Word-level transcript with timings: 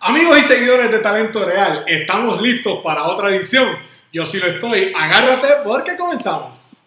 Amigos 0.00 0.38
y 0.38 0.42
seguidores 0.42 0.92
de 0.92 1.00
Talento 1.00 1.44
Real, 1.44 1.84
estamos 1.88 2.40
listos 2.40 2.80
para 2.84 3.02
otra 3.02 3.30
edición. 3.30 3.76
Yo 4.12 4.24
sí 4.24 4.38
lo 4.38 4.46
estoy. 4.46 4.92
Agárrate 4.96 5.48
porque 5.64 5.96
comenzamos. 5.96 6.77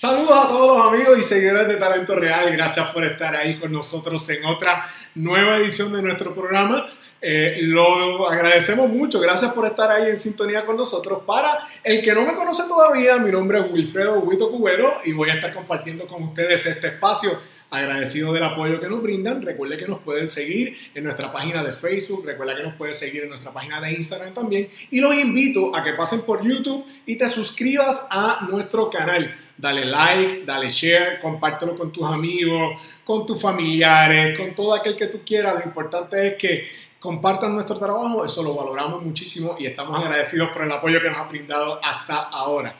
Saludos 0.00 0.32
a 0.32 0.48
todos 0.48 0.78
los 0.78 0.86
amigos 0.86 1.18
y 1.18 1.22
seguidores 1.22 1.68
de 1.68 1.76
Talento 1.76 2.14
Real. 2.16 2.50
Gracias 2.50 2.88
por 2.88 3.04
estar 3.04 3.36
ahí 3.36 3.60
con 3.60 3.70
nosotros 3.70 4.26
en 4.30 4.46
otra 4.46 4.90
nueva 5.14 5.58
edición 5.58 5.92
de 5.92 6.00
nuestro 6.00 6.34
programa. 6.34 6.86
Eh, 7.20 7.58
lo 7.64 8.26
agradecemos 8.26 8.88
mucho. 8.88 9.20
Gracias 9.20 9.52
por 9.52 9.66
estar 9.66 9.90
ahí 9.90 10.08
en 10.08 10.16
sintonía 10.16 10.64
con 10.64 10.78
nosotros. 10.78 11.24
Para 11.26 11.66
el 11.84 12.00
que 12.00 12.14
no 12.14 12.24
me 12.24 12.34
conoce 12.34 12.62
todavía, 12.62 13.18
mi 13.18 13.30
nombre 13.30 13.58
es 13.58 13.70
Wilfredo 13.70 14.20
Huito 14.20 14.50
Cubero 14.50 14.90
y 15.04 15.12
voy 15.12 15.28
a 15.28 15.34
estar 15.34 15.52
compartiendo 15.52 16.06
con 16.06 16.22
ustedes 16.22 16.64
este 16.64 16.86
espacio 16.86 17.38
agradecido 17.70 18.32
del 18.32 18.42
apoyo 18.42 18.80
que 18.80 18.88
nos 18.88 19.02
brindan. 19.02 19.40
Recuerde 19.42 19.76
que 19.76 19.86
nos 19.86 20.00
pueden 20.00 20.28
seguir 20.28 20.76
en 20.94 21.04
nuestra 21.04 21.32
página 21.32 21.62
de 21.62 21.72
Facebook, 21.72 22.24
recuerda 22.26 22.56
que 22.56 22.62
nos 22.62 22.74
pueden 22.74 22.94
seguir 22.94 23.22
en 23.22 23.30
nuestra 23.30 23.52
página 23.52 23.80
de 23.80 23.92
Instagram 23.92 24.34
también. 24.34 24.68
Y 24.90 25.00
los 25.00 25.14
invito 25.14 25.74
a 25.74 25.82
que 25.82 25.94
pasen 25.94 26.22
por 26.22 26.46
YouTube 26.46 26.84
y 27.06 27.16
te 27.16 27.28
suscribas 27.28 28.06
a 28.10 28.46
nuestro 28.50 28.90
canal. 28.90 29.34
Dale 29.56 29.84
like, 29.84 30.44
dale 30.44 30.70
share, 30.70 31.20
compártelo 31.20 31.76
con 31.76 31.92
tus 31.92 32.04
amigos, 32.04 32.80
con 33.04 33.26
tus 33.26 33.40
familiares, 33.40 34.38
con 34.38 34.54
todo 34.54 34.74
aquel 34.74 34.96
que 34.96 35.06
tú 35.06 35.20
quieras. 35.24 35.54
Lo 35.54 35.64
importante 35.64 36.26
es 36.26 36.36
que 36.36 36.68
compartan 36.98 37.54
nuestro 37.54 37.78
trabajo, 37.78 38.24
eso 38.24 38.42
lo 38.42 38.54
valoramos 38.54 39.02
muchísimo 39.02 39.56
y 39.58 39.66
estamos 39.66 39.98
agradecidos 39.98 40.50
por 40.50 40.62
el 40.62 40.72
apoyo 40.72 41.00
que 41.00 41.08
nos 41.08 41.18
ha 41.18 41.24
brindado 41.24 41.80
hasta 41.82 42.16
ahora. 42.16 42.74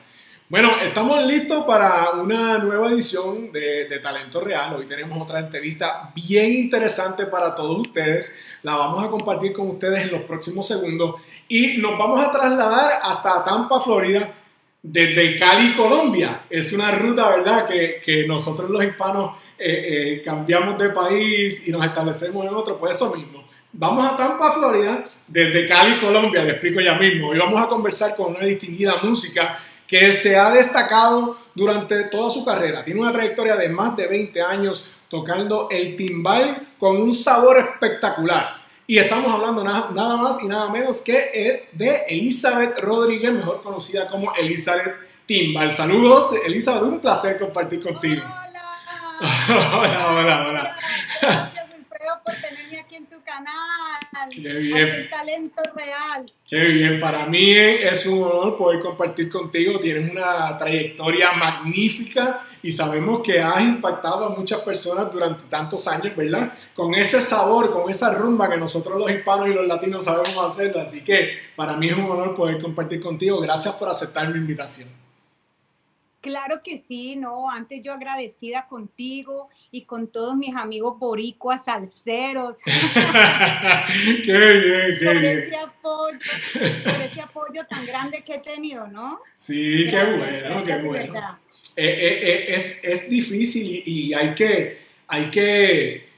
Bueno, 0.51 0.73
estamos 0.83 1.25
listos 1.27 1.65
para 1.65 2.11
una 2.11 2.59
nueva 2.59 2.91
edición 2.91 3.53
de, 3.53 4.01
Talento 4.03 4.41
Real. 4.41 4.75
Hoy 4.75 4.87
tenemos 4.87 5.23
otra 5.23 5.39
entrevista 5.39 6.11
bien 6.13 6.53
interesante 6.53 7.27
para 7.27 7.55
todos 7.55 7.79
ustedes. 7.79 8.35
La 8.65 8.75
vamos 8.75 9.05
a 9.05 9.09
compartir 9.09 9.53
con 9.53 9.69
ustedes 9.69 10.03
en 10.03 10.11
los 10.11 10.23
próximos 10.23 10.67
segundos 10.67 11.21
y 11.47 11.79
nos 11.79 11.97
vamos 11.97 12.21
a 12.21 12.33
trasladar 12.33 12.99
hasta 13.01 13.45
Tampa, 13.45 13.81
Florida, 13.81 14.35
desde 14.83 15.37
Cali, 15.39 15.73
Colombia. 15.75 16.43
Es 16.51 16.73
una 16.73 16.91
ruta, 16.91 17.29
¿verdad?, 17.29 17.69
que, 17.69 18.25
nosotros 18.27 18.69
los 18.71 18.83
hispanos 18.83 19.37
eh, 19.57 20.17
eh, 20.17 20.23
cambiamos 20.25 20.77
de 20.79 20.91
país 20.91 21.69
y 21.69 21.71
nos 21.71 21.87
establecemos 21.87 22.45
en 22.45 22.53
otro, 22.53 22.77
pues 22.77 22.97
eso 22.97 23.15
mismo. 23.15 23.45
Vamos 23.73 24.05
a 24.05 24.17
Tampa, 24.17 24.51
Florida, 24.51 25.09
desde 25.29 25.65
Cali, 25.65 26.01
Colombia, 26.01 26.43
le 26.43 26.51
explico 26.51 26.81
ya 26.81 26.95
mismo. 26.95 27.29
Hoy 27.29 27.39
vamos 27.39 27.63
a 27.63 27.69
conversar 27.69 28.17
con 28.17 28.35
una 28.35 28.45
distinguida 28.45 28.97
música 29.05 29.61
que 29.91 30.13
se 30.13 30.37
ha 30.37 30.53
destacado 30.53 31.37
durante 31.53 32.05
toda 32.05 32.31
su 32.31 32.45
carrera. 32.45 32.85
Tiene 32.85 33.01
una 33.01 33.11
trayectoria 33.11 33.57
de 33.57 33.69
más 33.69 33.97
de 33.97 34.07
20 34.07 34.41
años 34.41 34.89
tocando 35.09 35.67
el 35.69 35.97
timbal 35.97 36.75
con 36.79 37.03
un 37.03 37.13
sabor 37.13 37.59
espectacular. 37.59 38.61
Y 38.87 38.99
estamos 38.99 39.35
hablando 39.35 39.65
nada, 39.65 40.17
más 40.17 40.41
y 40.45 40.47
nada 40.47 40.71
menos 40.71 41.01
que 41.01 41.69
de 41.73 42.05
Elizabeth 42.09 42.79
Rodríguez, 42.81 43.33
mejor 43.33 43.63
conocida 43.63 44.09
como 44.09 44.33
Elizabeth 44.35 44.95
Timbal. 45.27 45.73
Saludos, 45.73 46.35
Elizabeth, 46.47 46.85
un 46.85 47.01
placer 47.01 47.37
compartir 47.39 47.83
contigo. 47.83 48.23
Hola, 49.49 50.09
hola, 50.09 50.15
hola. 50.19 50.47
hola. 50.49 50.77
Gracias, 51.21 51.67
Wilfredo, 51.69 52.21
por 52.25 52.35
tenerme 52.37 52.70
canal. 53.25 54.29
Qué 54.31 54.55
bien. 54.55 55.09
talento 55.11 55.63
real. 55.75 56.27
Qué 56.49 56.65
bien. 56.65 56.99
Para 56.99 57.27
mí 57.27 57.51
es 57.53 58.07
un 58.07 58.23
honor 58.23 58.57
poder 58.57 58.81
compartir 58.81 59.29
contigo. 59.29 59.79
Tienes 59.79 60.11
una 60.11 60.57
trayectoria 60.57 61.33
magnífica 61.33 62.47
y 62.63 62.71
sabemos 62.71 63.21
que 63.21 63.41
has 63.41 63.61
impactado 63.63 64.27
a 64.27 64.29
muchas 64.31 64.61
personas 64.61 65.11
durante 65.11 65.45
tantos 65.45 65.87
años, 65.89 66.15
¿verdad? 66.15 66.53
Con 66.75 66.95
ese 66.95 67.21
sabor, 67.21 67.71
con 67.71 67.91
esa 67.91 68.13
rumba 68.15 68.51
que 68.51 68.57
nosotros 68.57 68.99
los 68.99 69.11
hispanos 69.11 69.49
y 69.49 69.55
los 69.55 69.67
latinos 69.67 70.05
sabemos 70.05 70.39
hacer. 70.39 70.77
Así 70.79 71.03
que 71.03 71.31
para 71.57 71.77
mí 71.77 71.89
es 71.89 71.97
un 71.97 72.11
honor 72.11 72.35
poder 72.35 72.61
compartir 72.61 73.01
contigo. 73.01 73.41
Gracias 73.41 73.75
por 73.75 73.89
aceptar 73.89 74.29
mi 74.29 74.39
invitación. 74.39 75.00
Claro 76.21 76.61
que 76.63 76.77
sí, 76.77 77.17
no, 77.17 77.51
antes 77.51 77.81
yo 77.83 77.95
agradecida 77.95 78.67
contigo 78.69 79.49
y 79.71 79.87
con 79.87 80.09
todos 80.09 80.37
mis 80.37 80.55
amigos 80.55 80.99
boricuas, 80.99 81.65
salseros. 81.65 82.57
qué 84.25 84.39
bien, 84.39 84.99
qué 84.99 85.07
por 85.07 85.19
bien. 85.19 85.39
Ese 85.39 85.57
apoyo, 85.57 86.19
por 86.85 87.03
ese 87.03 87.21
apoyo 87.23 87.67
tan 87.71 87.87
grande 87.87 88.23
que 88.23 88.35
he 88.35 88.39
tenido, 88.39 88.87
¿no? 88.87 89.21
Sí, 89.35 89.87
qué 89.89 90.05
bueno, 90.19 90.65
qué 90.65 90.77
bueno. 90.83 91.39
Eh, 91.77 91.87
eh, 91.87 92.19
eh, 92.21 92.45
es, 92.49 92.81
es, 92.85 93.09
difícil 93.09 93.83
y, 93.87 94.13
hay 94.13 94.35
que, 94.35 94.79
hay 95.07 95.31
que 95.31 96.11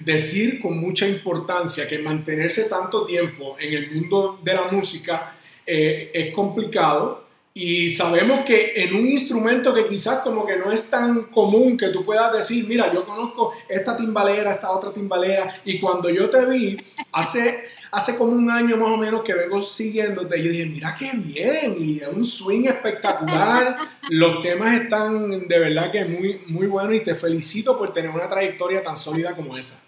decir 0.00 0.60
con 0.60 0.80
mucha 0.80 1.06
importancia 1.06 1.86
que 1.86 1.98
mantenerse 1.98 2.68
tanto 2.68 3.06
tiempo 3.06 3.56
en 3.60 3.72
el 3.72 3.90
mundo 3.92 4.40
de 4.42 4.52
la 4.52 4.64
música 4.72 5.36
es 5.64 6.34
complicado 6.34 7.19
y 7.52 7.88
sabemos 7.88 8.44
que 8.44 8.72
en 8.76 8.94
un 8.94 9.06
instrumento 9.06 9.74
que 9.74 9.86
quizás 9.86 10.20
como 10.20 10.46
que 10.46 10.56
no 10.56 10.70
es 10.70 10.88
tan 10.88 11.24
común 11.24 11.76
que 11.76 11.88
tú 11.88 12.04
puedas 12.04 12.32
decir, 12.32 12.66
mira, 12.68 12.92
yo 12.92 13.04
conozco 13.04 13.52
esta 13.68 13.96
timbalera, 13.96 14.54
esta 14.54 14.70
otra 14.70 14.92
timbalera, 14.92 15.60
y 15.64 15.80
cuando 15.80 16.08
yo 16.10 16.30
te 16.30 16.44
vi 16.46 16.76
hace, 17.10 17.64
hace 17.90 18.16
como 18.16 18.32
un 18.32 18.48
año 18.48 18.76
más 18.76 18.90
o 18.90 18.96
menos 18.96 19.22
que 19.22 19.34
vengo 19.34 19.60
siguiéndote, 19.62 20.40
yo 20.40 20.50
dije, 20.50 20.66
mira 20.66 20.94
qué 20.96 21.10
bien, 21.14 21.74
y 21.76 21.98
es 21.98 22.08
un 22.08 22.24
swing 22.24 22.66
espectacular, 22.66 23.98
los 24.08 24.42
temas 24.42 24.82
están 24.82 25.48
de 25.48 25.58
verdad 25.58 25.90
que 25.90 26.04
muy, 26.04 26.42
muy 26.46 26.68
buenos 26.68 26.94
y 26.94 27.00
te 27.00 27.16
felicito 27.16 27.76
por 27.76 27.92
tener 27.92 28.10
una 28.10 28.28
trayectoria 28.28 28.80
tan 28.80 28.96
sólida 28.96 29.34
como 29.34 29.56
esa. 29.56 29.82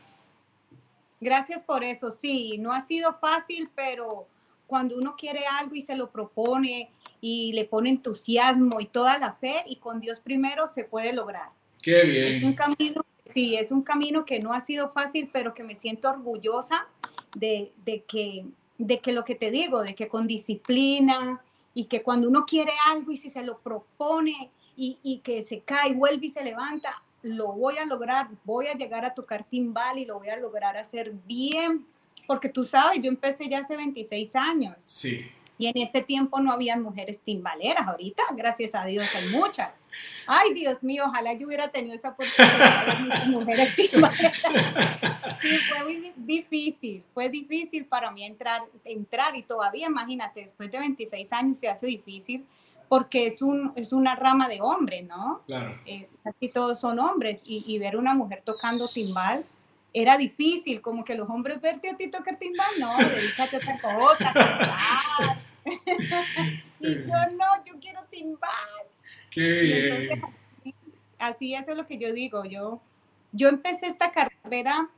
Gracias 1.21 1.63
por 1.63 1.85
eso, 1.85 2.11
sí, 2.11 2.59
no 2.59 2.73
ha 2.73 2.85
sido 2.85 3.17
fácil, 3.21 3.71
pero 3.77 4.27
cuando 4.67 4.97
uno 4.97 5.15
quiere 5.17 5.47
algo 5.47 5.77
y 5.77 5.83
se 5.83 5.95
lo 5.95 6.11
propone, 6.11 6.91
y 7.25 7.53
le 7.53 7.65
pone 7.65 7.89
entusiasmo 7.89 8.81
y 8.81 8.87
toda 8.87 9.17
la 9.17 9.35
fe 9.35 9.63
y 9.67 9.77
con 9.77 10.01
Dios 10.01 10.19
primero 10.19 10.67
se 10.67 10.83
puede 10.83 11.13
lograr. 11.13 11.51
Qué 11.81 12.03
bien. 12.05 12.35
Es 12.35 12.43
un 12.43 12.55
camino, 12.55 13.07
sí, 13.25 13.55
es 13.55 13.71
un 13.71 13.83
camino 13.83 14.25
que 14.25 14.41
no 14.41 14.53
ha 14.53 14.61
sido 14.61 14.91
fácil, 14.91 15.31
pero 15.33 15.55
que 15.55 15.63
me 15.63 15.77
siento 15.77 16.11
orgullosa 16.11 16.89
de, 17.37 17.73
que, 18.09 18.45
de 18.77 18.99
que 18.99 19.13
lo 19.13 19.25
que 19.25 19.37
te 19.37 19.53
digo, 19.53 19.83
de 19.83 19.95
que 19.95 20.09
con 20.09 20.27
disciplina 20.27 21.41
y 21.75 21.85
que 21.85 22.03
cuando 22.03 22.29
uno 22.29 22.45
quiere 22.45 22.73
algo 22.89 23.13
y 23.13 23.17
si 23.17 23.31
se 23.31 23.43
lo 23.43 23.59
propone 23.61 24.51
y, 24.77 24.99
y 25.05 25.19
que 25.19 25.45
se 25.45 25.61
cae, 25.61 25.95
vuelve 25.95 26.27
y 26.27 26.31
se 26.31 26.43
levanta, 26.43 27.03
lo 27.23 27.53
voy 27.53 27.79
a 27.79 27.87
lograr, 27.87 28.31
voy 28.45 28.67
a 28.67 28.75
llegar 28.75 29.05
a 29.05 29.15
tocar 29.15 29.45
timbal 29.45 29.97
y 29.97 30.07
lo 30.07 30.19
voy 30.19 30.29
a 30.29 30.37
lgar 30.37 30.77
hacer 30.77 31.13
bien, 31.25 31.87
porque 32.27 32.49
tú 32.49 32.65
sabes, 32.65 33.01
yo 33.01 33.09
empecé 33.09 33.49
ya 33.49 33.61
hace 33.61 33.77
26 33.77 34.35
años. 34.35 34.77
Sí. 34.85 35.31
Y 35.63 35.69
en 35.69 35.79
ese 35.79 36.03
tiempo 36.03 36.41
no 36.41 36.51
había 36.51 36.77
mujeres 36.77 37.21
timbaleras. 37.21 37.87
Ahorita, 37.87 38.25
gracias 38.35 38.75
a 38.75 38.85
Dios, 38.85 39.07
hay 39.15 39.29
muchas. 39.29 39.71
Ay, 40.27 40.55
Dios 40.55 40.83
mío, 40.83 41.05
ojalá 41.07 41.35
yo 41.35 41.47
hubiera 41.47 41.69
tenido 41.69 41.95
esa 41.95 42.09
oportunidad 42.09 42.99
de 42.99 43.27
mujeres 43.27 43.77
timbaleras. 43.77 44.43
Sí, 45.41 45.57
fue 45.59 45.85
muy 45.85 46.13
difícil. 46.17 47.05
Fue 47.15 47.29
difícil 47.29 47.85
para 47.85 48.11
mí 48.11 48.25
entrar, 48.25 48.63
entrar 48.85 49.37
y 49.37 49.45
todavía, 49.45 49.87
imagínate, 49.87 50.41
después 50.41 50.69
de 50.73 50.81
26 50.81 51.33
años 51.33 51.61
se 51.61 51.69
hace 51.69 51.87
difícil 51.87 52.45
porque 52.89 53.29
es, 53.29 53.41
un, 53.41 53.73
es 53.77 53.93
una 53.93 54.17
rama 54.17 54.49
de 54.49 54.61
hombres, 54.61 55.07
¿no? 55.07 55.43
Claro. 55.47 55.71
Eh, 55.87 56.09
aquí 56.25 56.49
todos 56.49 56.81
son 56.81 56.99
hombres 56.99 57.41
y, 57.47 57.63
y 57.73 57.79
ver 57.79 57.97
una 57.97 58.15
mujer 58.15 58.43
tocando 58.45 58.89
timbal 58.89 59.47
era 59.93 60.17
difícil, 60.17 60.81
como 60.81 61.05
que 61.05 61.15
los 61.15 61.29
hombres 61.29 61.61
verte 61.61 61.91
a 61.91 61.97
ti 61.97 62.09
tocar 62.09 62.37
timbal, 62.37 62.67
no, 62.81 62.97
dedícate 62.97 63.57
a 63.57 63.59
otra 63.59 63.81
cosa, 63.81 64.33
cantar. 64.33 65.52
y 66.81 66.95
yo 66.95 67.15
no, 67.37 67.65
yo 67.65 67.79
quiero 67.81 68.05
timbal. 68.11 68.51
Qué 69.31 70.21
así, 71.23 71.55
eso 71.55 71.71
es 71.71 71.77
lo 71.77 71.87
que 71.87 71.99
yo 71.99 72.13
digo. 72.13 72.45
Yo, 72.45 72.81
yo 73.33 73.49
empecé 73.49 73.87
esta 73.87 74.11
carrera 74.11 74.91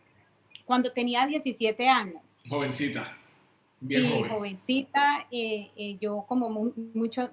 cuando 0.64 0.92
tenía 0.92 1.26
17 1.26 1.88
años. 1.88 2.22
Jovencita. 2.48 3.18
Bien 3.80 4.10
joven. 4.10 4.30
jovencita, 4.30 5.26
eh, 5.30 5.70
eh, 5.76 5.98
yo 6.00 6.24
como 6.26 6.72
muchas, 6.94 7.30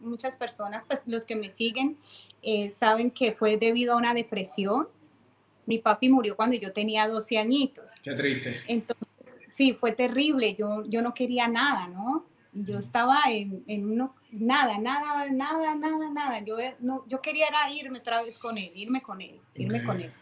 muchas 0.00 0.36
personas, 0.36 0.82
pues 0.88 1.02
los 1.06 1.24
que 1.24 1.36
me 1.36 1.52
siguen, 1.52 1.96
eh, 2.42 2.70
saben 2.70 3.12
que 3.12 3.32
fue 3.32 3.56
debido 3.56 3.92
a 3.92 3.96
una 3.96 4.12
depresión. 4.12 4.88
Mi 5.64 5.78
papi 5.78 6.08
murió 6.08 6.34
cuando 6.34 6.56
yo 6.56 6.72
tenía 6.72 7.06
12 7.06 7.38
añitos. 7.38 7.92
Qué 8.02 8.14
triste. 8.14 8.60
Entonces, 8.66 9.06
sí, 9.46 9.74
fue 9.74 9.92
terrible. 9.92 10.56
Yo, 10.56 10.82
yo 10.86 11.02
no 11.02 11.14
quería 11.14 11.46
nada, 11.46 11.86
¿no? 11.86 12.26
Yo 12.52 12.78
estaba 12.78 13.18
en, 13.28 13.64
en 13.66 13.90
uno, 13.90 14.14
nada, 14.30 14.78
nada, 14.78 15.30
nada, 15.30 15.74
nada, 15.74 16.10
nada. 16.10 16.40
Yo, 16.40 16.56
no, 16.80 17.04
yo 17.08 17.22
quería 17.22 17.46
irme 17.74 17.98
otra 17.98 18.22
vez 18.22 18.38
con 18.38 18.58
él, 18.58 18.70
irme 18.74 19.00
con 19.00 19.20
él, 19.22 19.40
irme 19.54 19.82
con 19.82 20.00
él. 20.00 20.12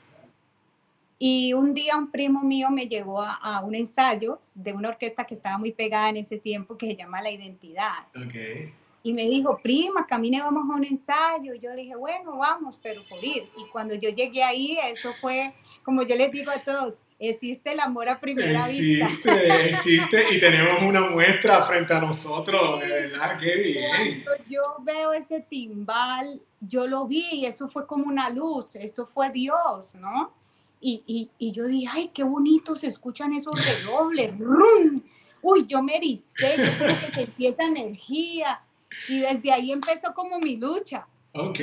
Y 1.19 1.53
un 1.53 1.75
día 1.75 1.99
un 1.99 2.11
primo 2.11 2.41
mío 2.43 2.71
me 2.71 2.87
llevó 2.87 3.21
a, 3.21 3.61
un 3.63 3.75
ensayo 3.75 4.41
de 4.55 4.73
una 4.73 4.89
orquesta 4.89 5.25
que 5.25 5.35
estaba 5.35 5.59
muy 5.59 5.73
pegada 5.73 6.09
en 6.09 6.17
ese 6.17 6.39
tiempo 6.39 6.79
que 6.79 6.87
se 6.87 6.97
llama 6.97 7.21
La 7.21 7.31
Identidad. 7.31 8.07
Okay. 8.27 8.73
Y 9.03 9.13
me 9.13 9.27
dijo, 9.27 9.59
prima, 9.63 10.07
camine, 10.07 10.41
vamos 10.41 10.65
a 10.71 10.77
un 10.77 10.85
ensayo. 10.85 11.55
Y 11.55 11.61
yo 11.61 11.71
le 11.75 11.83
dije, 11.83 11.97
bueno, 11.97 12.39
vamos, 12.39 12.79
pero 12.83 13.03
por 13.07 13.23
ir. 13.25 13.51
Y 13.59 13.69
cuando 13.71 13.95
yo 13.95 14.09
llegué 14.09 14.43
ahí, 14.43 14.79
eso 14.85 15.13
fue, 15.21 15.53
como 15.83 16.03
yo 16.05 16.17
les 16.17 16.31
digo 16.33 16.51
a 16.51 16.63
todos, 16.63 16.97
existe 17.21 17.73
el 17.73 17.81
amor 17.81 18.09
a 18.09 18.19
primera 18.19 18.67
vista. 18.67 19.07
Existe, 19.07 19.69
existe, 19.71 20.35
y 20.35 20.41
tenemos 20.41 20.83
una 20.83 21.11
muestra 21.11 21.61
frente 21.61 21.93
a 21.93 22.01
nosotros, 22.01 22.81
de 22.81 22.87
verdad, 22.87 23.39
qué 23.39 23.57
bien. 23.57 24.25
Cuando 24.25 24.45
yo 24.49 24.63
veo 24.81 25.13
ese 25.13 25.41
timbal, 25.41 26.41
yo 26.61 26.87
lo 26.87 27.07
vi 27.07 27.27
y 27.33 27.47
eso 27.47 27.69
fue 27.69 27.87
como 27.87 28.07
una 28.07 28.31
luz, 28.31 28.75
eso 28.75 29.07
fue 29.07 29.31
Dios, 29.31 29.95
¿no? 29.97 30.33
Y, 30.81 31.29
y, 31.39 31.53
yo 31.53 31.67
dije, 31.67 31.89
ay, 31.93 32.11
qué 32.15 32.25
bonito 32.25 32.75
se 32.75 32.87
escuchan 32.87 33.35
esos 33.35 33.55
redobles, 33.67 34.39
¡rum! 34.39 35.03
Uy, 35.43 35.67
yo 35.67 35.83
me 35.83 35.97
ericé, 35.97 36.57
yo 36.57 36.79
creo 36.79 37.01
que 37.01 37.13
se 37.13 37.21
empieza 37.23 37.65
energía. 37.65 38.63
Y 39.07 39.21
desde 39.21 39.53
ahí 39.53 39.73
empezó 39.73 40.15
como 40.15 40.39
mi 40.39 40.57
lucha. 40.57 41.07
Ok. 41.35 41.59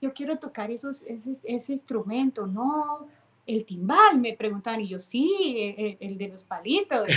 Yo, 0.00 0.12
quiero 0.14 0.38
tocar 0.38 0.70
esos, 0.70 1.02
ese, 1.02 1.32
ese 1.42 1.72
instrumento, 1.72 2.46
no, 2.46 3.08
el 3.48 3.64
timbal, 3.64 4.18
me 4.18 4.34
preguntaban, 4.34 4.82
y 4.82 4.88
yo, 4.88 4.98
sí, 4.98 5.96
el, 5.98 6.18
de 6.18 6.28
los 6.28 6.44
palitos. 6.44 7.08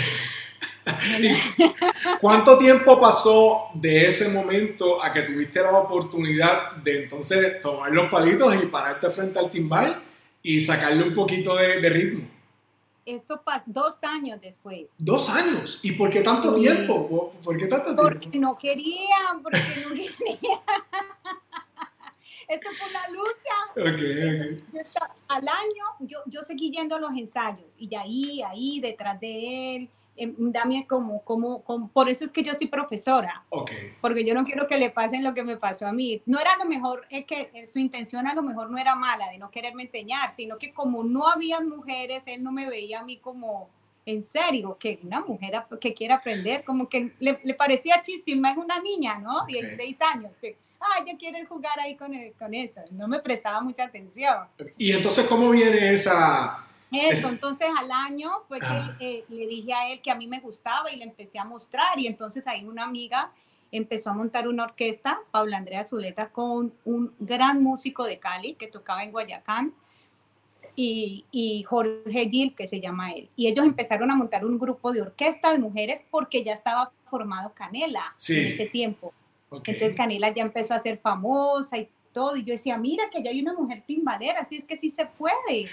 ¿Cuánto 2.22 2.57
tiempo 2.57 3.00
pasó 3.00 3.66
de 3.74 4.06
ese 4.07 4.30
momento 4.30 5.04
a 5.04 5.12
que 5.12 5.24
tuviste 5.24 5.62
la 5.62 5.78
oportunidad 5.78 6.78
de 6.78 7.04
entonces 7.04 7.60
tomar 7.60 7.92
los 7.92 8.10
palitos 8.10 8.56
y 8.56 8.66
pararte 8.68 9.10
frente 9.10 9.39
al 9.39 9.51
timbal 9.51 10.01
y 10.42 10.62
sacarle 10.62 11.04
un 11.04 11.13
poquito 11.13 11.57
de, 11.57 11.89
ritmo? 11.89 12.25
Eso 13.06 13.42
pasó 13.44 13.63
dos 13.66 13.95
años 14.01 14.39
después. 14.39 14.86
¿Dos 14.98 15.30
años? 15.30 15.80
¿Y 15.84 15.92
por 15.92 16.10
qué 16.10 16.22
tanto 16.22 16.56
tiempo? 16.56 17.34
¿Por 17.44 17.57
qué 17.57 17.68
tanto 17.68 17.94
tiempo? 17.94 18.04
Porque 18.04 18.39
no 18.39 18.57
querían, 18.57 19.44
porque 19.44 19.60
no 19.84 19.89
querían. 19.89 20.62
Eso 22.51 22.69
fue 22.77 22.89
una 22.89 23.07
lucha. 23.07 23.94
Okay, 23.94 24.57
al 25.30 25.48
año 25.48 25.86
yo, 26.01 26.19
yo 26.25 26.42
seguí 26.42 26.69
yendo 26.69 26.98
a 26.98 27.00
los 27.00 27.12
ensayos 27.12 27.77
y 27.77 27.95
ahí, 27.95 28.42
ahí, 28.42 28.81
detrás 28.81 29.18
de 29.21 29.75
él. 29.75 29.89
Eh, 30.18 30.33
dame 30.38 30.86
como, 30.86 31.24
como, 31.24 31.63
como, 31.63 31.88
por 31.88 32.09
eso 32.09 32.25
es 32.25 32.31
que 32.33 32.44
yo 32.44 32.53
soy 32.53 32.68
profesora. 32.68 33.45
Okay. 33.48 33.94
Porque 34.01 34.25
yo 34.25 34.33
no 34.33 34.44
quiero 34.44 34.68
que 34.68 34.77
le 34.77 34.89
pasen 34.89 35.24
lo 35.24 35.33
que 35.33 35.45
me 35.45 35.56
pasó 35.56 35.88
a 35.88 35.94
mí. 35.94 36.21
No 36.25 36.42
era 36.42 36.57
lo 36.57 36.65
mejor, 36.65 37.07
es 37.09 37.24
que 37.25 37.50
eh, 37.53 37.65
su 37.68 37.80
intención 37.80 38.27
a 38.27 38.33
lo 38.33 38.44
mejor 38.44 38.69
no 38.69 38.77
era 38.77 38.95
mala 38.95 39.30
de 39.30 39.38
no 39.38 39.50
quererme 39.50 39.83
enseñar, 39.83 40.30
sino 40.30 40.57
que 40.57 40.74
como 40.74 41.06
no 41.06 41.30
había 41.30 41.62
mujeres, 41.62 42.24
él 42.25 42.44
no 42.44 42.51
me 42.51 42.69
veía 42.69 43.00
a 43.00 43.03
mí 43.03 43.15
como, 43.15 43.69
en 44.06 44.21
serio, 44.21 44.75
que 44.77 45.00
una 45.03 45.21
mujer 45.21 45.53
que 45.80 45.94
quiere 45.94 46.13
aprender, 46.13 46.65
como 46.65 46.89
que 46.89 47.13
le, 47.19 47.39
le 47.42 47.53
parecía 47.53 48.01
chiste, 48.01 48.36
más 48.36 48.57
una 48.57 48.81
niña, 48.81 49.18
¿no? 49.19 49.45
16 49.45 50.01
años, 50.01 50.36
que 50.36 50.57
ah, 50.81 51.04
yo 51.07 51.18
quiero 51.18 51.38
jugar 51.48 51.80
ahí 51.80 51.95
con, 51.95 52.12
con 52.38 52.54
eso. 52.54 52.81
No 52.92 53.07
me 53.07 53.19
prestaba 53.19 53.62
mucha 53.62 53.86
atención. 53.86 54.48
¿Y 54.78 54.92
entonces 54.92 55.25
cómo 55.28 55.50
viene 55.50 55.94
esa... 55.94 56.66
Eso, 56.92 57.30
entonces 57.30 57.69
al 57.80 57.89
año 57.89 58.30
fue 58.50 58.60
que 58.60 58.66
ah. 58.68 58.98
eh, 59.00 59.24
le 59.30 59.48
dije 59.48 59.74
a 59.74 59.89
él 59.89 60.01
que 60.01 60.12
a 60.12 60.16
mí 60.16 60.28
me 60.28 60.42
gustaba 60.42 60.92
y 60.92 60.98
le 60.98 61.06
empecé 61.06 61.39
a 61.39 61.45
mostrar 61.45 61.98
y 61.98 62.06
entonces 62.06 62.45
ahí 62.48 62.66
una 62.66 62.83
amiga 62.83 63.31
empezó 63.72 64.10
a 64.10 64.13
montar 64.13 64.48
una 64.48 64.66
orquesta, 64.66 65.19
Paula 65.31 65.57
Andrea 65.57 65.86
Zuleta, 65.86 66.30
con 66.30 66.74
un 66.84 67.13
gran 67.19 67.63
músico 67.63 68.04
de 68.06 68.19
Cali 68.19 68.56
que 68.56 68.68
tocaba 68.68 69.04
en 69.04 69.12
Guayacán 69.12 69.74
y, 70.75 71.25
y, 71.31 71.63
Jorge 71.63 72.30
Gil, 72.30 72.56
que 72.56 72.68
se 72.68 72.80
llama 72.80 73.13
él. 73.13 73.30
Y 73.36 73.48
ellos 73.48 73.66
empezaron 73.66 74.12
a 74.12 74.16
montar 74.16 74.45
un 74.45 74.57
grupo 74.57 74.92
de 74.92 75.01
orquesta 75.01 75.51
de 75.51 75.60
mujeres 75.60 76.01
porque 76.10 76.44
ya 76.44 76.54
estaba 76.54 76.92
formado 77.06 77.54
Canela 77.54 78.13
en 78.30 78.48
ese 78.48 78.66
tiempo. 78.66 79.13
Entonces 79.51 79.95
Canela 79.95 80.30
ya 80.30 80.44
empezó 80.44 80.74
a 80.74 80.80
ser 80.80 80.98
famosa 80.98 81.77
y 81.77 81.89
todo. 82.13 82.38
Y 82.38 82.44
yo 82.44 82.53
decía, 82.53 82.77
mira 82.77 83.09
que 83.09 83.21
ya 83.21 83.31
hay 83.31 83.42
una 83.42 83.53
mujer 83.53 83.81
timbalera, 83.86 84.39
así 84.42 84.57
es 84.57 84.65
que 84.65 84.77
sí 84.77 84.89
se 84.89 85.06
puede. 85.18 85.69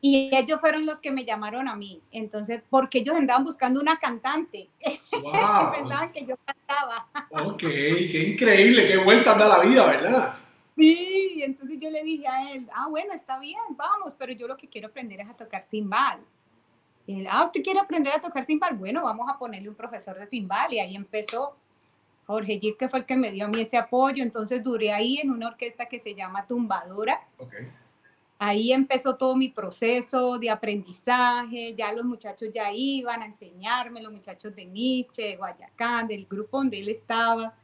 Y 0.00 0.30
ellos 0.32 0.60
fueron 0.60 0.86
los 0.86 1.00
que 1.00 1.10
me 1.10 1.24
llamaron 1.24 1.66
a 1.68 1.74
mí. 1.74 2.00
Entonces, 2.12 2.62
porque 2.70 2.98
ellos 2.98 3.16
andaban 3.16 3.44
buscando 3.44 3.80
una 3.80 3.98
cantante. 3.98 4.68
Wow. 5.10 5.72
Pensaban 5.72 6.12
que 6.12 6.24
yo 6.24 6.36
cantaba. 6.44 7.08
Ok, 7.32 7.58
qué 7.58 8.28
increíble, 8.32 8.86
qué 8.86 8.96
vuelta 8.98 9.34
da 9.34 9.48
la 9.48 9.58
vida, 9.58 9.84
¿verdad? 9.84 10.36
Sí, 10.76 11.40
entonces 11.42 11.76
yo 11.80 11.90
le 11.90 12.04
dije 12.04 12.28
a 12.28 12.52
él, 12.52 12.68
ah, 12.72 12.86
bueno, 12.88 13.12
está 13.12 13.36
bien, 13.40 13.58
vamos, 13.70 14.14
pero 14.16 14.32
yo 14.32 14.46
lo 14.46 14.56
que 14.56 14.68
quiero 14.68 14.88
aprender 14.88 15.20
es 15.20 15.28
a 15.28 15.34
tocar 15.34 15.66
timbal. 15.68 16.20
Y 17.04 17.20
él, 17.20 17.28
ah, 17.28 17.42
¿usted 17.42 17.64
quiere 17.64 17.80
aprender 17.80 18.12
a 18.12 18.20
tocar 18.20 18.46
timbal? 18.46 18.76
Bueno, 18.76 19.02
vamos 19.02 19.28
a 19.28 19.36
ponerle 19.36 19.68
un 19.68 19.74
profesor 19.74 20.16
de 20.16 20.28
timbal. 20.28 20.72
Y 20.72 20.78
ahí 20.78 20.94
empezó 20.94 21.56
Jorge 22.28 22.58
Gil, 22.58 22.76
que 22.76 22.90
fue 22.90 22.98
el 22.98 23.06
que 23.06 23.16
me 23.16 23.32
dio 23.32 23.46
a 23.46 23.48
mí 23.48 23.62
ese 23.62 23.78
apoyo, 23.78 24.22
entonces 24.22 24.62
duré 24.62 24.92
ahí 24.92 25.16
en 25.16 25.30
una 25.30 25.48
orquesta 25.48 25.86
que 25.86 25.98
se 25.98 26.14
llama 26.14 26.46
Tumbadora. 26.46 27.26
Ahí 28.38 28.70
empezó 28.70 29.16
todo 29.16 29.34
mi 29.34 29.48
proceso 29.48 30.38
de 30.38 30.50
aprendizaje, 30.50 31.74
ya 31.74 31.90
los 31.90 32.04
muchachos 32.04 32.50
ya 32.54 32.70
iban 32.70 33.22
a 33.22 33.24
enseñarme, 33.24 34.02
los 34.02 34.12
muchachos 34.12 34.54
de 34.54 34.66
Nietzsche, 34.66 35.22
de 35.22 35.36
Guayacán, 35.36 36.06
del 36.06 36.26
grupo 36.26 36.58
donde 36.58 36.78
él 36.78 36.90
estaba. 36.90 37.54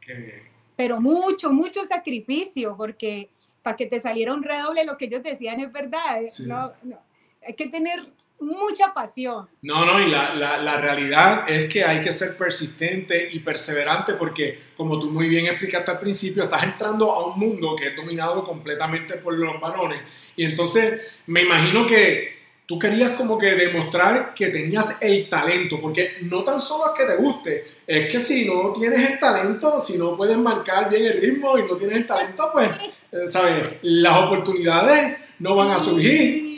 Pero 0.74 0.98
mucho, 0.98 1.52
mucho 1.52 1.84
sacrificio, 1.84 2.74
porque 2.74 3.28
para 3.62 3.76
que 3.76 3.84
te 3.84 4.00
saliera 4.00 4.32
un 4.32 4.42
redoble, 4.42 4.82
lo 4.86 4.96
que 4.96 5.04
ellos 5.04 5.22
decían 5.22 5.60
es 5.60 5.70
verdad. 5.70 6.22
¿eh? 6.22 6.28
No, 6.46 6.72
no. 6.82 6.98
Hay 7.46 7.52
que 7.52 7.66
tener 7.66 8.10
mucha 8.40 8.92
pasión. 8.92 9.48
No, 9.62 9.84
no, 9.84 10.00
y 10.00 10.10
la, 10.10 10.34
la, 10.34 10.76
realidad 10.76 11.44
es 11.48 11.64
que 11.64 11.84
hay 11.84 12.00
que 12.00 12.12
ser 12.12 12.36
persistente 12.36 13.28
y 13.32 13.40
perseverante 13.40 14.14
porque, 14.14 14.64
como 14.76 14.98
tú 14.98 15.10
muy 15.10 15.28
bien 15.28 15.46
explicaste 15.46 15.90
al 15.90 16.00
principio, 16.00 16.44
estás 16.44 16.64
entrando 16.64 17.10
a 17.10 17.26
un 17.26 17.38
mundo 17.38 17.74
que 17.76 17.88
es 17.88 17.96
dominado 17.96 18.44
completamente 18.44 19.14
por 19.14 19.34
los 19.34 19.60
varones. 19.60 20.00
Y 20.36 20.44
entonces 20.44 21.00
me 21.26 21.42
imagino 21.42 21.86
que 21.86 22.34
tú 22.66 22.78
querías 22.78 23.10
como 23.10 23.38
que 23.38 23.54
demostrar 23.54 24.32
que 24.34 24.48
tenías 24.48 25.02
el 25.02 25.28
talento, 25.28 25.80
porque 25.80 26.16
no 26.22 26.42
tan 26.42 26.60
solo 26.60 26.92
es 26.92 27.00
que 27.00 27.12
te 27.12 27.16
guste, 27.16 27.64
es 27.86 28.10
que 28.10 28.20
si 28.20 28.46
no 28.46 28.72
tienes 28.72 29.10
el 29.10 29.18
talento, 29.18 29.80
si 29.80 29.98
no 29.98 30.16
puedes 30.16 30.36
marcar 30.38 30.88
bien 30.88 31.04
el 31.04 31.20
ritmo 31.20 31.58
y 31.58 31.62
no 31.62 31.76
tienes 31.76 31.98
el 31.98 32.06
talento, 32.06 32.50
pues, 32.52 32.70
eh, 33.12 33.28
¿sabes? 33.28 33.76
Las 33.82 34.16
oportunidades 34.22 35.18
no 35.38 35.54
van 35.54 35.70
a 35.70 35.78
surgir. 35.78 36.53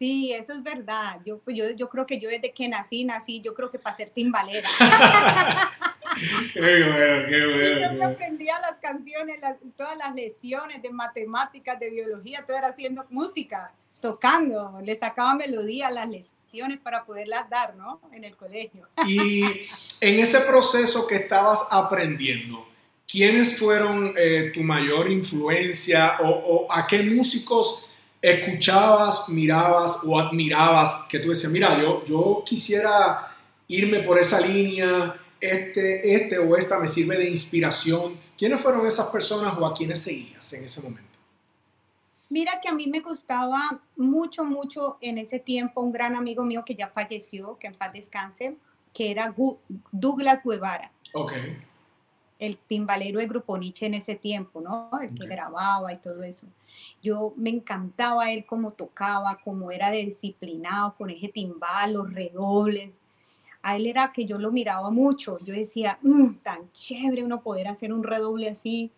Sí, 0.00 0.32
eso 0.32 0.54
es 0.54 0.62
verdad. 0.62 1.20
Yo, 1.26 1.40
pues, 1.40 1.54
yo, 1.54 1.68
yo 1.72 1.90
creo 1.90 2.06
que 2.06 2.18
yo 2.18 2.30
desde 2.30 2.54
que 2.54 2.66
nací, 2.66 3.04
nací, 3.04 3.42
yo 3.42 3.52
creo 3.52 3.70
que 3.70 3.78
para 3.78 3.94
ser 3.94 4.08
timbalera. 4.08 4.66
qué 6.54 6.60
bueno, 6.60 7.28
qué 7.28 7.46
bueno. 7.46 7.98
Yo 7.98 8.06
aprendía 8.06 8.58
las 8.60 8.78
canciones, 8.80 9.40
todas 9.76 9.98
las 9.98 10.14
lecciones 10.14 10.80
de 10.80 10.88
matemáticas, 10.88 11.78
de 11.78 11.90
biología, 11.90 12.46
todo 12.46 12.56
era 12.56 12.68
haciendo 12.68 13.04
música, 13.10 13.74
tocando. 14.00 14.80
Le 14.82 14.96
sacaba 14.96 15.34
melodía 15.34 15.88
a 15.88 15.90
las 15.90 16.08
lecciones 16.08 16.78
para 16.78 17.04
poderlas 17.04 17.50
dar, 17.50 17.76
¿no? 17.76 18.00
En 18.10 18.24
el 18.24 18.34
colegio. 18.38 18.88
Y 19.06 19.42
en 20.00 20.18
ese 20.18 20.40
proceso 20.40 21.06
que 21.06 21.16
estabas 21.16 21.68
aprendiendo, 21.70 22.66
¿quiénes 23.06 23.58
fueron 23.58 24.14
eh, 24.16 24.50
tu 24.54 24.62
mayor 24.62 25.10
influencia 25.10 26.16
o, 26.20 26.30
o 26.30 26.72
a 26.72 26.86
qué 26.86 27.02
músicos 27.02 27.86
escuchabas, 28.20 29.28
mirabas 29.28 29.98
o 30.04 30.18
admirabas 30.18 31.06
que 31.08 31.18
tú 31.18 31.30
decías, 31.30 31.52
mira, 31.52 31.80
yo, 31.80 32.04
yo 32.04 32.42
quisiera 32.44 33.36
irme 33.68 34.00
por 34.00 34.18
esa 34.18 34.40
línea, 34.40 35.16
este, 35.40 36.14
este 36.14 36.38
o 36.38 36.56
esta 36.56 36.78
me 36.78 36.86
sirve 36.86 37.16
de 37.16 37.30
inspiración. 37.30 38.18
¿Quiénes 38.36 38.60
fueron 38.60 38.86
esas 38.86 39.06
personas 39.06 39.54
o 39.58 39.66
a 39.66 39.72
quiénes 39.72 40.02
seguías 40.02 40.52
en 40.52 40.64
ese 40.64 40.82
momento? 40.82 41.10
Mira 42.28 42.60
que 42.62 42.68
a 42.68 42.72
mí 42.72 42.86
me 42.86 43.00
gustaba 43.00 43.80
mucho, 43.96 44.44
mucho 44.44 44.98
en 45.00 45.18
ese 45.18 45.40
tiempo 45.40 45.80
un 45.80 45.90
gran 45.90 46.14
amigo 46.14 46.44
mío 46.44 46.64
que 46.64 46.76
ya 46.76 46.88
falleció, 46.88 47.58
que 47.58 47.66
en 47.66 47.74
paz 47.74 47.92
descanse, 47.92 48.56
que 48.92 49.10
era 49.10 49.34
Douglas 49.90 50.42
Guevara. 50.44 50.92
Ok. 51.12 51.32
El 52.38 52.56
timbalero 52.56 53.18
de 53.18 53.26
Grupo 53.26 53.58
Nietzsche 53.58 53.86
en 53.86 53.94
ese 53.94 54.14
tiempo, 54.14 54.60
¿no? 54.60 54.90
El 55.00 55.12
que 55.14 55.26
grababa 55.26 55.92
y 55.92 55.98
todo 55.98 56.22
eso. 56.22 56.46
Yo 57.02 57.32
me 57.36 57.50
encantaba 57.50 58.30
él 58.30 58.44
cómo 58.46 58.72
tocaba, 58.72 59.38
cómo 59.42 59.70
era 59.70 59.90
de 59.90 60.04
disciplinado 60.04 60.94
con 60.96 61.10
ese 61.10 61.28
timbal, 61.28 61.94
los 61.94 62.12
redobles. 62.12 63.00
A 63.62 63.76
él 63.76 63.86
era 63.86 64.12
que 64.12 64.26
yo 64.26 64.38
lo 64.38 64.52
miraba 64.52 64.90
mucho. 64.90 65.38
Yo 65.40 65.54
decía, 65.54 65.98
mm, 66.02 66.36
tan 66.42 66.70
chévere 66.72 67.24
uno 67.24 67.42
poder 67.42 67.68
hacer 67.68 67.92
un 67.92 68.02
redoble 68.02 68.48
así 68.48 68.90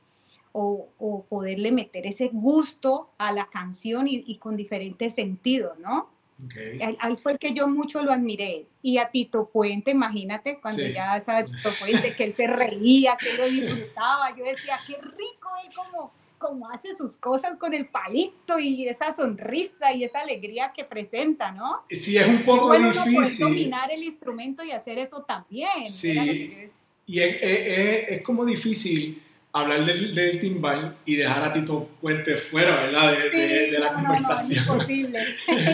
o, 0.52 1.24
poderle 1.28 1.72
meter 1.72 2.06
ese 2.06 2.28
gusto 2.32 3.10
a 3.18 3.32
la 3.32 3.46
canción 3.46 4.06
y, 4.08 4.36
con 4.36 4.56
diferentes 4.56 5.14
sentidos, 5.14 5.78
¿no? 5.78 6.10
Okay. 6.46 6.80
Él, 6.80 7.18
fue 7.18 7.32
el 7.32 7.38
que 7.38 7.52
yo 7.52 7.68
mucho 7.68 8.02
lo 8.02 8.12
admiré. 8.12 8.66
Y 8.82 8.98
a 8.98 9.10
Tito 9.10 9.46
Puente, 9.46 9.92
imagínate, 9.92 10.58
cuando 10.60 10.82
ya 10.82 11.16
estaba 11.16 11.44
Tito 11.44 11.70
Puente, 11.80 12.14
que 12.16 12.24
él 12.24 12.32
se 12.32 12.46
reía, 12.46 13.16
que 13.16 13.34
lo 13.38 13.46
disfrutaba. 13.46 14.36
Yo 14.36 14.44
decía, 14.44 14.78
qué 14.86 14.96
rico 14.96 15.48
él 15.64 15.70
como, 15.74 16.12
como 16.42 16.68
hace 16.68 16.94
sus 16.96 17.16
cosas 17.18 17.56
con 17.58 17.72
el 17.72 17.86
palito 17.86 18.58
y 18.58 18.86
esa 18.86 19.14
sonrisa 19.14 19.92
y 19.94 20.04
esa 20.04 20.20
alegría 20.20 20.72
que 20.76 20.84
presenta, 20.84 21.52
¿no? 21.52 21.84
Sí, 21.88 22.18
es 22.18 22.28
un 22.28 22.44
poco 22.44 22.76
difícil. 22.76 23.46
dominar 23.46 23.90
el 23.90 24.02
instrumento 24.02 24.62
y 24.62 24.72
hacer 24.72 24.98
eso 24.98 25.22
también. 25.22 25.86
Sí, 25.86 26.68
y 27.06 27.20
es, 27.20 27.36
es, 27.40 28.10
es 28.10 28.22
como 28.22 28.44
difícil 28.44 29.22
hablar 29.52 29.84
del, 29.84 30.40
timbal 30.40 30.96
y 31.04 31.16
dejar 31.16 31.44
a 31.44 31.52
Tito 31.52 31.88
Puente 32.00 32.36
fuera, 32.36 32.82
¿verdad? 32.82 33.12
De, 33.12 33.70
de, 33.70 33.78
la 33.78 33.94
conversación. 33.94 34.66
No, 34.66 34.74
imposible, 34.74 35.24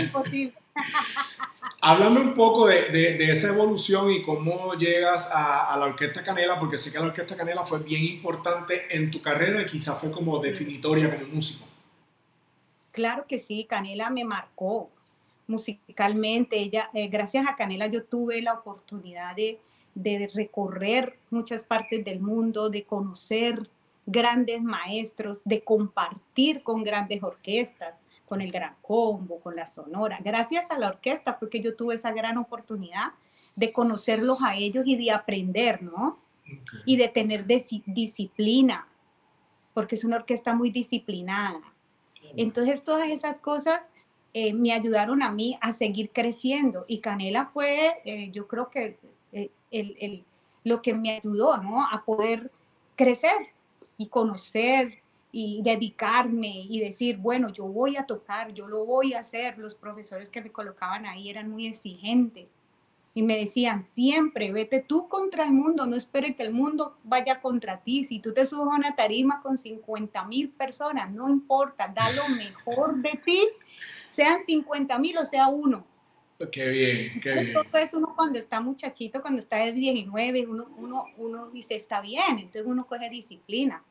imposible. 0.03 0.55
Háblame 1.81 2.21
un 2.21 2.35
poco 2.35 2.67
de, 2.67 3.31
esa 3.31 3.49
evolución 3.49 4.11
y 4.11 4.23
cómo 4.23 4.75
llegas 4.75 5.31
a, 5.33 5.73
a, 5.73 5.77
la 5.77 5.87
Orquesta 5.87 6.25
Canela, 6.25 6.59
porque 6.59 6.77
sé 6.77 6.91
que 6.91 6.99
la 6.99 7.07
Orquesta 7.07 7.37
Canela 7.37 7.65
fue 7.65 7.79
bien 7.79 8.03
importante 8.05 8.95
en 8.95 9.11
tu 9.11 9.23
carrera 9.23 9.63
y 9.63 9.67
quizás 9.67 10.01
fue 10.01 10.11
como 10.11 10.41
definitoria 10.41 11.15
como 11.15 11.35
músico. 11.35 11.67
Claro 12.91 13.27
que 13.29 13.39
sí, 13.39 13.65
Canela 13.65 14.11
me 14.11 14.25
marcó 14.25 14.91
musicalmente. 15.47 16.57
Ella, 16.57 16.91
eh, 16.95 17.07
gracias 17.07 17.47
a 17.49 17.55
Canela 17.55 17.87
yo 17.87 18.03
tuve 18.05 18.43
la 18.43 18.55
oportunidad 18.55 19.37
de, 19.37 19.61
de 19.95 20.31
recorrer 20.35 21.17
muchas 21.31 21.63
partes 21.65 22.05
del 22.05 22.21
mundo, 22.21 22.71
de 22.71 22.85
conocer 22.85 23.69
grandes 24.07 24.63
maestros, 24.63 25.41
de 25.45 25.63
compartir 25.63 26.63
con 26.63 26.83
grandes 26.83 27.23
orquestas, 27.23 28.03
con 28.29 28.41
el 28.41 28.53
Gran 28.53 28.77
Combo, 28.83 29.41
con 29.41 29.57
la 29.57 29.67
Sonora. 29.67 30.19
Gracias 30.23 30.71
a 30.71 30.79
la 30.79 30.89
orquesta 30.89 31.35
fue 31.35 31.49
que 31.49 31.61
yo 31.61 31.75
tuve 31.75 31.95
esa 31.95 32.13
gran 32.13 32.37
oportunidad 32.37 33.13
de 33.57 33.73
conocerlos 33.73 34.39
a 34.43 34.55
ellos 34.55 34.85
y 34.87 34.97
de 34.97 35.11
aprender, 35.11 35.83
¿no? 35.83 36.19
Y 36.87 36.97
de 36.97 37.09
tener 37.09 37.47
disciplina, 37.47 38.87
porque 39.75 39.97
es 39.97 40.05
una 40.05 40.17
orquesta 40.17 40.55
muy 40.55 40.71
disciplinada. 40.71 41.61
Entonces, 42.37 42.85
todas 42.85 43.09
esas 43.09 43.41
cosas 43.41 43.91
eh, 44.35 44.53
me 44.53 44.73
ayudaron 44.73 45.23
a 45.23 45.31
mí 45.31 45.59
a 45.61 45.73
seguir 45.73 46.11
creciendo. 46.11 46.85
Y 46.87 47.01
Canela 47.01 47.47
fue, 47.47 48.01
eh, 48.05 48.31
yo 48.31 48.47
creo 48.47 48.71
que 48.71 48.99
eh, 49.33 49.51
el, 49.71 50.25
lo 50.65 50.83
que 50.83 50.95
me 50.95 51.17
ayudó 51.17 51.57
¿no? 51.59 51.83
a 51.83 52.05
poder 52.05 52.51
crecer 52.97 53.37
y 53.97 54.07
conocer 54.07 55.03
y 55.31 55.61
dedicarme 55.63 56.67
y 56.69 56.81
decir, 56.81 57.19
bueno, 57.19 57.51
yo 57.51 57.65
voy 57.65 57.97
a 57.97 58.07
tocar, 58.07 58.53
yo 58.55 58.67
lo 58.67 58.85
voy 58.85 59.15
a 59.15 59.21
hacer. 59.21 59.59
Los 59.59 59.75
profesores 59.75 60.31
que 60.31 60.41
me 60.41 60.51
colocaban 60.51 61.07
ahí 61.07 61.29
eran 61.29 61.51
muy 61.51 61.67
exigentes 61.67 62.55
y 63.15 63.23
me 63.23 63.37
decían, 63.37 63.83
siempre 63.83 64.53
vete 64.53 64.81
tú 64.81 65.09
contra 65.09 65.45
el 65.45 65.53
mundo, 65.53 65.87
no 65.87 65.97
espere 65.97 66.37
que 66.37 66.45
el 66.45 66.53
mundo 66.53 66.97
vaya 67.03 67.41
contra 67.41 67.81
ti. 67.81 68.05
Si 68.05 68.21
tú 68.21 68.33
te 68.33 68.47
subes 68.47 68.73
a 68.73 68.77
una 68.77 68.95
tarima 68.95 69.43
con 69.43 69.59
50 69.59 70.25
mil 70.25 70.51
personas, 70.51 71.11
no 71.11 71.29
importa, 71.29 71.89
da 71.89 72.11
lo 72.13 72.29
mejor 72.37 72.97
de 72.97 73.21
ti, 73.25 73.49
sean 74.07 74.41
50 74.41 74.99
mil 74.99 75.19
o 75.19 75.25
sea 75.25 75.49
uno 75.49 75.85
Qué 76.53 76.69
bien, 76.69 77.21
qué 77.21 77.33
bien. 77.33 77.57
Entonces 77.57 77.95
uno 77.95 78.15
cuando 78.15 78.39
está 78.39 78.61
muchachito, 78.61 79.21
cuando 79.21 79.41
está 79.41 79.57
de 79.57 79.73
19, 79.73 80.47
uno, 80.47 80.69
uno, 80.77 81.07
uno 81.17 81.51
dice, 81.51 81.75
está 81.75 82.01
bien, 82.01 82.39
entonces 82.39 82.63
uno 82.65 82.87
coge 82.87 83.11
disciplina. 83.11 83.83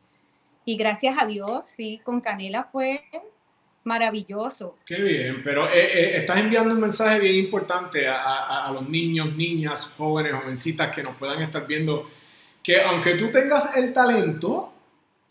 Y 0.68 0.76
gracias 0.76 1.16
a 1.18 1.26
Dios, 1.26 1.66
sí, 1.78 2.02
con 2.04 2.20
Canela 2.20 2.66
fue 2.66 3.02
maravilloso. 3.86 4.76
Qué 4.86 5.02
bien, 5.02 5.42
pero 5.42 5.66
eh, 5.70 5.72
eh, 5.76 6.18
estás 6.18 6.40
enviando 6.40 6.74
un 6.74 6.82
mensaje 6.82 7.22
bien 7.22 7.36
importante 7.36 8.06
a, 8.06 8.66
a, 8.66 8.72
los 8.74 8.90
niños, 8.90 9.34
niñas, 9.34 9.96
jóvenes, 9.98 10.34
jovencitas 10.34 10.94
que 10.94 11.02
nos 11.02 11.16
puedan 11.16 11.42
estar 11.42 11.66
viendo, 11.66 12.10
que 12.62 12.82
aunque 12.82 13.14
tú 13.14 13.32
tengas 13.32 13.78
el 13.78 13.94
talento, 13.94 14.74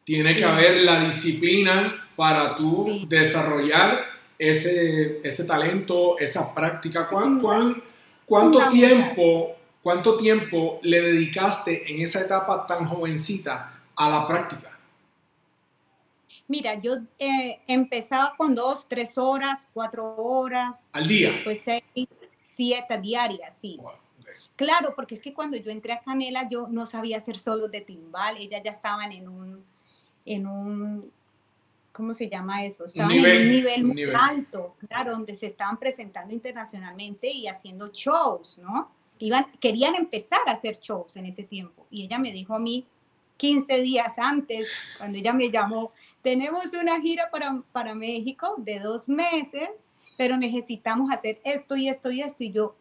tiene 0.05 0.35
que 0.35 0.45
haber 0.47 0.81
la 0.81 1.05
disciplina 1.05 2.09
para 2.17 2.57
tú 2.57 3.07
desarrollar 3.07 4.07
ese, 4.39 5.21
ese 5.23 5.45
talento, 5.45 6.19
esa 6.19 6.55
práctica? 6.55 7.11
¿Cuán, 7.11 7.41
cuán, 7.41 7.83
cuánto, 8.25 8.71
tiempo, 8.71 9.55
¿Cuánto 9.83 10.17
tiempo 10.17 10.81
le 10.83 11.03
dedicaste 11.03 11.93
en 11.93 12.01
esa 12.01 12.23
etapa 12.23 12.65
tan 12.65 12.87
jovencita 12.87 13.83
a 13.95 14.09
la 14.09 14.27
práctica? 14.27 14.76
Mira, 16.49 16.81
yo 16.81 16.99
eh, 17.19 17.61
empezaba 17.67 18.35
con 18.37 18.55
dos, 18.55 18.89
tres 18.89 19.19
horas, 19.19 19.69
cuatro 19.73 20.17
horas. 20.17 20.87
¿Al 20.93 21.07
día? 21.09 21.33
Después 21.33 21.61
seis, 21.61 22.09
siete 22.41 22.99
diarias, 22.99 23.59
sí. 23.59 23.81
Claro, 24.55 24.95
porque 24.95 25.15
es 25.15 25.21
que 25.21 25.35
cuando 25.35 25.57
yo 25.57 25.71
entré 25.71 25.93
a 25.93 26.01
Canela 26.01 26.49
yo 26.49 26.69
no 26.69 26.87
sabía 26.87 27.19
hacer 27.19 27.39
solos 27.39 27.71
de 27.71 27.83
timbal, 27.83 28.37
ellas 28.39 28.63
ya 28.65 28.71
estaban 28.71 29.13
en 29.13 29.29
un, 29.29 29.65
en 30.25 30.47
un 30.47 31.13
¿cómo 31.97 32.13
se 32.13 32.29
llama 32.29 32.65
eso? 32.65 32.85
Estaban 32.85 33.13
en 33.13 33.43
un 33.43 33.49
nivel 33.49 33.85
muy 33.85 34.05
alto, 34.15 34.77
claro, 34.87 35.13
donde 35.13 35.35
se 35.35 35.47
estaban 35.47 35.79
presentando 35.79 36.33
internacionalmente 36.33 37.31
y 37.31 37.49
haciendo 37.49 37.89
shows, 37.89 38.59
¿no? 38.59 38.93
Iban, 39.19 39.47
querían 39.61 39.95
empezar 39.95 40.41
a 40.47 40.53
hacer 40.53 40.79
shows 40.79 41.17
en 41.17 41.25
ese 41.25 41.45
tiempo. 41.45 41.87
Y 41.91 42.05
ella 42.05 42.19
me 42.19 42.33
dijo 42.33 42.55
a 42.55 42.59
mí 42.59 42.87
15 43.39 43.81
días 43.81 44.19
antes, 44.19 44.69
cuando 44.99 45.17
ella 45.17 45.33
me 45.33 45.51
llamó, 45.51 45.93
tenemos 46.27 46.65
una 46.75 47.01
gira 47.01 47.29
para, 47.31 47.63
para 47.71 47.95
México 47.95 48.57
de 48.59 48.81
dos 48.81 49.09
meses, 49.09 49.71
pero 50.19 50.37
necesitamos 50.37 51.13
hacer 51.13 51.41
esto 51.45 51.77
y 51.77 51.89
esto 51.89 52.11
y 52.11 52.21
esto. 52.21 52.43
Y 52.43 52.51
yo, 52.51 52.75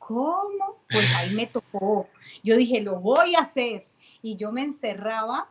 ¿cómo? 0.00 0.82
Pues 0.90 1.14
ahí 1.14 1.32
me 1.32 1.46
tocó. 1.46 2.08
Yo 2.42 2.56
dije, 2.56 2.80
lo 2.80 2.98
voy 2.98 3.36
a 3.36 3.42
hacer. 3.42 3.86
Y 4.20 4.34
yo 4.34 4.50
me 4.50 4.62
encerraba 4.62 5.48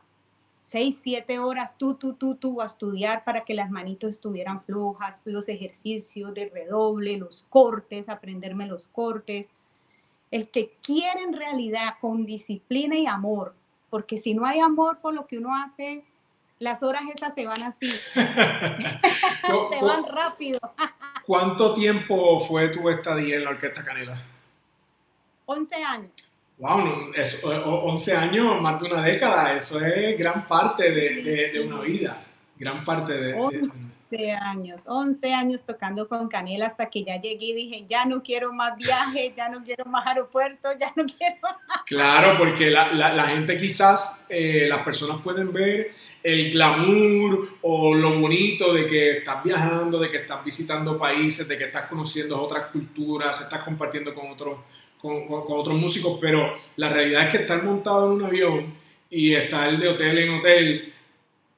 seis, 0.60 1.00
siete 1.02 1.38
horas 1.38 1.78
tú, 1.78 1.94
tú, 1.94 2.12
tú, 2.12 2.34
tú 2.34 2.60
a 2.60 2.66
estudiar 2.66 3.24
para 3.24 3.46
que 3.46 3.54
las 3.54 3.70
manitos 3.70 4.10
estuvieran 4.10 4.62
flojas, 4.64 5.18
los 5.24 5.48
ejercicios 5.48 6.34
de 6.34 6.50
redoble, 6.50 7.16
los 7.16 7.46
cortes, 7.48 8.10
aprenderme 8.10 8.66
los 8.66 8.88
cortes. 8.88 9.46
El 10.30 10.50
que 10.50 10.76
quiere 10.82 11.22
en 11.22 11.32
realidad 11.32 11.94
con 11.98 12.26
disciplina 12.26 12.96
y 12.98 13.06
amor, 13.06 13.54
porque 13.88 14.18
si 14.18 14.34
no 14.34 14.44
hay 14.44 14.60
amor 14.60 14.98
por 15.00 15.14
lo 15.14 15.26
que 15.26 15.38
uno 15.38 15.56
hace, 15.56 16.04
las 16.58 16.82
horas 16.82 17.02
esas 17.14 17.34
se 17.34 17.46
van 17.46 17.62
así. 17.62 17.90
se 18.14 19.84
van 19.84 20.04
rápido. 20.06 20.60
¿Cuánto 21.26 21.74
tiempo 21.74 22.40
fue 22.40 22.68
tu 22.68 22.88
estadía 22.88 23.36
en 23.36 23.44
la 23.44 23.50
Orquesta 23.50 23.84
Canela? 23.84 24.16
11 25.46 25.74
años 25.76 26.28
wow, 26.58 27.10
es, 27.14 27.42
11 27.44 28.16
años, 28.16 28.60
más 28.60 28.80
de 28.80 28.90
una 28.90 29.02
década, 29.02 29.54
eso 29.54 29.80
es 29.84 30.18
gran 30.18 30.46
parte 30.46 30.90
de, 30.90 31.50
de, 31.52 31.60
una 31.60 31.80
vida, 31.80 32.22
gran 32.56 32.84
parte 32.84 33.12
de, 33.14 33.70
11 34.10 34.32
años, 34.32 34.82
11 34.86 35.34
años 35.34 35.62
tocando 35.66 36.08
con 36.08 36.28
Canela 36.28 36.66
hasta 36.66 36.88
que 36.88 37.04
ya 37.04 37.20
llegué 37.20 37.46
y 37.46 37.52
dije, 37.52 37.86
ya 37.88 38.06
no 38.06 38.22
quiero 38.22 38.52
más 38.52 38.76
viajes, 38.76 39.32
ya 39.36 39.48
no 39.48 39.62
quiero 39.62 39.84
más 39.84 40.06
aeropuertos, 40.06 40.74
ya 40.80 40.92
no 40.96 41.04
quiero 41.18 41.36
Claro, 41.86 42.38
porque 42.38 42.70
la, 42.70 42.92
la, 42.92 43.12
la 43.12 43.26
gente 43.26 43.56
quizás, 43.56 44.26
eh, 44.28 44.66
las 44.68 44.80
personas 44.80 45.20
pueden 45.22 45.52
ver 45.52 45.92
el 46.22 46.52
glamour 46.52 47.56
o 47.62 47.94
lo 47.94 48.18
bonito 48.18 48.72
de 48.72 48.86
que 48.86 49.18
estás 49.18 49.44
viajando, 49.44 49.98
de 49.98 50.08
que 50.08 50.18
estás 50.18 50.44
visitando 50.44 50.98
países, 50.98 51.46
de 51.46 51.58
que 51.58 51.64
estás 51.64 51.88
conociendo 51.88 52.40
otras 52.40 52.66
culturas, 52.66 53.40
estás 53.40 53.62
compartiendo 53.62 54.14
con 54.14 54.30
otros 54.30 54.58
con, 54.98 55.28
con, 55.28 55.44
otros 55.46 55.76
músicos, 55.76 56.18
pero 56.20 56.54
la 56.74 56.90
realidad 56.90 57.26
es 57.26 57.28
que 57.28 57.36
estar 57.38 57.62
montado 57.62 58.06
en 58.06 58.12
un 58.14 58.24
avión 58.24 58.74
y 59.08 59.32
estar 59.32 59.78
de 59.78 59.88
hotel 59.88 60.18
en 60.18 60.30
hotel, 60.30 60.94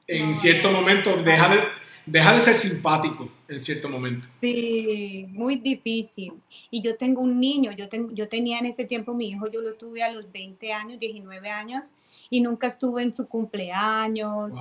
en 0.07 0.35
cierto 0.35 0.71
momento 0.71 1.17
deja 1.23 1.49
de, 1.49 1.80
deja 2.11 2.35
de 2.35 2.41
ser 2.41 2.57
simpático 2.57 3.29
en 3.49 3.61
cierto 3.61 3.89
momento. 3.89 4.29
Sí, 4.41 5.27
muy 5.31 5.57
difícil. 5.57 6.33
Y 6.71 6.83
yo 6.83 6.97
tengo 6.97 7.23
un 7.23 7.39
niño, 7.39 7.73
yo, 7.73 7.89
tengo, 7.89 8.13
yo 8.13 8.29
tenía 8.29 8.59
en 8.59 8.67
ese 8.67 8.85
tiempo 8.85 9.15
mi 9.15 9.29
hijo, 9.29 9.49
yo 9.49 9.61
lo 9.61 9.75
tuve 9.75 10.03
a 10.03 10.13
los 10.13 10.31
20 10.31 10.73
años, 10.73 10.99
19 10.99 11.49
años, 11.49 11.87
y 12.29 12.41
nunca 12.41 12.67
estuve 12.67 13.03
en 13.03 13.15
su 13.15 13.29
cumpleaños. 13.29 14.55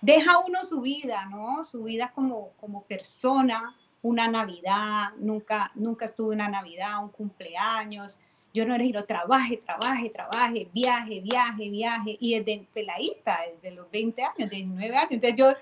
Deja 0.00 0.38
uno 0.38 0.64
su 0.64 0.80
vida, 0.80 1.26
¿no? 1.26 1.64
Su 1.64 1.84
vida 1.84 2.12
como, 2.14 2.52
como 2.60 2.82
persona, 2.84 3.76
una 4.02 4.28
Navidad, 4.28 5.10
nunca, 5.18 5.72
nunca 5.74 6.06
estuve 6.06 6.34
una 6.34 6.48
Navidad, 6.48 7.02
un 7.02 7.10
cumpleaños. 7.10 8.18
Yo 8.52 8.66
no 8.66 8.74
era 8.74 9.06
trabaje, 9.06 9.58
trabaje, 9.58 10.10
trabaje, 10.10 10.68
viaje, 10.72 11.20
viaje, 11.20 11.68
viaje. 11.68 12.16
Y 12.18 12.38
desde 12.38 12.66
peladita, 12.74 13.40
desde 13.54 13.76
los 13.76 13.90
20 13.90 14.22
años, 14.22 14.50
19 14.50 14.96
años. 14.96 15.10
Entonces 15.12 15.38
yo, 15.38 15.52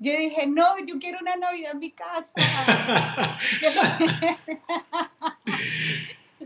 yo 0.00 0.16
dije, 0.16 0.46
no, 0.46 0.78
yo 0.86 0.98
quiero 0.98 1.18
una 1.20 1.36
Navidad 1.36 1.72
en 1.72 1.78
mi 1.78 1.90
casa. 1.90 2.32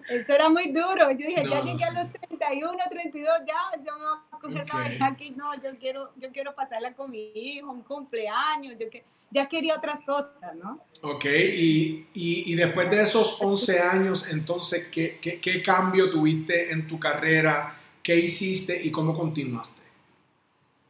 Eso 0.08 0.34
era 0.34 0.48
muy 0.48 0.72
duro. 0.72 1.12
Yo 1.12 1.28
dije, 1.28 1.44
ya 1.48 1.62
llegué 1.62 1.84
a 1.84 1.92
los 1.92 2.12
31, 2.12 2.76
32, 2.90 3.32
ya, 3.46 3.54
yo 3.78 3.96
me 3.96 4.04
voy 4.04 4.18
a 4.32 4.38
coger 4.38 4.66
la 4.98 5.06
aquí. 5.06 5.30
No, 5.36 5.54
yo 5.54 5.78
quiero, 5.78 6.10
yo 6.16 6.32
quiero 6.32 6.52
pasarla 6.54 6.94
con 6.94 7.12
mi 7.12 7.30
hijo, 7.32 7.70
un 7.70 7.82
cumpleaños, 7.82 8.76
yo 8.78 8.90
que, 8.90 9.04
ya 9.30 9.48
quería 9.48 9.76
otras 9.76 10.02
cosas, 10.02 10.56
¿no? 10.56 10.80
Ok, 11.02 11.26
y, 11.26 12.08
y, 12.12 12.52
y 12.52 12.56
después 12.56 12.90
de 12.90 13.02
esos 13.02 13.40
11 13.40 13.80
años, 13.80 14.28
entonces, 14.30 14.88
¿qué, 14.90 15.20
¿qué, 15.20 15.40
qué, 15.40 15.62
cambio 15.62 16.10
tuviste 16.10 16.72
en 16.72 16.88
tu 16.88 16.98
carrera? 16.98 17.78
¿Qué 18.02 18.16
hiciste 18.16 18.82
y 18.82 18.90
cómo 18.90 19.14
continuaste? 19.14 19.83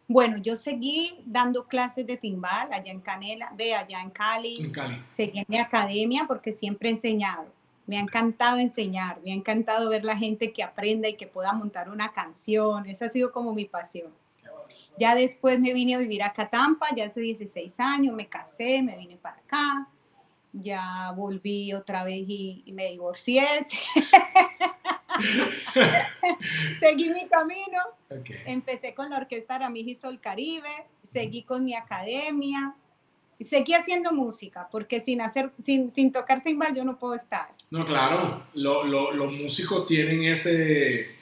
Bueno, 0.06 0.36
yo 0.36 0.54
seguí 0.54 1.22
dando 1.24 1.66
clases 1.66 2.06
de 2.06 2.16
timbal 2.16 2.72
allá 2.72 2.92
en 2.92 3.00
Canela, 3.00 3.50
ve, 3.56 3.74
allá 3.74 4.02
en 4.02 4.10
Cali. 4.10 4.56
En 4.60 4.70
Cali. 4.70 5.02
Seguí 5.08 5.38
en 5.38 5.46
mi 5.48 5.58
academia 5.58 6.26
porque 6.28 6.52
siempre 6.52 6.88
he 6.88 6.92
enseñado. 6.92 7.46
Me 7.86 7.98
ha 7.98 8.00
encantado 8.00 8.58
enseñar, 8.58 9.20
me 9.22 9.32
ha 9.32 9.34
encantado 9.34 9.88
ver 9.90 10.04
la 10.04 10.16
gente 10.16 10.52
que 10.52 10.62
aprenda 10.62 11.08
y 11.08 11.14
que 11.14 11.26
pueda 11.26 11.52
montar 11.52 11.88
una 11.90 12.12
canción. 12.12 12.86
Esa 12.86 13.06
ha 13.06 13.10
sido 13.10 13.32
como 13.32 13.52
mi 13.54 13.64
pasión. 13.64 14.10
Ya 14.98 15.14
después 15.14 15.58
me 15.58 15.72
vine 15.72 15.94
a 15.94 15.98
vivir 15.98 16.22
a 16.22 16.32
Catampa, 16.32 16.86
ya 16.94 17.06
hace 17.06 17.20
16 17.20 17.80
años, 17.80 18.14
me 18.14 18.28
casé, 18.28 18.80
me 18.80 18.96
vine 18.96 19.16
para 19.16 19.36
acá. 19.36 19.88
Ya 20.52 21.12
volví 21.16 21.72
otra 21.72 22.04
vez 22.04 22.24
y, 22.28 22.62
y 22.64 22.72
me 22.72 22.90
divorcié. 22.90 23.44
seguí 26.80 27.10
mi 27.10 27.26
camino. 27.28 27.80
Empecé 28.46 28.94
con 28.94 29.10
la 29.10 29.18
Orquesta 29.18 29.56
Aramij 29.56 29.88
y 29.88 29.94
Sol 29.94 30.20
Caribe, 30.20 30.86
seguí 31.02 31.42
con 31.42 31.64
mi 31.64 31.74
academia, 31.74 32.74
seguí 33.40 33.74
haciendo 33.74 34.12
música, 34.12 34.68
porque 34.70 35.00
sin, 35.00 35.20
hacer, 35.20 35.50
sin, 35.62 35.90
sin 35.90 36.12
tocar 36.12 36.42
timbal 36.42 36.74
yo 36.74 36.84
no 36.84 36.98
puedo 36.98 37.14
estar. 37.14 37.48
No, 37.70 37.84
claro, 37.84 38.44
los 38.54 39.32
músicos 39.32 39.86
tienen 39.86 40.22
ese, 40.24 41.14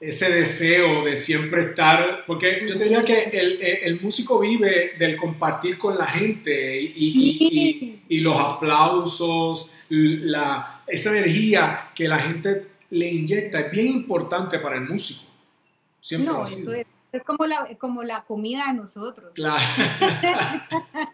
ese 0.00 0.30
deseo 0.30 1.04
de 1.04 1.16
siempre 1.16 1.62
estar, 1.62 2.24
porque 2.26 2.66
yo 2.68 2.74
diría 2.74 3.04
que 3.04 3.24
el, 3.32 3.58
el, 3.82 4.00
músico 4.00 4.38
vive 4.38 4.92
del 4.98 5.16
compartir 5.16 5.78
con 5.78 5.96
la 5.98 6.06
gente 6.06 6.80
y, 6.80 6.92
y, 6.94 7.38
y, 7.40 8.02
y 8.08 8.20
los 8.20 8.38
aplausos, 8.38 9.72
la, 9.88 10.82
esa 10.86 11.10
energía 11.10 11.90
que 11.94 12.08
la 12.08 12.18
gente 12.18 12.75
le 12.96 13.08
inyecta 13.08 13.60
es 13.60 13.70
bien 13.70 13.88
importante 13.88 14.58
para 14.58 14.76
el 14.76 14.82
músico. 14.82 15.22
Siempre 16.00 16.32
no, 16.32 16.44
eso 16.44 16.72
es, 16.72 16.86
como, 17.24 17.46
la, 17.46 17.68
como 17.78 18.02
la 18.02 18.22
comida 18.24 18.66
de 18.68 18.74
nosotros. 18.74 19.32
Claro. 19.34 19.62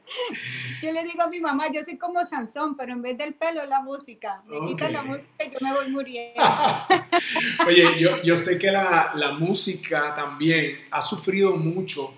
yo 0.82 0.92
le 0.92 1.04
digo 1.04 1.22
a 1.22 1.28
mi 1.28 1.40
mamá, 1.40 1.70
yo 1.72 1.82
soy 1.82 1.96
como 1.96 2.24
Sansón, 2.24 2.76
pero 2.76 2.92
en 2.92 3.02
vez 3.02 3.16
del 3.16 3.34
pelo, 3.34 3.64
la 3.66 3.80
música. 3.80 4.42
Me 4.46 4.66
quita 4.66 4.90
la 4.90 5.02
música 5.02 5.44
y 5.44 5.50
yo 5.50 5.58
me 5.60 5.72
voy 5.72 5.90
muriendo. 5.90 6.42
Oye, 7.66 7.98
yo, 7.98 8.20
yo 8.22 8.36
sé 8.36 8.58
que 8.58 8.70
la, 8.70 9.12
la 9.14 9.32
música 9.32 10.14
también 10.14 10.80
ha 10.90 11.00
sufrido 11.00 11.56
mucho 11.56 12.12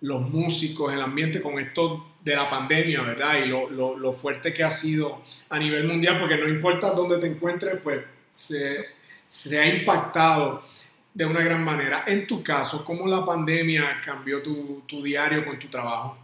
los 0.00 0.28
músicos, 0.28 0.92
el 0.92 1.00
ambiente 1.00 1.40
con 1.40 1.58
esto 1.58 2.14
de 2.22 2.34
la 2.34 2.50
pandemia, 2.50 3.02
¿verdad? 3.02 3.38
Y 3.44 3.48
lo, 3.48 3.70
lo, 3.70 3.96
lo, 3.96 4.12
fuerte 4.12 4.52
que 4.52 4.64
ha 4.64 4.70
sido 4.70 5.22
a 5.48 5.58
nivel 5.58 5.86
mundial, 5.86 6.18
porque 6.18 6.36
no 6.36 6.48
importa 6.48 6.90
dónde 6.90 7.18
te 7.18 7.26
encuentres, 7.28 7.80
pues 7.82 8.02
se, 8.36 8.86
se 9.24 9.58
ha 9.58 9.74
impactado 9.74 10.62
de 11.14 11.24
una 11.24 11.40
gran 11.40 11.64
manera. 11.64 12.04
En 12.06 12.26
tu 12.26 12.42
caso, 12.42 12.84
¿cómo 12.84 13.06
la 13.06 13.24
pandemia 13.24 14.00
cambió 14.04 14.42
tu, 14.42 14.82
tu, 14.86 15.02
diario 15.02 15.44
con 15.46 15.58
tu 15.58 15.68
trabajo? 15.68 16.18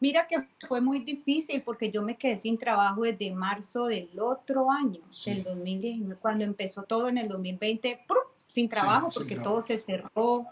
Mira 0.00 0.26
que 0.26 0.44
fue 0.66 0.80
muy 0.80 1.00
difícil 1.00 1.62
porque 1.62 1.90
yo 1.90 2.02
me 2.02 2.16
quedé 2.16 2.38
sin 2.38 2.58
trabajo 2.58 3.02
desde 3.02 3.30
marzo 3.30 3.86
del 3.86 4.10
otro 4.18 4.70
año, 4.70 5.00
del 5.24 5.44
2019, 5.44 6.20
cuando 6.20 6.44
empezó 6.44 6.82
todo 6.82 7.08
en 7.08 7.18
el 7.18 7.28
2020, 7.28 8.00
sin 8.48 8.68
trabajo 8.68 9.06
porque 9.14 9.36
todo 9.36 9.64
se 9.64 9.78
cerró, 9.78 10.46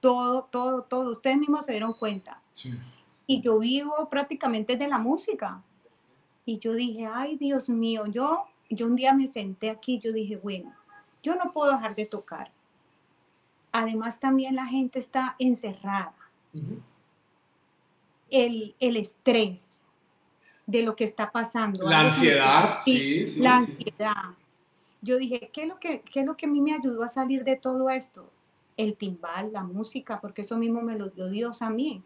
todo, 0.00 0.48
todo, 0.50 0.82
todo. 0.82 1.12
Ustedes 1.12 1.38
mismos 1.38 1.64
se 1.64 1.72
dieron 1.72 1.94
cuenta. 1.94 2.40
Y 3.26 3.40
yo 3.40 3.58
vivo 3.60 4.08
prácticamente 4.08 4.76
de 4.76 4.88
la 4.88 4.98
música. 4.98 5.62
Y 6.44 6.58
yo 6.58 6.74
dije, 6.74 7.06
ay 7.06 7.36
Dios 7.36 7.68
mío, 7.68 8.06
yo 8.06 8.46
yo 8.74 8.86
un 8.86 8.96
día 8.96 9.12
me 9.14 9.26
senté 9.26 9.70
aquí, 9.70 9.98
yo 9.98 10.12
dije, 10.12 10.36
bueno, 10.36 10.72
yo 11.22 11.36
no 11.36 11.52
puedo 11.52 11.72
dejar 11.72 11.94
de 11.94 12.06
tocar. 12.06 12.50
Además, 13.70 14.20
también 14.20 14.56
la 14.56 14.66
gente 14.66 14.98
está 14.98 15.34
encerrada. 15.38 16.14
el, 18.30 18.74
estrés 18.80 19.82
de 20.66 20.82
lo 20.82 20.96
que 20.96 21.04
está 21.04 21.30
pasando. 21.30 21.88
La 21.88 22.00
ansiedad, 22.00 22.78
sí, 22.80 23.26
sí. 23.26 23.40
La 23.40 23.56
ansiedad. 23.56 24.34
Yo 25.00 25.16
dije, 25.16 25.50
¿qué 25.52 25.62
es, 25.62 25.68
lo 25.68 25.78
que, 25.78 26.00
¿qué 26.02 26.20
es 26.20 26.26
lo 26.26 26.36
que 26.36 26.46
a 26.46 26.48
mí 26.48 26.60
me 26.60 26.74
ayudó 26.74 27.02
a 27.02 27.08
salir 27.08 27.44
de 27.44 27.56
todo 27.56 27.90
esto? 27.90 28.30
El 28.76 28.96
timbal, 28.96 29.52
la 29.52 29.64
música, 29.64 30.20
porque 30.20 30.42
eso 30.42 30.56
mismo 30.56 30.80
me 30.80 30.96
lo 30.96 31.08
dio 31.08 31.28
Dios 31.28 31.60
a 31.62 31.70
mí. 31.70 32.02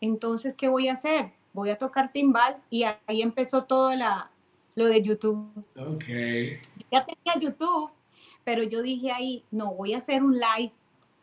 Entonces, 0.00 0.54
¿qué 0.54 0.68
voy 0.68 0.88
a 0.88 0.92
hacer? 0.94 1.32
Voy 1.52 1.70
a 1.70 1.78
tocar 1.78 2.12
timbal 2.12 2.62
y 2.70 2.84
ahí 2.84 3.22
empezó 3.22 3.64
toda 3.64 3.96
la, 3.96 4.30
lo 4.76 4.86
de 4.86 5.02
YouTube. 5.02 5.50
Ok. 5.76 6.04
Ya 6.92 7.04
tenía 7.04 7.40
YouTube, 7.40 7.90
pero 8.44 8.62
yo 8.62 8.82
dije 8.82 9.10
ahí, 9.10 9.42
no, 9.50 9.74
voy 9.74 9.94
a 9.94 9.98
hacer 9.98 10.22
un 10.22 10.34
live 10.34 10.72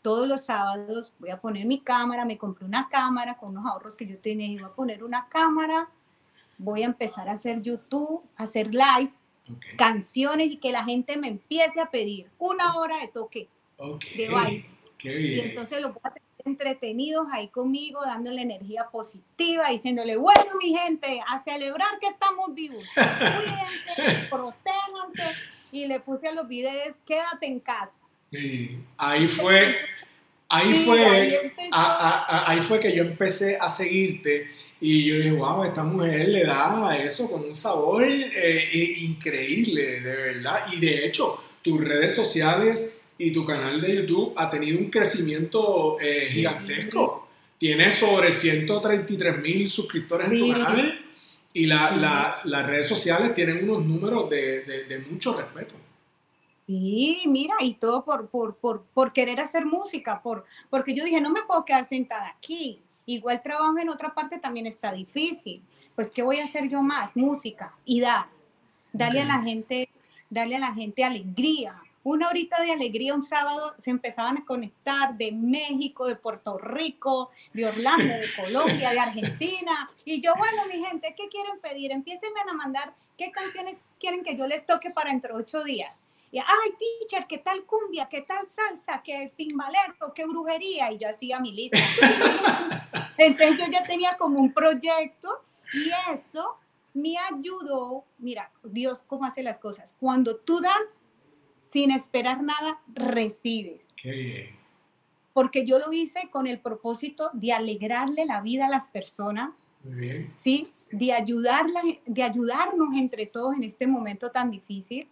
todos 0.01 0.27
los 0.27 0.41
sábados, 0.41 1.13
voy 1.19 1.29
a 1.29 1.39
poner 1.39 1.65
mi 1.65 1.79
cámara, 1.79 2.25
me 2.25 2.37
compré 2.37 2.65
una 2.65 2.89
cámara 2.89 3.37
con 3.37 3.51
unos 3.51 3.65
ahorros 3.65 3.95
que 3.95 4.05
yo 4.05 4.17
tenía, 4.17 4.61
voy 4.61 4.69
a 4.69 4.75
poner 4.75 5.03
una 5.03 5.29
cámara, 5.29 5.87
voy 6.57 6.83
a 6.83 6.87
empezar 6.87 7.29
a 7.29 7.33
hacer 7.33 7.61
YouTube, 7.61 8.21
a 8.35 8.43
hacer 8.43 8.73
live, 8.73 9.13
canciones 9.77 10.51
y 10.51 10.57
que 10.57 10.71
la 10.71 10.83
gente 10.83 11.15
me 11.15 11.27
empiece 11.27 11.79
a 11.79 11.89
pedir 11.89 12.29
una 12.37 12.75
hora 12.75 12.99
de 12.99 13.07
toque 13.07 13.47
de 14.17 14.29
baile. 14.29 14.65
Qué 14.97 15.15
bien. 15.15 15.37
Y 15.37 15.49
entonces 15.49 15.81
lo 15.81 15.93
voy 15.93 16.01
a 16.03 16.13
entretenidos 16.45 17.27
ahí 17.31 17.47
conmigo, 17.47 18.01
dándole 18.01 18.41
energía 18.41 18.87
positiva, 18.91 19.69
diciéndole, 19.69 20.17
bueno, 20.17 20.45
mi 20.61 20.75
gente, 20.75 21.21
a 21.27 21.39
celebrar 21.39 21.99
que 21.99 22.07
estamos 22.07 22.53
vivos. 22.53 22.83
Cuídense, 22.95 24.27
protéjanse. 24.29 25.37
Y 25.71 25.87
le 25.87 25.99
puse 25.99 26.27
a 26.27 26.33
los 26.33 26.47
videos, 26.47 26.95
quédate 27.05 27.47
en 27.47 27.59
casa. 27.59 27.93
Sí, 28.31 28.79
ahí 28.97 29.27
fue, 29.27 29.77
ahí 30.49 30.73
fue, 30.73 31.51
ahí, 31.71 32.61
fue 32.61 32.79
que 32.79 32.95
yo 32.95 33.03
empecé 33.03 33.57
a 33.59 33.69
seguirte 33.69 34.49
y 34.79 35.05
yo 35.05 35.15
dije, 35.15 35.31
wow, 35.31 35.63
esta 35.63 35.83
mujer 35.83 36.29
le 36.29 36.43
da 36.43 36.97
eso 36.97 37.29
con 37.29 37.43
un 37.43 37.53
sabor 37.53 38.03
eh, 38.05 38.95
increíble, 38.99 40.01
de 40.01 40.15
verdad. 40.15 40.65
Y 40.71 40.79
de 40.79 41.05
hecho, 41.05 41.41
tus 41.61 41.79
redes 41.81 42.13
sociales 42.13 42.99
y 43.17 43.31
tu 43.31 43.45
canal 43.45 43.79
de 43.81 43.95
YouTube 43.97 44.33
ha 44.35 44.49
tenido 44.49 44.79
un 44.79 44.89
crecimiento 44.89 45.99
eh, 45.99 46.27
gigantesco. 46.29 47.27
Tienes 47.57 47.93
sobre 47.95 48.31
133 48.31 49.39
mil 49.39 49.67
suscriptores 49.67 50.29
en 50.29 50.37
tu 50.37 50.51
canal 50.51 50.99
y 51.53 51.65
la, 51.67 52.41
las 52.43 52.65
redes 52.65 52.87
sociales 52.87 53.33
tienen 53.33 53.69
unos 53.69 53.85
números 53.85 54.29
de, 54.29 54.63
de, 54.63 54.99
mucho 54.99 55.37
respeto. 55.37 55.75
Sí, 56.65 57.23
mira, 57.27 57.55
y 57.59 57.75
todo 57.75 58.03
por, 58.03 58.27
por, 58.27 58.55
por, 58.55 58.83
por, 58.93 59.13
querer 59.13 59.39
hacer 59.39 59.65
música, 59.65 60.21
por, 60.21 60.43
porque 60.69 60.93
yo 60.93 61.03
dije, 61.03 61.21
no 61.21 61.29
me 61.29 61.43
puedo 61.43 61.63
quedar 61.63 61.85
sentada 61.85 62.33
aquí. 62.35 62.79
Igual 63.05 63.41
trabajo 63.43 63.77
en 63.77 63.89
otra 63.89 64.13
parte 64.13 64.39
también 64.39 64.65
está 64.65 64.91
difícil. 64.91 65.61
Pues, 65.95 66.09
¿qué 66.09 66.23
voy 66.23 66.39
a 66.39 66.45
hacer 66.45 66.69
yo 66.69 66.81
más? 66.81 67.15
Música 67.15 67.73
y 67.85 68.01
dar. 68.01 68.25
Darle 68.91 69.21
a 69.21 69.25
la 69.25 69.41
gente, 69.41 69.89
darle 70.29 70.55
a 70.55 70.59
la 70.59 70.73
gente 70.73 71.03
alegría, 71.03 71.75
una 72.03 72.27
horita 72.27 72.61
de 72.61 72.71
alegría 72.71 73.13
un 73.13 73.21
sábado 73.21 73.73
se 73.77 73.89
empezaban 73.89 74.37
a 74.37 74.45
conectar 74.45 75.15
de 75.15 75.31
México, 75.31 76.05
de 76.05 76.15
Puerto 76.15 76.57
Rico, 76.57 77.31
de 77.53 77.65
Orlando, 77.65 78.13
de 78.13 78.27
Colombia, 78.35 78.91
de 78.91 78.99
Argentina. 78.99 79.89
Y 80.03 80.21
yo, 80.21 80.33
bueno, 80.37 80.65
mi 80.67 80.83
gente, 80.83 81.15
¿qué 81.17 81.29
quieren 81.29 81.59
pedir? 81.59 81.91
Empiecen 81.91 82.31
a 82.49 82.53
mandar 82.53 82.93
qué 83.17 83.31
canciones 83.31 83.77
quieren 83.99 84.23
que 84.23 84.35
yo 84.35 84.45
les 84.47 84.65
toque 84.65 84.89
para 84.89 85.11
dentro 85.11 85.35
de 85.35 85.43
ocho 85.43 85.63
días. 85.63 85.97
Y, 86.31 86.39
ay, 86.39 86.73
teacher, 86.99 87.27
¿qué 87.27 87.37
tal 87.37 87.63
cumbia? 87.63 88.09
¿Qué 88.09 88.23
tal 88.23 88.45
salsa? 88.45 89.01
¿Qué 89.03 89.31
timbalero? 89.37 90.13
¿Qué 90.15 90.25
brujería? 90.25 90.91
Y 90.91 90.97
yo 90.97 91.07
hacía 91.09 91.39
mi 91.39 91.51
lista. 91.51 91.77
Entonces 93.17 93.59
yo 93.59 93.71
ya 93.71 93.83
tenía 93.83 94.17
como 94.17 94.39
un 94.39 94.51
proyecto 94.51 95.43
y 95.71 95.91
eso 96.11 96.57
me 96.93 97.17
ayudó. 97.17 98.03
Mira, 98.17 98.51
Dios 98.63 99.03
cómo 99.05 99.25
hace 99.25 99.43
las 99.43 99.59
cosas. 99.59 99.95
Cuando 99.99 100.35
tú 100.37 100.59
das, 100.59 101.01
sin 101.73 101.89
esperar 101.89 102.43
nada, 102.43 102.79
recibes. 102.93 103.93
Qué 103.97 104.55
Porque 105.33 105.65
yo 105.65 105.79
lo 105.79 105.91
hice 105.91 106.29
con 106.29 106.45
el 106.45 106.59
propósito 106.59 107.31
de 107.33 107.51
alegrarle 107.51 108.25
la 108.25 108.41
vida 108.41 108.67
a 108.67 108.69
las 108.69 108.89
personas, 108.89 109.71
¿sí? 110.35 110.71
De, 110.91 111.11
ayudarla, 111.11 111.81
de 112.05 112.21
ayudarnos 112.21 112.89
entre 112.95 113.25
todos 113.25 113.55
en 113.55 113.63
este 113.63 113.87
momento 113.87 114.29
tan 114.29 114.51
difícil. 114.51 115.07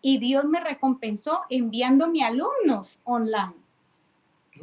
Y 0.00 0.18
Dios 0.18 0.44
me 0.44 0.60
recompensó 0.60 1.42
enviándome 1.50 2.22
alumnos 2.22 3.00
online. 3.02 3.54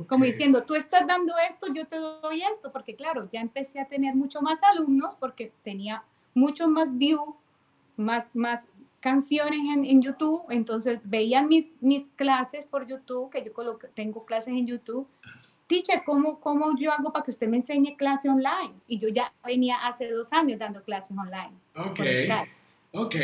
Como 0.08 0.24
diciendo, 0.24 0.64
tú 0.64 0.76
estás 0.76 1.06
dando 1.06 1.34
esto, 1.50 1.68
yo 1.74 1.86
te 1.86 1.98
doy 1.98 2.44
esto, 2.44 2.72
porque 2.72 2.96
claro, 2.96 3.28
ya 3.34 3.42
empecé 3.42 3.82
a 3.82 3.88
tener 3.88 4.16
mucho 4.16 4.42
más 4.42 4.64
alumnos 4.64 5.16
porque 5.16 5.52
tenía 5.64 6.04
mucho 6.34 6.70
más 6.70 6.98
view, 6.98 7.36
más, 7.98 8.34
más, 8.34 8.68
canciones 9.00 9.60
en, 9.60 9.86
en, 9.86 10.02
YouTube, 10.02 10.44
entonces 10.50 11.00
veían 11.04 11.48
mis, 11.48 11.76
mis 11.82 12.08
clases 12.16 12.68
por 12.68 12.88
YouTube, 12.88 13.30
que 13.30 13.44
yo 13.44 13.52
tengo 13.94 14.26
clases 14.26 14.54
en 14.54 14.68
YouTube. 14.68 15.08
Teacher, 15.68 16.02
¿cómo, 16.06 16.40
¿cómo 16.40 16.76
yo 16.78 16.92
hago 16.92 17.14
para 17.14 17.24
que 17.24 17.32
usted 17.32 17.48
me 17.48 17.58
enseñe 17.58 17.96
clase 17.96 18.28
online? 18.28 18.74
Y 18.88 18.98
yo 18.98 19.08
ya 19.08 19.32
venía 19.46 19.78
hace 19.86 20.10
dos 20.10 20.34
años 20.34 20.60
dando 20.60 20.84
clases 20.84 21.12
online. 21.12 21.54
Ok, 21.76 22.00
ok. 22.94 23.16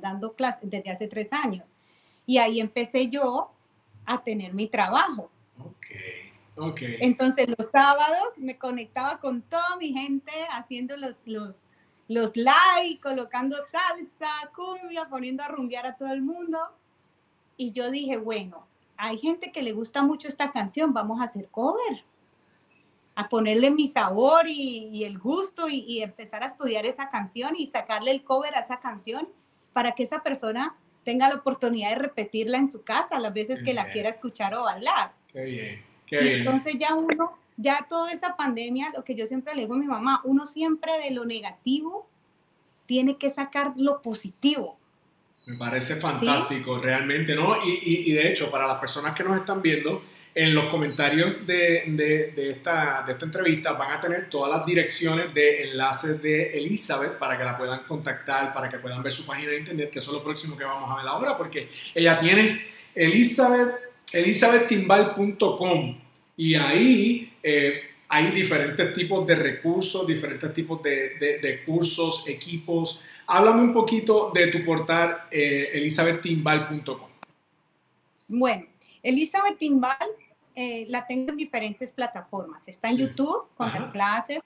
dando 0.00 0.32
clases 0.32 0.68
desde 0.70 0.90
hace 0.90 1.06
tres 1.06 1.32
años. 1.32 1.64
Y 2.26 2.38
ahí 2.38 2.60
empecé 2.60 3.08
yo 3.08 3.50
a 4.06 4.22
tener 4.22 4.54
mi 4.54 4.66
trabajo. 4.68 5.30
Ok, 5.58 5.86
ok. 6.56 6.80
Entonces 7.00 7.48
los 7.58 7.70
sábados 7.70 8.38
me 8.38 8.56
conectaba 8.56 9.20
con 9.20 9.42
toda 9.42 9.76
mi 9.76 9.92
gente 9.92 10.32
haciendo 10.50 10.96
los, 10.96 11.20
los, 11.26 11.68
los 12.10 12.36
likes, 12.36 13.00
colocando 13.00 13.56
salsa, 13.56 14.50
cumbia, 14.52 15.06
poniendo 15.08 15.44
a 15.44 15.48
rumbear 15.48 15.86
a 15.86 15.96
todo 15.96 16.12
el 16.12 16.22
mundo. 16.22 16.58
Y 17.56 17.70
yo 17.70 17.88
dije, 17.88 18.16
bueno, 18.16 18.66
hay 18.96 19.18
gente 19.18 19.52
que 19.52 19.62
le 19.62 19.70
gusta 19.70 20.02
mucho 20.02 20.26
esta 20.26 20.50
canción, 20.50 20.92
vamos 20.92 21.20
a 21.20 21.24
hacer 21.26 21.48
cover, 21.52 22.02
a 23.14 23.28
ponerle 23.28 23.70
mi 23.70 23.86
sabor 23.86 24.48
y, 24.48 25.04
el 25.04 25.20
gusto 25.20 25.68
y, 25.68 25.84
y, 25.86 26.02
empezar 26.02 26.42
a 26.42 26.46
estudiar 26.46 26.84
esa 26.84 27.10
canción 27.10 27.54
y 27.54 27.68
sacarle 27.68 28.10
el 28.10 28.24
cover 28.24 28.56
a 28.56 28.60
esa 28.60 28.80
canción 28.80 29.28
para 29.72 29.92
que 29.92 30.02
esa 30.02 30.20
persona 30.20 30.76
tenga 31.04 31.28
la 31.28 31.36
oportunidad 31.36 31.90
de 31.90 31.94
repetirla 31.94 32.58
en 32.58 32.66
su 32.66 32.82
casa 32.82 33.20
las 33.20 33.32
veces 33.32 33.62
que 33.62 33.72
la 33.72 33.92
quiera 33.92 34.08
escuchar 34.08 34.52
o 34.56 34.64
bailar. 34.64 35.12
Qué 35.32 35.44
bien, 35.44 35.84
qué 36.06 36.24
y 36.24 36.40
Entonces 36.40 36.74
ya 36.76 36.96
uno 36.96 37.38
ya 37.60 37.86
toda 37.88 38.10
esa 38.12 38.36
pandemia, 38.36 38.90
lo 38.96 39.04
que 39.04 39.14
yo 39.14 39.26
siempre 39.26 39.54
le 39.54 39.62
digo 39.62 39.74
a 39.74 39.78
mi 39.78 39.86
mamá, 39.86 40.22
uno 40.24 40.46
siempre 40.46 40.92
de 41.02 41.10
lo 41.10 41.26
negativo 41.26 42.08
tiene 42.86 43.18
que 43.18 43.28
sacar 43.30 43.74
lo 43.76 44.00
positivo. 44.00 44.78
Me 45.46 45.56
parece 45.56 45.96
fantástico, 45.96 46.78
realmente, 46.78 47.34
¿no? 47.34 47.56
Y, 47.64 48.10
y, 48.10 48.12
de 48.12 48.28
hecho, 48.28 48.50
para 48.50 48.66
las 48.66 48.78
personas 48.78 49.14
que 49.14 49.24
nos 49.24 49.36
están 49.36 49.60
viendo, 49.60 50.02
en 50.34 50.54
los 50.54 50.70
comentarios 50.70 51.44
de, 51.44 51.84
de, 51.88 52.32
de, 52.34 52.50
esta, 52.50 53.02
de 53.04 53.12
esta 53.12 53.24
entrevista 53.24 53.72
van 53.72 53.92
a 53.92 54.00
tener 54.00 54.30
todas 54.30 54.50
las 54.50 54.64
direcciones 54.64 55.34
de 55.34 55.64
enlaces 55.64 56.22
de 56.22 56.56
Elizabeth 56.56 57.18
para 57.18 57.36
que 57.36 57.44
la 57.44 57.58
puedan 57.58 57.80
contactar, 57.80 58.54
para 58.54 58.68
que 58.68 58.78
puedan 58.78 59.02
ver 59.02 59.12
su 59.12 59.26
página 59.26 59.50
de 59.50 59.58
internet, 59.58 59.90
que 59.90 59.98
eso 59.98 60.12
es 60.12 60.18
lo 60.18 60.22
próximo 60.22 60.56
que 60.56 60.64
vamos 60.64 60.88
a 60.90 60.96
ver 60.96 61.06
ahora, 61.08 61.36
porque 61.36 61.68
ella 61.94 62.18
tiene 62.18 62.62
Elizabeth, 62.94 63.74
elizabethtimbal.com 64.12 66.09
y 66.40 66.54
ahí 66.54 67.30
eh, 67.42 67.82
hay 68.08 68.30
diferentes 68.30 68.94
tipos 68.94 69.26
de 69.26 69.34
recursos, 69.34 70.06
diferentes 70.06 70.50
tipos 70.54 70.82
de, 70.82 71.62
cursos, 71.66 72.26
equipos. 72.26 73.02
Háblame 73.26 73.62
un 73.62 73.74
poquito 73.74 74.30
de 74.32 74.46
tu 74.46 74.64
portal 74.64 75.24
eh, 75.30 75.68
elizabethtimbal.com. 75.74 77.10
Bueno, 78.28 78.64
Elizabeth 79.02 79.58
Timbal 79.58 80.08
eh, 80.54 80.86
la 80.88 81.06
tengo 81.06 81.28
en 81.28 81.36
diferentes 81.36 81.92
plataformas. 81.92 82.66
Está 82.68 82.88
en 82.88 82.96
YouTube 82.96 83.42
con 83.54 83.68
las 83.68 83.92
clases 83.92 84.42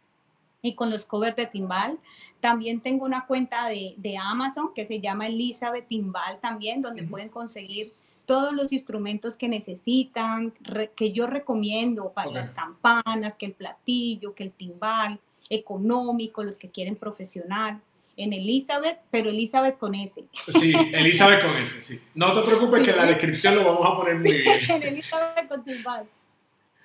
y 0.62 0.74
con 0.74 0.90
los 0.90 1.06
covers 1.06 1.36
de 1.36 1.46
Timbal. 1.46 2.00
También 2.40 2.80
tengo 2.80 3.04
una 3.04 3.24
cuenta 3.24 3.68
de, 3.68 3.94
de 3.98 4.18
Amazon 4.18 4.72
que 4.74 4.84
se 4.84 5.00
llama 5.00 5.28
Elizabeth 5.28 5.86
Timbal 5.86 6.40
también, 6.40 6.82
donde 6.82 7.04
pueden 7.04 7.28
conseguir 7.28 7.92
todos 8.26 8.52
los 8.52 8.72
instrumentos 8.72 9.36
que 9.36 9.48
necesitan, 9.48 10.52
que 10.96 11.12
yo 11.12 11.26
recomiendo 11.26 12.12
para 12.12 12.30
las 12.30 12.50
campanas, 12.50 13.36
que 13.36 13.46
el 13.46 13.52
platillo, 13.52 14.34
que 14.34 14.44
el 14.44 14.52
timbal, 14.52 15.20
económico, 15.50 16.42
los 16.42 16.56
que 16.56 16.70
quieren 16.70 16.96
profesional. 16.96 17.80
En 18.16 18.32
Elizabeth, 18.32 19.00
pero 19.10 19.28
Elizabeth 19.28 19.76
con 19.76 19.94
S. 19.94 20.24
Sí, 20.48 20.72
Elizabeth 20.92 21.42
con 21.42 21.56
S, 21.56 21.82
sí. 21.82 22.00
No 22.14 22.32
te 22.32 22.46
preocupes 22.46 22.84
que 22.84 22.90
en 22.90 22.96
la 22.96 23.06
descripción 23.06 23.56
lo 23.56 23.64
vamos 23.64 23.84
a 23.84 23.96
poner 23.96 24.16
muy 24.16 24.40
bien. 24.40 24.58
en 24.68 24.82
Elizabeth 24.84 25.48
con 25.48 25.64
timbal. 25.64 26.06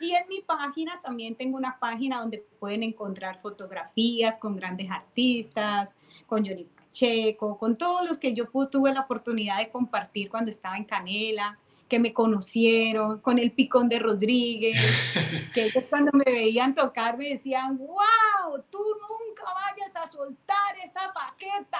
Y 0.01 0.15
en 0.15 0.27
mi 0.27 0.41
página 0.41 0.99
también 1.03 1.35
tengo 1.35 1.57
una 1.57 1.77
página 1.77 2.19
donde 2.19 2.43
pueden 2.59 2.83
encontrar 2.83 3.39
fotografías 3.41 4.39
con 4.39 4.55
grandes 4.55 4.89
artistas, 4.89 5.93
con 6.25 6.45
Johnny 6.45 6.65
Checo, 6.91 7.57
con 7.57 7.77
todos 7.77 8.07
los 8.07 8.17
que 8.17 8.33
yo 8.33 8.45
tuve 8.69 8.93
la 8.93 9.01
oportunidad 9.01 9.57
de 9.57 9.69
compartir 9.69 10.29
cuando 10.29 10.49
estaba 10.49 10.77
en 10.77 10.85
Canela, 10.85 11.57
que 11.89 11.99
me 11.99 12.13
conocieron, 12.13 13.19
con 13.19 13.39
el 13.39 13.51
picón 13.51 13.89
de 13.89 13.99
Rodríguez, 13.99 14.77
que 15.53 15.65
ellos 15.65 15.83
cuando 15.89 16.11
me 16.13 16.23
veían 16.25 16.73
tocar 16.73 17.17
me 17.17 17.29
decían, 17.29 17.77
wow, 17.77 18.63
tú 18.69 18.77
nunca 18.77 19.43
vayas 19.53 19.95
a 19.95 20.07
soltar 20.07 20.77
esa 20.83 21.11
paqueta. 21.11 21.79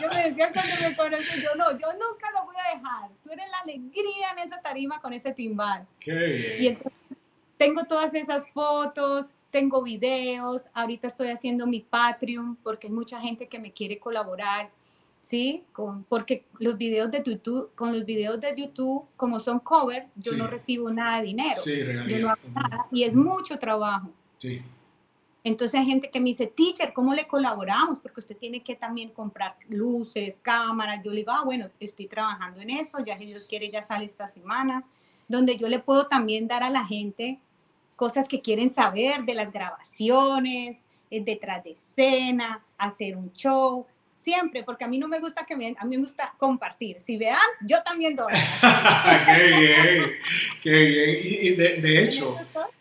yo 0.00 0.08
me 0.08 0.30
decía 0.30 0.50
cuando 0.52 0.74
me 0.80 0.96
conocen, 0.96 1.42
yo 1.42 1.54
no, 1.56 1.72
yo 1.72 1.88
nunca 1.92 2.30
lo 2.34 2.46
voy 2.46 2.56
a 2.56 2.74
dejar. 2.74 3.10
Tú 3.22 3.30
eres 3.30 3.50
la 3.50 3.58
alegría 3.58 4.30
en 4.32 4.38
esa 4.40 4.60
tarima 4.62 5.00
con 5.00 5.12
ese 5.12 5.32
timbal. 5.32 5.86
Qué 6.00 6.56
Y 6.60 6.66
entonces 6.68 6.92
tengo 7.58 7.84
todas 7.84 8.14
esas 8.14 8.50
fotos, 8.50 9.34
tengo 9.50 9.82
videos, 9.82 10.66
ahorita 10.72 11.06
estoy 11.06 11.28
haciendo 11.28 11.66
mi 11.66 11.80
Patreon 11.80 12.56
porque 12.56 12.86
hay 12.86 12.92
mucha 12.92 13.20
gente 13.20 13.48
que 13.48 13.58
me 13.58 13.72
quiere 13.72 13.98
colaborar, 13.98 14.70
¿sí? 15.20 15.64
Con, 15.72 16.04
porque 16.04 16.44
los 16.58 16.78
videos 16.78 17.10
de 17.10 17.22
YouTube, 17.24 17.70
con 17.74 17.92
los 17.92 18.04
videos 18.04 18.40
de 18.40 18.54
YouTube, 18.56 19.04
como 19.16 19.40
son 19.40 19.60
covers, 19.60 20.10
yo 20.16 20.32
no 20.32 20.46
recibo 20.46 20.90
nada 20.90 21.18
de 21.18 21.26
dinero. 21.26 21.60
Sí, 21.62 21.80
yo 22.08 22.18
no 22.18 22.30
hago 22.30 22.48
nada 22.54 22.86
y 22.90 23.04
es 23.04 23.14
mucho 23.14 23.58
trabajo. 23.58 24.10
Sí. 24.36 24.62
Entonces 25.42 25.80
hay 25.80 25.86
gente 25.86 26.10
que 26.10 26.20
me 26.20 26.26
dice, 26.26 26.46
teacher, 26.46 26.92
¿cómo 26.92 27.14
le 27.14 27.26
colaboramos? 27.26 27.98
Porque 28.02 28.20
usted 28.20 28.36
tiene 28.36 28.62
que 28.62 28.76
también 28.76 29.10
comprar 29.10 29.56
luces, 29.68 30.38
cámaras. 30.40 31.02
Yo 31.02 31.10
le 31.10 31.18
digo, 31.18 31.32
ah, 31.32 31.44
bueno, 31.44 31.70
estoy 31.80 32.08
trabajando 32.08 32.60
en 32.60 32.70
eso, 32.70 32.98
ya 33.04 33.18
si 33.18 33.24
Dios 33.26 33.46
quiere 33.46 33.70
ya 33.70 33.80
sale 33.80 34.04
esta 34.04 34.28
semana, 34.28 34.84
donde 35.28 35.56
yo 35.56 35.68
le 35.68 35.78
puedo 35.78 36.06
también 36.08 36.46
dar 36.46 36.62
a 36.62 36.68
la 36.68 36.84
gente 36.84 37.40
cosas 38.00 38.26
que 38.26 38.40
quieren 38.40 38.70
saber 38.70 39.24
de 39.26 39.34
las 39.34 39.52
grabaciones, 39.52 40.78
eh, 41.10 41.22
detrás 41.22 41.62
de 41.62 41.72
escena, 41.72 42.64
hacer 42.78 43.14
un 43.14 43.30
show, 43.34 43.86
siempre, 44.14 44.62
porque 44.64 44.84
a 44.84 44.88
mí 44.88 44.98
no 44.98 45.06
me 45.06 45.18
gusta 45.20 45.44
que 45.44 45.54
me, 45.54 45.74
a 45.78 45.84
mí 45.84 45.98
me 45.98 46.04
gusta 46.04 46.32
compartir. 46.38 46.98
Si 46.98 47.18
vean, 47.18 47.36
yo 47.60 47.82
también 47.82 48.16
doy. 48.16 48.32
qué 49.26 49.42
bien, 49.58 50.12
qué 50.62 50.70
bien. 50.70 51.18
Y, 51.22 51.50
de, 51.50 52.02
hecho, 52.02 52.38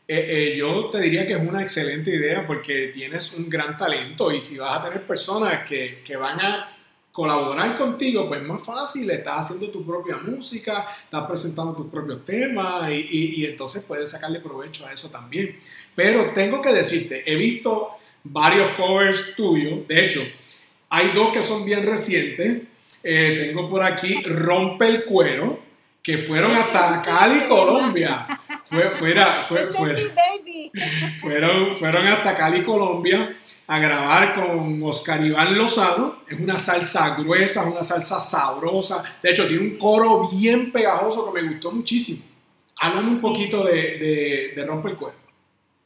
eh, 0.07 0.25
eh, 0.29 0.53
yo 0.55 0.89
te 0.89 1.01
diría 1.01 1.27
que 1.27 1.33
es 1.33 1.41
una 1.41 1.63
excelente 1.63 2.11
idea 2.15 2.47
porque 2.47 2.87
tienes 2.87 3.33
un 3.33 3.49
gran 3.49 3.75
talento 3.75 4.31
y 4.31 4.39
si 4.39 4.57
vas 4.57 4.79
a 4.79 4.83
tener 4.85 5.05
personas 5.05 5.65
que, 5.67 6.01
que 6.01 6.15
van 6.15 6.39
a 6.39 6.78
colaborar 7.19 7.75
contigo, 7.77 8.29
pues 8.29 8.41
más 8.43 8.61
fácil, 8.61 9.09
estás 9.09 9.39
haciendo 9.39 9.69
tu 9.69 9.85
propia 9.85 10.15
música, 10.15 10.87
estás 11.03 11.27
presentando 11.27 11.73
tus 11.73 11.87
propios 11.87 12.23
temas 12.23 12.89
y, 12.89 13.45
entonces 13.45 13.83
puedes 13.85 14.09
sacarle 14.09 14.39
provecho 14.39 14.87
a 14.87 14.93
eso 14.93 15.09
también. 15.09 15.59
Pero 15.93 16.31
tengo 16.31 16.61
que 16.61 16.71
decirte, 16.71 17.29
he 17.29 17.35
visto 17.35 17.89
varios 18.23 18.71
covers 18.77 19.35
tuyos, 19.35 19.85
de 19.85 20.05
hecho, 20.05 20.21
hay 20.87 21.09
dos 21.09 21.33
que 21.33 21.41
son 21.41 21.65
bien 21.65 21.85
recientes. 21.85 22.61
Eh, 23.03 23.35
tengo 23.37 23.69
por 23.69 23.83
aquí 23.83 24.21
Rompe 24.23 24.87
el 24.87 25.03
Cuero, 25.03 25.59
que 26.01 26.19
fueron 26.19 26.53
hasta 26.53 27.01
Cali, 27.01 27.49
Colombia. 27.49 28.38
Fue, 28.69 28.91
fuera, 28.91 29.43
fue, 29.43 29.73
fuera, 29.73 29.99
fueron, 31.19 31.75
fueron 31.75 32.05
hasta 32.05 32.35
Cali, 32.35 32.63
Colombia 32.63 33.35
a 33.65 33.79
grabar 33.79 34.35
con 34.35 34.81
Oscar 34.83 35.23
Iván 35.25 35.57
Lozano. 35.57 36.17
Es 36.27 36.39
una 36.39 36.57
salsa 36.57 37.15
gruesa, 37.15 37.61
es 37.61 37.67
una 37.67 37.83
salsa 37.83 38.19
sabrosa. 38.19 39.03
De 39.23 39.31
hecho, 39.31 39.47
tiene 39.47 39.63
un 39.63 39.77
coro 39.77 40.27
bien 40.27 40.71
pegajoso 40.71 41.31
que 41.31 41.41
me 41.41 41.47
gustó 41.49 41.71
muchísimo. 41.71 42.23
Háblame 42.79 43.09
un 43.09 43.21
poquito 43.21 43.63
de, 43.63 44.53
de, 44.55 44.65
Rompe 44.65 44.89
el 44.89 44.97
Cuero. 44.97 45.17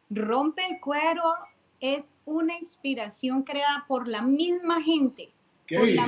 Rompe 0.10 0.65
el 0.65 0.80
Cuero 0.80 1.36
es 1.80 2.13
una 2.24 2.58
inspiración 2.58 3.43
creada 3.43 3.86
por 3.88 4.08
la 4.08 4.22
misma 4.22 4.82
gente. 4.82 5.30
Por 5.69 5.88
la, 5.88 6.08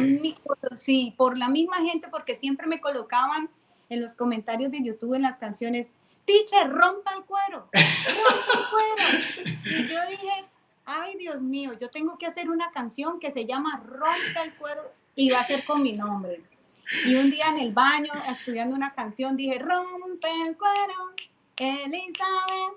sí, 0.75 1.13
por 1.17 1.37
la 1.37 1.49
misma 1.49 1.77
gente, 1.77 2.07
porque 2.09 2.35
siempre 2.35 2.67
me 2.67 2.79
colocaban 2.79 3.49
en 3.89 4.01
los 4.01 4.15
comentarios 4.15 4.71
de 4.71 4.83
YouTube 4.83 5.15
en 5.15 5.23
las 5.23 5.37
canciones, 5.37 5.91
teacher, 6.25 6.69
rompa 6.69 7.13
el 7.15 7.23
cuero, 7.23 7.69
rompa 7.71 8.53
el 8.53 8.69
cuero. 8.69 9.55
Y 9.65 9.87
yo 9.87 9.99
dije, 10.09 10.45
ay 10.85 11.15
Dios 11.17 11.41
mío, 11.41 11.73
yo 11.79 11.89
tengo 11.89 12.17
que 12.17 12.27
hacer 12.27 12.49
una 12.49 12.71
canción 12.71 13.19
que 13.19 13.31
se 13.31 13.45
llama 13.45 13.81
Rompe 13.85 14.41
el 14.43 14.53
cuero 14.55 14.91
y 15.15 15.29
va 15.29 15.39
a 15.39 15.43
ser 15.45 15.65
con 15.65 15.81
mi 15.81 15.93
nombre. 15.93 16.41
Y 17.05 17.15
un 17.15 17.31
día 17.31 17.47
en 17.47 17.59
el 17.59 17.73
baño, 17.73 18.11
estudiando 18.29 18.75
una 18.75 18.93
canción, 18.93 19.35
dije, 19.35 19.57
rompe 19.57 20.27
el 20.47 20.55
cuero, 20.55 21.13
Elizabeth, 21.57 22.73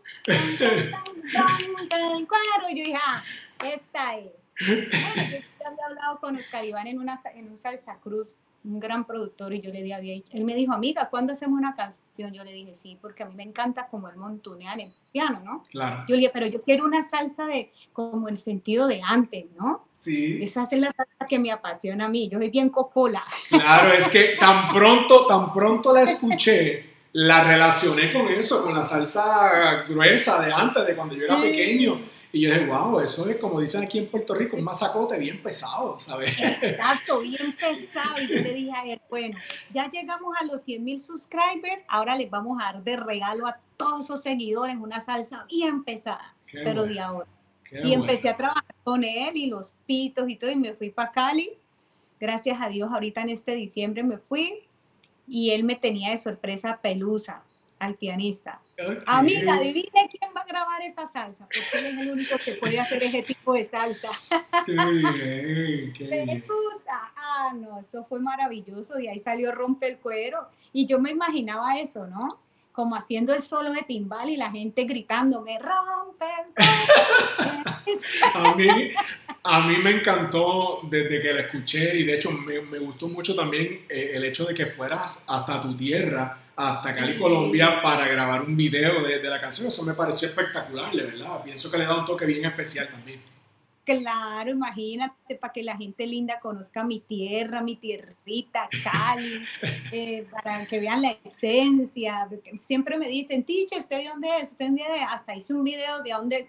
rompe 1.34 1.96
el 1.96 2.26
cuero. 2.26 2.68
Yo 2.70 2.84
dije, 2.84 2.94
ah, 2.96 3.22
esta 3.64 4.16
es. 4.16 4.50
Bueno, 4.66 5.42
yo 5.60 5.66
había 5.66 5.86
hablado 5.86 6.20
con 6.20 6.36
Oscar 6.36 6.64
Iván 6.64 6.86
en, 6.86 6.98
una, 6.98 7.20
en 7.34 7.50
un 7.50 7.58
salsa 7.58 7.98
cruz 8.00 8.34
un 8.64 8.80
gran 8.80 9.06
productor, 9.06 9.54
y 9.54 9.60
yo 9.60 9.70
le 9.70 9.82
dije, 9.82 10.24
él 10.32 10.44
me 10.44 10.54
dijo, 10.54 10.72
amiga, 10.72 11.08
¿cuándo 11.08 11.32
hacemos 11.32 11.58
una 11.58 11.74
canción? 11.74 12.32
Yo 12.32 12.44
le 12.44 12.52
dije, 12.52 12.74
sí, 12.74 12.98
porque 13.00 13.22
a 13.22 13.26
mí 13.26 13.34
me 13.34 13.44
encanta 13.44 13.86
como 13.88 14.08
el 14.08 14.16
montunear 14.16 14.78
en 14.80 14.92
piano, 15.12 15.40
¿no? 15.44 15.62
Claro. 15.70 16.04
Yo 16.08 16.14
le 16.14 16.22
dije, 16.22 16.30
pero 16.32 16.46
yo 16.46 16.62
quiero 16.62 16.84
una 16.84 17.02
salsa 17.02 17.46
de, 17.46 17.72
como 17.92 18.28
el 18.28 18.36
sentido 18.36 18.86
de 18.86 19.00
antes, 19.02 19.46
¿no? 19.58 19.86
Sí. 20.00 20.42
Esa 20.42 20.68
es 20.70 20.78
la 20.78 20.92
salsa 20.92 21.26
que 21.28 21.38
me 21.38 21.50
apasiona 21.50 22.06
a 22.06 22.08
mí, 22.08 22.28
yo 22.28 22.38
soy 22.38 22.50
bien 22.50 22.68
cocola. 22.68 23.22
Claro, 23.48 23.92
es 23.92 24.08
que 24.08 24.36
tan 24.38 24.72
pronto, 24.74 25.26
tan 25.26 25.52
pronto 25.52 25.92
la 25.92 26.02
escuché, 26.02 26.88
la 27.12 27.44
relacioné 27.44 28.12
con 28.12 28.28
eso, 28.28 28.62
con 28.62 28.74
la 28.74 28.82
salsa 28.82 29.84
gruesa 29.88 30.44
de 30.44 30.52
antes, 30.52 30.86
de 30.86 30.94
cuando 30.94 31.14
yo 31.14 31.24
era 31.24 31.40
pequeño. 31.40 32.00
Y 32.30 32.42
yo 32.42 32.52
dije, 32.52 32.66
wow, 32.66 33.00
eso 33.00 33.26
es 33.28 33.38
como 33.38 33.60
dicen 33.60 33.82
aquí 33.82 33.98
en 33.98 34.10
Puerto 34.10 34.34
Rico, 34.34 34.56
un 34.56 34.62
masacote 34.62 35.18
bien 35.18 35.42
pesado, 35.42 35.98
¿sabes? 35.98 36.30
Exacto, 36.38 37.20
bien 37.22 37.54
pesado. 37.58 38.20
Y 38.20 38.26
yo 38.26 38.34
le 38.34 38.52
dije 38.52 38.72
a 38.72 38.84
él, 38.84 39.00
bueno, 39.08 39.38
ya 39.70 39.88
llegamos 39.88 40.34
a 40.38 40.44
los 40.44 40.62
100 40.62 40.84
mil 40.84 41.00
subscribers, 41.00 41.82
ahora 41.88 42.16
les 42.16 42.28
vamos 42.28 42.60
a 42.60 42.72
dar 42.72 42.84
de 42.84 42.96
regalo 42.96 43.46
a 43.46 43.58
todos 43.78 44.04
esos 44.04 44.22
seguidores 44.22 44.76
una 44.76 45.00
salsa 45.00 45.46
bien 45.48 45.84
pesada, 45.84 46.34
pero 46.52 46.84
de 46.84 47.00
ahora. 47.00 47.28
y 47.70 47.94
empecé 47.94 48.28
a 48.28 48.36
trabajar 48.36 48.74
con 48.84 49.04
él 49.04 49.36
y 49.36 49.46
los 49.46 49.74
pitos 49.86 50.28
y 50.28 50.36
todo, 50.36 50.50
y 50.50 50.56
me 50.56 50.74
fui 50.74 50.90
para 50.90 51.10
Cali. 51.10 51.50
Gracias 52.20 52.60
a 52.60 52.68
Dios, 52.68 52.90
ahorita 52.90 53.22
en 53.22 53.30
este 53.30 53.54
diciembre 53.54 54.02
me 54.02 54.18
fui 54.18 54.64
y 55.26 55.50
él 55.50 55.64
me 55.64 55.76
tenía 55.76 56.10
de 56.10 56.18
sorpresa 56.18 56.78
Pelusa, 56.82 57.42
al 57.78 57.94
pianista. 57.94 58.60
Amiga, 59.06 59.54
adivine 59.54 60.08
quién 60.10 60.30
va 60.36 60.42
a 60.42 60.46
grabar 60.46 60.82
esa 60.82 61.06
salsa, 61.06 61.44
porque 61.46 61.78
él 61.78 61.86
es 61.86 61.98
el 61.98 62.10
único 62.12 62.36
que 62.38 62.52
puede 62.54 62.78
hacer 62.78 63.02
ese 63.02 63.22
tipo 63.22 63.54
de 63.54 63.64
salsa. 63.64 64.10
Qué 64.66 64.72
bien, 64.72 65.92
qué 65.94 66.24
bien. 66.24 66.44
Ah, 67.16 67.52
no, 67.54 67.80
eso 67.80 68.04
fue 68.04 68.20
maravilloso. 68.20 68.98
Y 68.98 69.08
ahí 69.08 69.18
salió 69.18 69.52
Rompe 69.52 69.88
el 69.88 69.98
Cuero. 69.98 70.48
Y 70.72 70.86
yo 70.86 70.98
me 70.98 71.10
imaginaba 71.10 71.78
eso, 71.78 72.06
¿no? 72.06 72.40
Como 72.72 72.94
haciendo 72.94 73.34
el 73.34 73.42
solo 73.42 73.72
de 73.72 73.82
timbal 73.82 74.30
y 74.30 74.36
la 74.36 74.50
gente 74.50 74.84
gritándome, 74.84 75.58
rompe 75.58 76.26
el 76.26 76.54
cuero. 76.54 77.62
a, 78.34 78.54
mí, 78.54 78.68
a 79.50 79.66
mí 79.66 79.78
me 79.78 79.90
encantó 79.90 80.80
desde 80.82 81.18
que 81.18 81.32
la 81.32 81.40
escuché 81.40 81.98
y 81.98 82.04
de 82.04 82.16
hecho 82.16 82.30
me, 82.30 82.60
me 82.60 82.78
gustó 82.78 83.08
mucho 83.08 83.34
también 83.34 83.86
eh, 83.88 84.12
el 84.12 84.24
hecho 84.24 84.44
de 84.44 84.52
que 84.52 84.66
fueras 84.66 85.24
hasta 85.26 85.62
tu 85.62 85.74
tierra 85.74 86.38
hasta 86.54 86.94
Cali, 86.94 87.18
Colombia, 87.18 87.80
para 87.80 88.06
grabar 88.08 88.42
un 88.42 88.54
video 88.56 89.02
de, 89.02 89.20
de, 89.20 89.30
la 89.30 89.40
canción. 89.40 89.68
Eso 89.68 89.84
me 89.84 89.94
pareció 89.94 90.28
espectacular, 90.28 90.94
verdad. 90.94 91.42
Pienso 91.44 91.70
que 91.70 91.78
le 91.78 91.84
da 91.84 91.98
un 91.98 92.04
toque 92.04 92.26
bien 92.26 92.44
especial 92.44 92.88
también. 92.90 93.22
Claro, 93.84 94.50
imagínate, 94.50 95.36
para 95.36 95.52
que 95.52 95.62
la 95.62 95.76
gente 95.76 96.06
linda 96.06 96.40
conozca 96.40 96.84
mi 96.84 97.00
tierra, 97.00 97.62
mi 97.62 97.76
tierrita, 97.76 98.68
Cali, 98.84 99.42
eh, 99.92 100.26
para 100.30 100.66
que 100.66 100.78
vean 100.78 101.00
la 101.00 101.16
esencia. 101.24 102.28
Siempre 102.60 102.98
me 102.98 103.08
dicen, 103.08 103.44
teacher, 103.44 103.78
¿usted 103.78 103.98
de 103.98 104.08
dónde 104.08 104.28
es? 104.42 104.50
¿Usted 104.50 104.66
de 104.66 104.70
dónde 104.70 104.84
es? 104.84 105.08
Hasta 105.08 105.36
hice 105.36 105.54
un 105.54 105.64
video 105.64 106.02
de 106.02 106.10
dónde, 106.10 106.48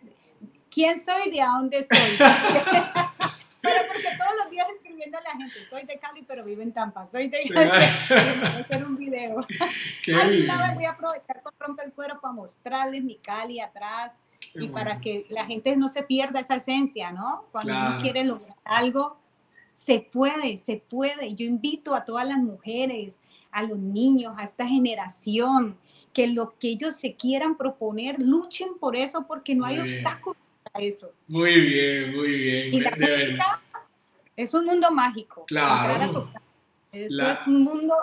quién 0.69 0.99
soy, 0.99 1.32
de 1.32 1.41
dónde 1.41 1.84
soy. 1.84 2.17
Pero 3.62 3.75
porque 3.88 4.08
todos 4.17 4.32
los 4.41 4.52
días 4.52 4.67
escribiendo 4.73 5.17
a 5.17 5.21
la 5.21 5.32
gente, 5.32 5.54
soy 5.69 5.86
de 5.86 5.99
Cali, 5.99 6.23
pero 6.23 6.45
vivo 6.45 6.62
en 6.62 6.71
Tampa, 6.71 7.06
soy 7.08 7.28
de 7.28 7.43
Cali, 7.49 7.69
hacer 8.63 8.86
un 8.86 8.95
video. 8.95 9.45
Ay, 10.15 10.47
voy 10.75 10.86
a 10.86 10.91
aprovechar 10.91 11.41
con 11.41 11.52
Rompe 11.60 11.84
el 11.84 11.91
Cuero 11.91 12.21
para 12.21 12.34
mostrarles 12.34 13.04
mi 13.04 13.17
Cali 13.17 13.60
atrás 13.60 14.21
Qué 14.39 14.52
y 14.54 14.67
bueno. 14.67 14.73
para 14.73 15.02
que 15.02 15.25
la 15.30 15.45
gente 15.45 15.75
no 15.75 15.89
se 15.89 16.04
pierda 16.04 16.39
esa 16.39 16.56
esencia, 16.56 17.12
¿no? 17.12 17.47
Cuando 17.52 17.71
claro. 17.71 17.93
uno 17.95 18.02
quiere 18.02 18.23
lograr 18.23 18.56
algo, 18.63 19.17
se 19.73 19.99
puede, 19.99 20.58
se 20.58 20.78
puede. 20.78 21.36
Yo 21.36 21.45
invito 21.45 21.95
a 21.95 22.06
todas 22.06 22.25
las 22.25 22.38
mujeres, 22.38 23.19
a 23.52 23.63
los 23.63 23.78
niños, 23.78 24.36
a 24.38 24.45
esta 24.45 24.65
generación, 24.65 25.78
que 26.13 26.27
lo 26.27 26.57
que 26.57 26.69
ellos 26.69 26.95
se 26.95 27.15
quieran 27.15 27.57
proponer, 27.57 28.19
luchen 28.19 28.69
por 28.79 28.95
eso, 28.95 29.25
porque 29.27 29.55
no 29.55 29.65
hay 29.65 29.79
obstáculos 29.79 30.37
eso. 30.79 31.11
Muy 31.27 31.59
bien, 31.61 32.15
muy 32.15 32.27
bien. 32.27 32.73
Y 32.73 32.79
la 32.79 32.91
de 32.91 33.07
música 33.07 33.61
es 34.35 34.53
un 34.53 34.65
mundo 34.65 34.91
mágico. 34.91 35.45
Claro. 35.45 36.31
Eso 36.91 37.15
la, 37.15 37.33
es 37.33 37.47
un 37.47 37.63
mundo... 37.63 37.93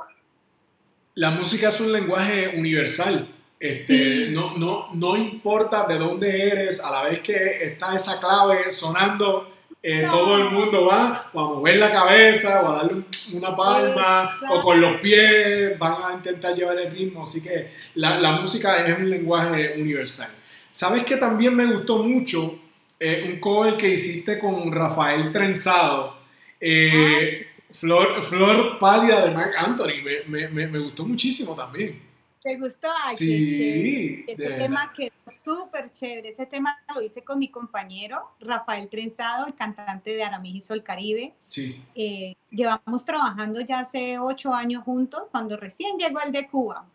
La 1.15 1.31
música 1.31 1.69
es 1.69 1.81
un 1.81 1.93
lenguaje 1.93 2.49
universal. 2.57 3.29
Este, 3.59 4.27
sí. 4.27 4.33
no, 4.35 4.57
no, 4.59 4.93
no 4.93 5.17
importa 5.17 5.87
de 5.87 5.99
dónde 5.99 6.49
eres, 6.49 6.79
a 6.81 6.91
la 6.91 7.03
vez 7.05 7.21
que 7.21 7.65
está 7.65 7.95
esa 7.95 8.21
clave 8.21 8.71
sonando, 8.71 9.56
eh, 9.83 10.03
no. 10.03 10.09
todo 10.11 10.37
el 10.37 10.51
mundo 10.51 10.87
va 10.87 11.31
o 11.33 11.41
a 11.41 11.49
mover 11.55 11.77
la 11.77 11.93
cabeza 11.93 12.63
o 12.63 12.69
a 12.69 12.77
darle 12.77 13.03
una 13.33 13.55
palma 13.55 14.23
Exacto. 14.35 14.47
o 14.51 14.63
con 14.63 14.81
los 14.81 15.01
pies 15.01 15.79
van 15.79 15.95
a 16.03 16.15
intentar 16.15 16.55
llevar 16.55 16.79
el 16.79 16.91
ritmo. 16.91 17.23
Así 17.23 17.43
que 17.43 17.69
la, 17.95 18.19
la 18.19 18.33
música 18.33 18.85
es 18.87 18.99
un 18.99 19.09
lenguaje 19.09 19.75
universal. 19.81 20.31
¿Sabes 20.71 21.05
que 21.05 21.17
también 21.17 21.55
me 21.55 21.67
gustó 21.67 22.03
mucho? 22.03 22.59
Eh, 22.99 23.31
un 23.33 23.41
cover 23.41 23.77
que 23.77 23.91
hiciste 23.91 24.39
con 24.39 24.73
Rafael 24.73 25.31
Trenzado. 25.31 26.17
Eh. 26.61 27.47
Flor, 27.73 28.23
Flor 28.23 28.79
Pálida 28.79 29.27
de 29.27 29.33
Mark 29.33 29.53
Anthony. 29.57 30.03
Me, 30.29 30.49
me, 30.49 30.67
me, 30.67 30.79
gustó 30.79 31.05
muchísimo 31.05 31.55
también. 31.55 32.01
¿Te 32.47 32.57
gustó? 32.59 32.87
Ay, 33.03 33.17
sí. 33.17 34.25
Ese 34.29 34.51
tema 34.51 34.93
quedó 34.97 35.11
súper 35.43 35.93
chévere. 35.93 36.29
Ese 36.29 36.47
tema 36.47 36.79
lo 36.95 37.03
hice 37.03 37.25
con 37.25 37.41
mi 37.41 37.49
compañero 37.49 38.31
Rafael 38.39 38.89
Trenzado, 38.89 39.49
el 39.49 39.57
cantante 39.57 40.11
de 40.11 40.23
Aramijo 40.23 40.73
el 40.73 40.85
Caribe. 40.85 41.35
Sí. 41.49 41.85
Eh, 41.97 42.37
llevamos 42.51 43.05
trabajando 43.05 43.61
ya 43.63 43.81
hace 43.81 44.21
ocho 44.21 44.55
años 44.55 44.85
juntos, 44.85 45.23
cuando 45.33 45.57
recién 45.57 45.99
llegó 45.99 46.21
el 46.25 46.31
de 46.31 46.47
Cuba. 46.47 46.87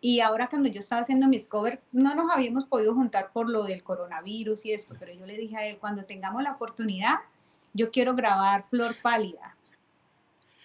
Y 0.00 0.20
ahora 0.20 0.48
cuando 0.48 0.70
yo 0.70 0.80
estaba 0.80 1.02
haciendo 1.02 1.28
mis 1.28 1.46
covers, 1.46 1.78
no 1.92 2.14
nos 2.14 2.30
habíamos 2.30 2.64
podido 2.64 2.94
juntar 2.94 3.30
por 3.30 3.50
lo 3.50 3.64
del 3.64 3.82
coronavirus 3.82 4.64
y 4.64 4.72
esto, 4.72 4.96
pero 4.98 5.12
yo 5.12 5.26
le 5.26 5.36
dije 5.36 5.54
a 5.54 5.66
él, 5.66 5.76
cuando 5.76 6.06
tengamos 6.06 6.42
la 6.42 6.52
oportunidad, 6.52 7.16
yo 7.74 7.90
quiero 7.90 8.14
grabar 8.14 8.64
Flor 8.70 8.96
Pálida. 9.02 9.54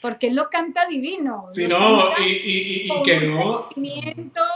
Porque 0.07 0.27
él 0.27 0.35
lo 0.35 0.49
canta 0.49 0.87
divino. 0.87 1.47
Sí, 1.51 1.67
no, 1.67 2.11
y, 2.17 2.23
y, 2.23 2.85
y 2.85 3.01
quedó, 3.03 3.67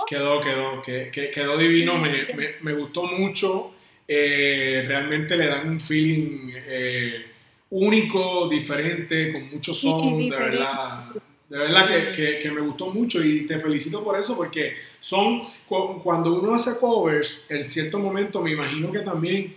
quedó, 0.08 0.40
quedó, 0.40 0.82
que, 0.82 1.12
que, 1.12 1.30
quedó 1.30 1.58
divino, 1.58 1.98
me, 1.98 2.34
me, 2.34 2.52
me 2.62 2.72
gustó 2.72 3.04
mucho. 3.04 3.74
Eh, 4.08 4.82
realmente 4.88 5.36
le 5.36 5.48
dan 5.48 5.68
un 5.68 5.82
feeling 5.82 6.54
eh, 6.56 7.26
único, 7.70 8.48
diferente, 8.48 9.34
con 9.34 9.52
mucho 9.52 9.74
son, 9.74 10.30
de 10.30 10.30
verdad. 10.30 11.08
De 11.50 11.58
verdad 11.58 11.86
que, 11.86 12.12
que, 12.14 12.40
que, 12.40 12.50
me 12.50 12.62
gustó 12.62 12.88
mucho 12.88 13.22
y 13.22 13.46
te 13.46 13.60
felicito 13.60 14.06
por 14.06 14.18
eso 14.18 14.38
porque 14.38 14.76
son, 15.02 15.42
cuando 15.68 16.40
uno 16.40 16.54
hace 16.54 16.80
covers, 16.80 17.48
en 17.50 17.62
cierto 17.66 18.00
momento 18.00 18.40
me 18.40 18.52
imagino 18.52 18.90
que 18.90 19.00
también 19.00 19.54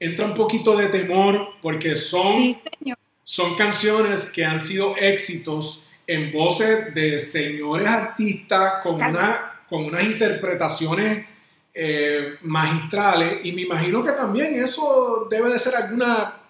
entra 0.00 0.24
un 0.24 0.34
poquito 0.34 0.76
de 0.76 0.88
temor 0.88 1.50
porque 1.62 1.94
son, 1.94 2.36
sí, 2.36 2.56
son 3.30 3.54
canciones 3.54 4.28
que 4.28 4.44
han 4.44 4.58
sido 4.58 4.96
éxitos 4.96 5.80
en 6.04 6.32
voces 6.32 6.92
de 6.92 7.16
señores 7.16 7.88
artistas 7.88 8.82
con, 8.82 8.96
una, 8.96 9.62
con 9.68 9.84
unas 9.84 10.02
interpretaciones 10.02 11.28
eh, 11.72 12.38
magistrales 12.42 13.46
y 13.46 13.52
me 13.52 13.62
imagino 13.62 14.02
que 14.02 14.10
también 14.10 14.56
eso 14.56 15.28
debe 15.30 15.48
de 15.48 15.60
ser 15.60 15.76
alguna, 15.76 16.40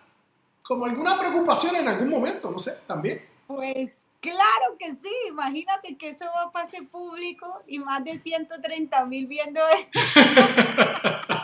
como 0.62 0.86
alguna 0.86 1.18
preocupación 1.18 1.76
en 1.76 1.86
algún 1.86 2.08
momento, 2.08 2.50
no 2.50 2.58
sé, 2.58 2.72
también. 2.86 3.26
Pues 3.46 4.06
Claro 4.20 4.76
que 4.78 4.92
sí, 4.92 5.12
imagínate 5.28 5.96
que 5.96 6.10
eso 6.10 6.26
va 6.26 6.44
a 6.44 6.52
pasar 6.52 6.86
público 6.88 7.62
y 7.66 7.78
más 7.78 8.04
de 8.04 8.18
130 8.18 9.06
mil 9.06 9.26
viendo 9.26 9.60
esto. 9.68 9.98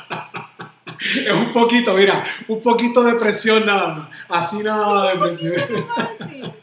es 1.26 1.32
un 1.32 1.52
poquito, 1.52 1.94
mira, 1.94 2.24
un 2.48 2.60
poquito 2.60 3.02
de 3.02 3.14
presión 3.14 3.66
nada 3.66 3.94
más, 3.94 4.08
así 4.28 4.62
nada 4.62 4.86
más 4.86 5.12
de 5.12 5.18
presión. 5.18 5.54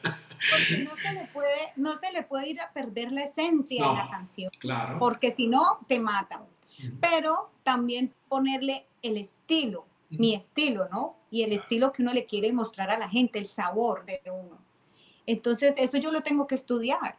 Porque 0.51 0.83
no 0.83 0.97
se, 0.97 1.13
le 1.13 1.27
puede, 1.27 1.71
no 1.77 1.97
se 1.97 2.11
le 2.11 2.23
puede 2.23 2.49
ir 2.49 2.61
a 2.61 2.71
perder 2.71 3.11
la 3.11 3.23
esencia 3.23 3.81
no, 3.81 3.91
de 3.91 3.97
la 3.97 4.09
canción. 4.09 4.51
Claro. 4.59 4.99
Porque 4.99 5.31
si 5.31 5.47
no, 5.47 5.79
te 5.87 5.99
matan. 5.99 6.41
Pero 6.99 7.51
también 7.63 8.13
ponerle 8.27 8.85
el 9.01 9.15
estilo, 9.15 9.85
mi 10.09 10.35
estilo, 10.35 10.89
¿no? 10.91 11.15
Y 11.31 11.43
el 11.43 11.53
estilo 11.53 11.93
que 11.93 12.01
uno 12.01 12.13
le 12.13 12.25
quiere 12.25 12.51
mostrar 12.51 12.91
a 12.91 12.97
la 12.97 13.07
gente, 13.07 13.39
el 13.39 13.47
sabor 13.47 14.05
de 14.05 14.21
uno. 14.25 14.59
Entonces, 15.25 15.75
eso 15.77 15.97
yo 15.97 16.11
lo 16.11 16.21
tengo 16.21 16.45
que 16.45 16.55
estudiar. 16.55 17.17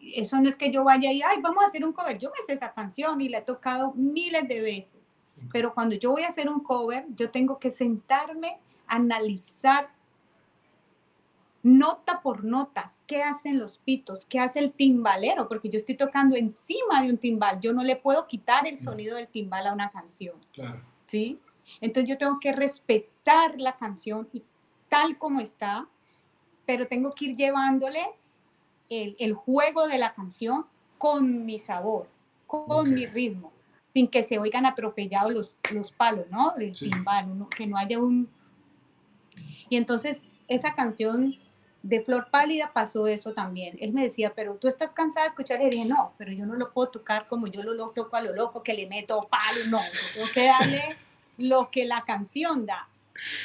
Eso 0.00 0.38
no 0.40 0.48
es 0.48 0.56
que 0.56 0.70
yo 0.70 0.84
vaya 0.84 1.10
y, 1.12 1.22
ay, 1.22 1.38
vamos 1.40 1.64
a 1.64 1.68
hacer 1.68 1.84
un 1.84 1.92
cover. 1.92 2.18
Yo 2.18 2.30
me 2.30 2.44
sé 2.46 2.52
esa 2.52 2.72
canción 2.72 3.20
y 3.20 3.28
la 3.28 3.38
he 3.38 3.42
tocado 3.42 3.92
miles 3.94 4.46
de 4.46 4.60
veces. 4.60 5.00
Pero 5.52 5.74
cuando 5.74 5.94
yo 5.94 6.10
voy 6.10 6.22
a 6.22 6.28
hacer 6.28 6.48
un 6.48 6.60
cover, 6.60 7.06
yo 7.16 7.30
tengo 7.30 7.58
que 7.58 7.70
sentarme, 7.70 8.58
analizar 8.86 9.88
nota 11.62 12.20
por 12.22 12.44
nota 12.44 12.92
qué 13.06 13.22
hacen 13.22 13.58
los 13.58 13.78
pitos, 13.78 14.26
qué 14.26 14.38
hace 14.38 14.58
el 14.58 14.72
timbalero, 14.72 15.48
porque 15.48 15.68
yo 15.68 15.78
estoy 15.78 15.96
tocando 15.96 16.36
encima 16.36 17.02
de 17.02 17.10
un 17.10 17.18
timbal. 17.18 17.60
Yo 17.60 17.72
no 17.72 17.82
le 17.82 17.96
puedo 17.96 18.26
quitar 18.26 18.66
el 18.66 18.78
sonido 18.78 19.16
del 19.16 19.28
timbal 19.28 19.66
a 19.66 19.72
una 19.72 19.90
canción. 19.90 20.36
Claro. 20.52 20.80
¿Sí? 21.06 21.40
Entonces 21.80 22.08
yo 22.08 22.18
tengo 22.18 22.38
que 22.40 22.52
respetar 22.52 23.60
la 23.60 23.76
canción 23.76 24.28
y 24.32 24.42
tal 24.88 25.18
como 25.18 25.40
está, 25.40 25.88
pero 26.64 26.86
tengo 26.86 27.12
que 27.12 27.26
ir 27.26 27.36
llevándole 27.36 28.04
el, 28.88 29.16
el 29.18 29.34
juego 29.34 29.86
de 29.88 29.98
la 29.98 30.12
canción 30.12 30.64
con 30.98 31.44
mi 31.44 31.58
sabor, 31.58 32.08
con 32.46 32.94
mi 32.94 33.06
ritmo, 33.06 33.52
sin 33.96 34.08
que 34.08 34.22
se 34.22 34.38
oigan 34.38 34.66
atropellados 34.66 35.32
los, 35.32 35.56
los 35.72 35.90
palos, 35.90 36.26
¿no? 36.30 36.54
El 36.58 36.70
timbal, 36.72 37.24
que 37.56 37.66
no 37.66 37.78
haya 37.78 37.98
un... 37.98 38.28
Y 39.70 39.76
entonces 39.78 40.22
esa 40.48 40.74
canción 40.74 41.34
de 41.82 42.02
Flor 42.02 42.28
Pálida 42.30 42.72
pasó 42.74 43.06
eso 43.06 43.32
también. 43.32 43.78
Él 43.80 43.94
me 43.94 44.02
decía, 44.02 44.34
pero 44.36 44.56
tú 44.56 44.68
estás 44.68 44.92
cansada 44.92 45.24
de 45.24 45.30
escuchar. 45.30 45.62
Y 45.62 45.70
dije, 45.70 45.86
no, 45.86 46.12
pero 46.18 46.30
yo 46.30 46.44
no 46.44 46.56
lo 46.56 46.74
puedo 46.74 46.90
tocar 46.90 47.26
como 47.26 47.46
yo 47.46 47.62
lo, 47.62 47.72
lo 47.72 47.88
toco 47.88 48.16
a 48.16 48.20
lo 48.20 48.34
loco, 48.34 48.62
que 48.62 48.74
le 48.74 48.86
meto 48.86 49.26
palo. 49.30 49.64
No, 49.70 49.80
tengo 50.12 50.26
que 50.34 50.44
darle 50.44 50.82
lo 51.38 51.70
que 51.70 51.86
la 51.86 52.04
canción 52.04 52.66
da. 52.66 52.86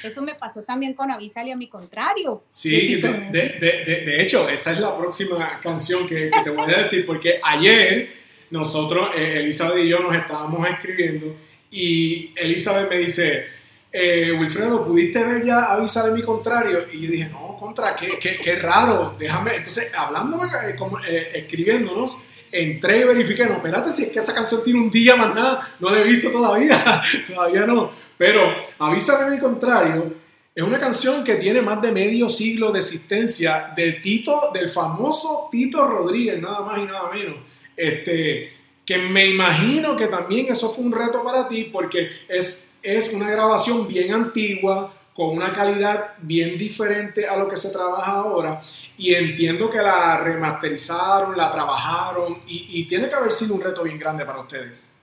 Eso 0.03 0.21
me 0.21 0.35
pasó 0.35 0.63
también 0.63 0.95
con 0.95 1.11
Avísale 1.11 1.53
a 1.53 1.55
mi 1.55 1.67
contrario. 1.67 2.43
Sí, 2.49 2.97
de, 2.97 3.09
de, 3.31 4.03
de, 4.05 4.21
hecho, 4.21 4.49
esa 4.49 4.73
es 4.73 4.81
la 4.81 4.97
próxima 4.97 5.61
canción 5.61 6.05
que, 6.05 6.29
que, 6.29 6.41
te 6.43 6.49
voy 6.49 6.69
a 6.69 6.79
decir, 6.79 7.05
porque 7.05 7.39
ayer 7.41 8.20
nosotros, 8.51 9.09
eh, 9.15 9.39
Elizabeth 9.39 9.83
y 9.83 9.89
yo 9.89 9.99
nos 9.99 10.15
estábamos 10.15 10.67
escribiendo 10.67 11.35
y 11.69 12.31
Elizabeth 12.35 12.89
me 12.89 12.97
dice, 12.97 13.45
eh, 13.91 14.31
Wilfredo, 14.37 14.85
¿pudiste 14.85 15.23
ver 15.23 15.43
ya 15.43 15.63
Avísale 15.63 16.11
a 16.11 16.13
mi 16.13 16.21
contrario? 16.21 16.85
Y 16.91 17.01
yo 17.01 17.11
dije, 17.11 17.29
no, 17.29 17.57
contra, 17.57 17.95
qué, 17.95 18.19
qué, 18.19 18.37
qué 18.37 18.55
raro, 18.57 19.15
déjame, 19.17 19.55
entonces, 19.55 19.91
hablándome, 19.95 20.47
eh, 20.47 20.75
como, 20.77 20.99
escribiéndonos, 20.99 22.17
entré 22.51 22.99
y 22.99 23.03
verifiqué, 23.05 23.45
no, 23.45 23.53
espérate, 23.53 23.89
si 23.91 24.03
es 24.03 24.11
que 24.11 24.19
esa 24.19 24.33
canción 24.33 24.63
tiene 24.63 24.81
un 24.81 24.89
día 24.89 25.15
más 25.15 25.33
nada, 25.33 25.75
no 25.79 25.89
la 25.89 25.99
he 25.99 26.03
visto 26.03 26.29
todavía, 26.29 27.01
todavía 27.27 27.65
no. 27.65 27.91
Pero 28.17 28.53
Avisa 28.77 29.25
de 29.25 29.31
mi 29.31 29.39
contrario 29.39 30.13
es 30.53 30.63
una 30.63 30.79
canción 30.79 31.23
que 31.23 31.35
tiene 31.35 31.61
más 31.61 31.81
de 31.81 31.93
medio 31.93 32.27
siglo 32.27 32.71
de 32.71 32.79
existencia 32.79 33.71
de 33.75 33.93
Tito, 33.93 34.51
del 34.53 34.67
famoso 34.67 35.47
Tito 35.49 35.87
Rodríguez, 35.87 36.41
nada 36.41 36.59
más 36.61 36.77
y 36.79 36.83
nada 36.83 37.09
menos. 37.13 37.37
Este, 37.75 38.53
que 38.85 38.97
me 38.97 39.25
imagino 39.27 39.95
que 39.95 40.07
también 40.07 40.47
eso 40.49 40.69
fue 40.69 40.83
un 40.83 40.91
reto 40.91 41.23
para 41.23 41.47
ti 41.47 41.65
porque 41.65 42.09
es, 42.27 42.79
es 42.81 43.13
una 43.13 43.29
grabación 43.29 43.87
bien 43.87 44.13
antigua, 44.13 44.93
con 45.13 45.35
una 45.35 45.51
calidad 45.53 46.15
bien 46.21 46.57
diferente 46.57 47.27
a 47.27 47.35
lo 47.35 47.49
que 47.49 47.57
se 47.57 47.69
trabaja 47.69 48.11
ahora 48.13 48.61
y 48.97 49.13
entiendo 49.13 49.69
que 49.69 49.77
la 49.77 50.17
remasterizaron, 50.17 51.35
la 51.35 51.51
trabajaron 51.51 52.41
y, 52.47 52.67
y 52.69 52.85
tiene 52.87 53.09
que 53.09 53.15
haber 53.15 53.31
sido 53.31 53.55
un 53.55 53.61
reto 53.61 53.83
bien 53.83 53.99
grande 53.99 54.25
para 54.25 54.39
ustedes. 54.39 54.93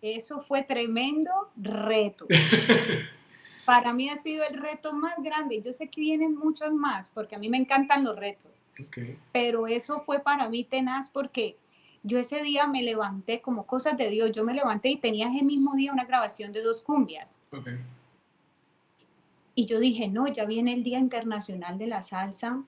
Eso 0.00 0.42
fue 0.42 0.62
tremendo 0.62 1.30
reto. 1.56 2.26
para 3.64 3.92
mí 3.92 4.10
ha 4.10 4.16
sido 4.16 4.44
el 4.44 4.58
reto 4.58 4.92
más 4.92 5.14
grande. 5.22 5.60
Yo 5.62 5.72
sé 5.72 5.88
que 5.88 6.00
vienen 6.00 6.36
muchos 6.36 6.72
más 6.72 7.08
porque 7.14 7.34
a 7.34 7.38
mí 7.38 7.48
me 7.48 7.56
encantan 7.56 8.04
los 8.04 8.16
retos. 8.16 8.52
Pero 9.32 9.66
eso 9.66 10.02
fue 10.04 10.20
para 10.20 10.48
mí 10.48 10.64
tenaz 10.64 11.08
porque 11.10 11.56
yo 12.04 12.18
ese 12.18 12.42
día 12.42 12.66
me 12.66 12.82
levanté 12.82 13.40
como 13.40 13.66
cosas 13.66 13.96
de 13.96 14.10
Dios. 14.10 14.30
Yo 14.32 14.44
me 14.44 14.52
levanté 14.52 14.90
y 14.90 14.98
tenía 14.98 15.28
ese 15.28 15.42
mismo 15.42 15.74
día 15.74 15.90
una 15.90 16.04
grabación 16.04 16.52
de 16.52 16.62
dos 16.62 16.82
cumbias. 16.82 17.40
Okay. 17.50 17.78
Y 19.54 19.64
yo 19.66 19.80
dije, 19.80 20.06
no, 20.08 20.28
ya 20.28 20.44
viene 20.44 20.74
el 20.74 20.84
Día 20.84 20.98
Internacional 20.98 21.78
de 21.78 21.86
la 21.86 22.02
Salsa 22.02 22.62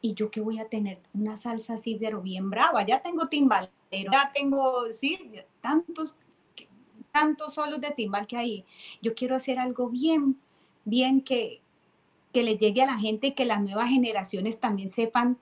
y 0.00 0.14
yo 0.14 0.30
qué 0.30 0.40
voy 0.40 0.60
a 0.60 0.68
tener 0.68 0.98
una 1.12 1.36
salsa 1.36 1.74
así, 1.74 1.96
pero 2.00 2.22
bien 2.22 2.48
brava. 2.48 2.86
Ya 2.86 3.02
tengo 3.02 3.28
timbalero, 3.28 3.72
ya 3.90 4.30
tengo, 4.32 4.92
sí, 4.92 5.18
tantos, 5.60 6.14
tantos 7.12 7.54
solos 7.54 7.80
de 7.80 7.90
timbal 7.90 8.26
que 8.26 8.36
hay. 8.36 8.64
Yo 9.02 9.14
quiero 9.14 9.34
hacer 9.34 9.58
algo 9.58 9.88
bien, 9.90 10.38
bien 10.84 11.22
que, 11.22 11.60
que 12.32 12.42
le 12.44 12.56
llegue 12.56 12.82
a 12.82 12.86
la 12.86 12.98
gente 12.98 13.28
y 13.28 13.32
que 13.32 13.44
las 13.44 13.60
nuevas 13.60 13.88
generaciones 13.88 14.60
también 14.60 14.90
sepan 14.90 15.38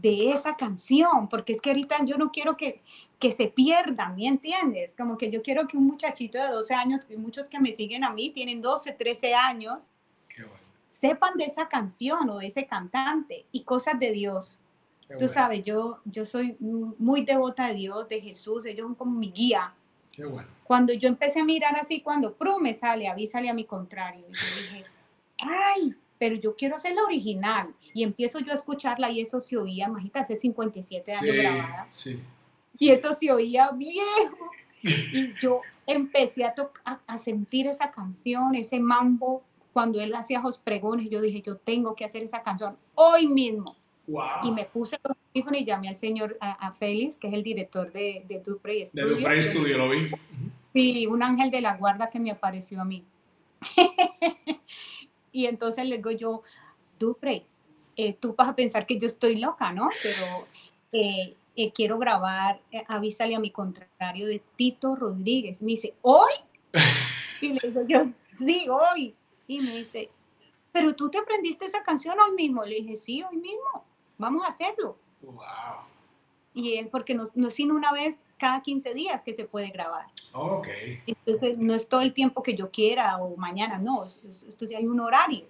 de 0.00 0.30
esa 0.30 0.56
canción, 0.56 1.28
porque 1.28 1.52
es 1.52 1.60
que 1.60 1.70
ahorita 1.70 2.04
yo 2.04 2.16
no 2.16 2.30
quiero 2.30 2.56
que, 2.56 2.82
que 3.18 3.32
se 3.32 3.48
pierdan, 3.48 4.16
¿me 4.16 4.26
entiendes? 4.26 4.94
Como 4.96 5.16
que 5.16 5.30
yo 5.30 5.42
quiero 5.42 5.66
que 5.66 5.76
un 5.76 5.86
muchachito 5.86 6.38
de 6.38 6.48
12 6.48 6.74
años, 6.74 7.00
muchos 7.16 7.48
que 7.48 7.58
me 7.58 7.72
siguen 7.72 8.04
a 8.04 8.10
mí 8.10 8.30
tienen 8.30 8.60
12, 8.60 8.92
13 8.92 9.34
años, 9.34 9.78
sepan 10.90 11.36
de 11.36 11.44
esa 11.44 11.68
canción 11.68 12.28
o 12.30 12.38
de 12.38 12.46
ese 12.46 12.66
cantante 12.66 13.44
y 13.52 13.62
cosas 13.62 13.98
de 13.98 14.12
Dios. 14.12 14.58
Tú 15.18 15.28
sabes, 15.28 15.62
yo, 15.62 16.00
yo 16.04 16.24
soy 16.24 16.56
muy 16.58 17.24
devota 17.24 17.68
de 17.68 17.74
Dios, 17.74 18.08
de 18.08 18.20
Jesús, 18.20 18.64
ellos 18.64 18.86
son 18.86 18.94
como 18.96 19.12
mi 19.12 19.30
guía. 19.30 19.72
Qué 20.10 20.24
bueno. 20.24 20.48
Cuando 20.64 20.92
yo 20.92 21.06
empecé 21.06 21.40
a 21.40 21.44
mirar 21.44 21.76
así, 21.76 22.00
cuando 22.00 22.34
Pro 22.34 22.58
me 22.58 22.74
sale, 22.74 23.06
avísale 23.06 23.48
a 23.48 23.54
mi 23.54 23.64
contrario, 23.64 24.26
y 24.28 24.32
yo 24.32 24.62
dije, 24.62 24.84
ay, 25.38 25.94
pero 26.18 26.36
yo 26.36 26.54
quiero 26.56 26.76
hacer 26.76 26.94
la 26.94 27.02
original. 27.02 27.74
Y 27.94 28.02
empiezo 28.02 28.38
yo 28.40 28.52
a 28.52 28.54
escucharla 28.54 29.10
y 29.10 29.20
eso 29.20 29.40
se 29.40 29.56
oía, 29.56 29.86
imagínate, 29.86 30.18
hace 30.20 30.36
57 30.36 31.12
años 31.12 31.36
grabada. 31.36 31.86
Sí. 31.88 32.22
Y 32.78 32.90
eso 32.90 33.12
se 33.12 33.32
oía 33.32 33.70
viejo. 33.72 34.50
Y 34.82 35.32
yo 35.40 35.60
empecé 35.86 36.44
a, 36.44 36.54
a, 37.06 37.18
sentir 37.18 37.66
esa 37.66 37.90
canción, 37.90 38.54
ese 38.54 38.78
mambo, 38.78 39.42
cuando 39.72 40.00
él 40.00 40.14
hacía 40.14 40.40
los 40.40 40.58
pregones. 40.58 41.10
Yo 41.10 41.20
dije, 41.20 41.42
yo 41.44 41.56
tengo 41.56 41.94
que 41.94 42.04
hacer 42.04 42.22
esa 42.22 42.42
canción 42.42 42.76
hoy 42.94 43.26
mismo. 43.26 43.76
Y 44.44 44.50
me 44.52 44.64
puse 44.64 44.98
los 45.02 45.16
teléfono 45.32 45.58
y 45.58 45.64
llamé 45.64 45.88
al 45.88 45.96
señor, 45.96 46.38
a, 46.40 46.72
Félix, 46.72 47.18
que 47.18 47.28
es 47.28 47.34
el 47.34 47.42
director 47.42 47.92
de, 47.92 48.24
de 48.28 48.40
Duprey 48.40 48.86
Studio. 48.86 49.08
De 49.08 49.14
Duprey 49.16 49.42
Studio, 49.42 49.78
lo 49.78 49.90
vi. 49.90 50.10
Sí, 50.72 51.06
un 51.06 51.22
ángel 51.22 51.50
de 51.50 51.60
la 51.60 51.76
guarda 51.76 52.08
que 52.08 52.20
me 52.20 52.30
apareció 52.30 52.80
a 52.80 52.84
mí. 52.84 53.04
Y 55.36 55.44
entonces 55.44 55.84
le 55.84 55.98
digo 55.98 56.10
yo, 56.12 56.42
Dupre, 56.98 57.44
eh, 57.94 58.14
tú 58.14 58.34
vas 58.34 58.48
a 58.48 58.54
pensar 58.54 58.86
que 58.86 58.98
yo 58.98 59.04
estoy 59.04 59.36
loca, 59.38 59.70
¿no? 59.70 59.90
Pero 60.02 60.46
eh, 60.92 61.36
eh, 61.54 61.72
quiero 61.72 61.98
grabar, 61.98 62.62
avísale 62.88 63.34
a 63.34 63.38
mi 63.38 63.50
contrario 63.50 64.28
de 64.28 64.40
Tito 64.56 64.96
Rodríguez. 64.96 65.60
Me 65.60 65.72
dice, 65.72 65.92
¿hoy? 66.00 66.32
Y 67.42 67.52
le 67.52 67.68
digo 67.68 67.82
yo, 67.86 68.06
sí, 68.32 68.66
hoy. 68.70 69.14
Y 69.46 69.60
me 69.60 69.76
dice, 69.76 70.08
pero 70.72 70.96
tú 70.96 71.10
te 71.10 71.18
aprendiste 71.18 71.66
esa 71.66 71.82
canción 71.82 72.16
hoy 72.18 72.34
mismo. 72.34 72.64
Le 72.64 72.76
dije, 72.76 72.96
sí, 72.96 73.22
hoy 73.22 73.36
mismo. 73.36 73.84
Vamos 74.16 74.42
a 74.46 74.48
hacerlo. 74.48 74.96
Wow. 75.20 75.36
Y 76.54 76.76
él, 76.76 76.88
porque 76.88 77.14
no, 77.14 77.28
no 77.34 77.48
es 77.48 77.54
sino 77.54 77.74
una 77.74 77.92
vez 77.92 78.24
cada 78.38 78.62
15 78.62 78.94
días 78.94 79.22
que 79.22 79.34
se 79.34 79.44
puede 79.44 79.68
grabar. 79.68 80.06
Ok. 80.36 80.68
Entonces, 81.06 81.58
no 81.58 81.74
es 81.74 81.88
todo 81.88 82.00
el 82.00 82.12
tiempo 82.12 82.42
que 82.42 82.54
yo 82.54 82.70
quiera 82.70 83.18
o 83.18 83.36
mañana, 83.36 83.78
no, 83.78 84.04
esto 84.04 84.66
hay 84.76 84.86
un 84.86 85.00
horario. 85.00 85.46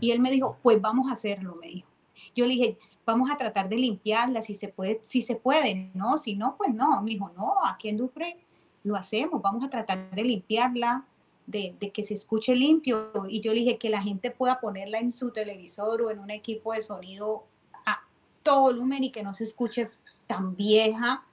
Y 0.00 0.10
él 0.10 0.20
me 0.20 0.30
dijo, 0.30 0.58
pues 0.62 0.80
vamos 0.80 1.08
a 1.08 1.12
hacerlo, 1.12 1.56
me 1.56 1.68
dijo. 1.68 1.88
Yo 2.34 2.44
le 2.44 2.54
dije, 2.54 2.78
vamos 3.06 3.30
a 3.30 3.36
tratar 3.36 3.68
de 3.68 3.76
limpiarla 3.76 4.42
si 4.42 4.54
se 4.54 4.68
puede, 4.68 5.00
si 5.02 5.22
se 5.22 5.36
puede, 5.36 5.90
¿no? 5.94 6.16
Si 6.16 6.34
no, 6.34 6.56
pues 6.56 6.74
no. 6.74 7.02
Me 7.02 7.12
dijo, 7.12 7.30
no, 7.36 7.54
aquí 7.66 7.88
en 7.88 7.96
Dupre 7.96 8.38
lo 8.82 8.96
hacemos, 8.96 9.42
vamos 9.42 9.64
a 9.64 9.70
tratar 9.70 10.10
de 10.10 10.24
limpiarla, 10.24 11.04
de, 11.46 11.74
de, 11.78 11.90
que 11.90 12.02
se 12.02 12.14
escuche 12.14 12.54
limpio. 12.54 13.12
Y 13.28 13.40
yo 13.40 13.52
le 13.52 13.60
dije 13.60 13.78
que 13.78 13.90
la 13.90 14.02
gente 14.02 14.30
pueda 14.30 14.60
ponerla 14.60 14.98
en 14.98 15.12
su 15.12 15.32
televisor 15.32 16.02
o 16.02 16.10
en 16.10 16.18
un 16.18 16.30
equipo 16.30 16.72
de 16.72 16.82
sonido 16.82 17.44
a 17.84 18.00
todo 18.42 18.62
volumen 18.62 19.04
y 19.04 19.10
que 19.10 19.22
no 19.22 19.34
se 19.34 19.44
escuche 19.44 19.90
tan 20.26 20.54
vieja, 20.56 21.24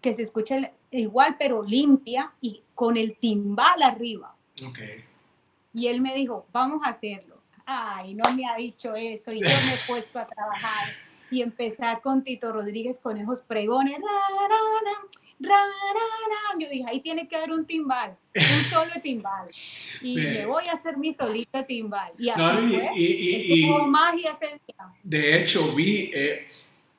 que 0.00 0.14
se 0.14 0.22
escuche 0.22 0.72
igual 1.00 1.36
pero 1.38 1.62
limpia 1.62 2.32
y 2.40 2.62
con 2.74 2.96
el 2.96 3.16
timbal 3.16 3.82
arriba. 3.82 4.34
Okay. 4.70 5.04
Y 5.72 5.88
él 5.88 6.00
me 6.00 6.14
dijo, 6.14 6.46
vamos 6.52 6.82
a 6.84 6.90
hacerlo. 6.90 7.34
Ay, 7.66 8.14
no 8.14 8.32
me 8.34 8.46
ha 8.46 8.56
dicho 8.56 8.94
eso 8.94 9.32
y 9.32 9.40
yo 9.40 9.48
me 9.48 9.74
he 9.74 9.78
puesto 9.86 10.18
a 10.18 10.26
trabajar 10.26 10.92
y 11.30 11.42
empezar 11.42 12.00
con 12.00 12.22
Tito 12.22 12.52
Rodríguez 12.52 12.98
con 13.00 13.18
esos 13.18 13.40
pregones. 13.40 13.98
Yo 16.58 16.68
dije, 16.68 16.84
ahí 16.86 17.00
tiene 17.00 17.26
que 17.26 17.36
haber 17.36 17.52
un 17.52 17.66
timbal, 17.66 18.16
un 18.34 18.64
solo 18.70 18.92
timbal. 19.02 19.48
Y 20.00 20.16
me 20.16 20.46
voy 20.46 20.64
a 20.68 20.74
hacer 20.74 20.96
mi 20.96 21.12
solito 21.14 21.64
timbal. 21.64 22.12
Y 22.18 22.30
así 22.30 22.80
y, 22.94 23.68
fue. 23.68 23.86
magia 23.86 24.38
De 25.02 25.38
hecho, 25.38 25.74
vi, 25.74 26.10
eh, 26.14 26.46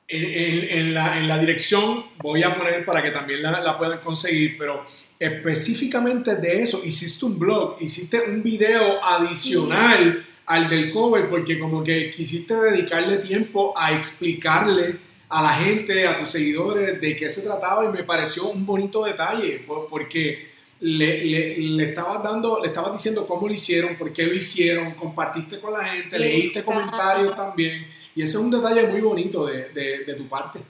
en, 0.08 0.94
la, 0.94 1.38
dirección 1.38 2.06
voy 2.18 2.42
a 2.42 2.54
poner 2.54 2.84
para 2.84 3.02
que 3.02 3.10
también 3.10 3.42
la, 3.42 3.76
puedan 3.76 3.98
conseguir, 4.00 4.56
pero 4.58 4.86
específicamente 5.18 6.36
de 6.36 6.62
eso, 6.62 6.80
hiciste 6.84 7.24
un 7.24 7.38
blog, 7.38 7.76
hiciste 7.80 8.20
un 8.20 8.42
video 8.42 9.02
adicional 9.02 10.26
al 10.46 10.68
del 10.68 10.92
cover, 10.92 11.28
porque 11.28 11.58
como 11.58 11.82
que 11.82 12.10
quisiste 12.10 12.54
dedicarle 12.54 13.18
tiempo 13.18 13.72
a 13.76 13.92
explicarle 13.92 14.98
a 15.28 15.42
la 15.42 15.52
gente, 15.54 16.06
a 16.06 16.18
tus 16.18 16.28
seguidores, 16.28 17.00
de 17.00 17.16
qué 17.16 17.28
se 17.28 17.42
trataba 17.42 17.84
y 17.84 17.88
me 17.88 18.04
pareció 18.04 18.48
un 18.48 18.64
bonito 18.64 19.04
detalle, 19.04 19.64
porque 19.88 20.50
le, 20.80 21.24
le, 21.24 21.82
estabas 21.82 22.22
dando, 22.22 22.60
le 22.60 22.68
estabas 22.68 22.92
diciendo 22.92 23.26
cómo 23.26 23.48
lo 23.48 23.52
hicieron, 23.54 23.96
por 23.96 24.12
qué 24.12 24.24
lo 24.24 24.34
hicieron, 24.34 24.92
compartiste 24.94 25.58
con 25.58 25.72
la 25.72 25.84
gente, 25.84 26.16
leíste 26.16 26.62
comentarios 26.62 27.34
también. 27.34 27.86
Y 28.16 28.22
ese 28.22 28.38
es 28.38 28.42
un 28.42 28.50
detalle 28.50 28.86
muy 28.88 29.02
bonito 29.02 29.44
de, 29.44 29.68
de, 29.68 30.14
tu 30.14 30.26
parte. 30.26 30.60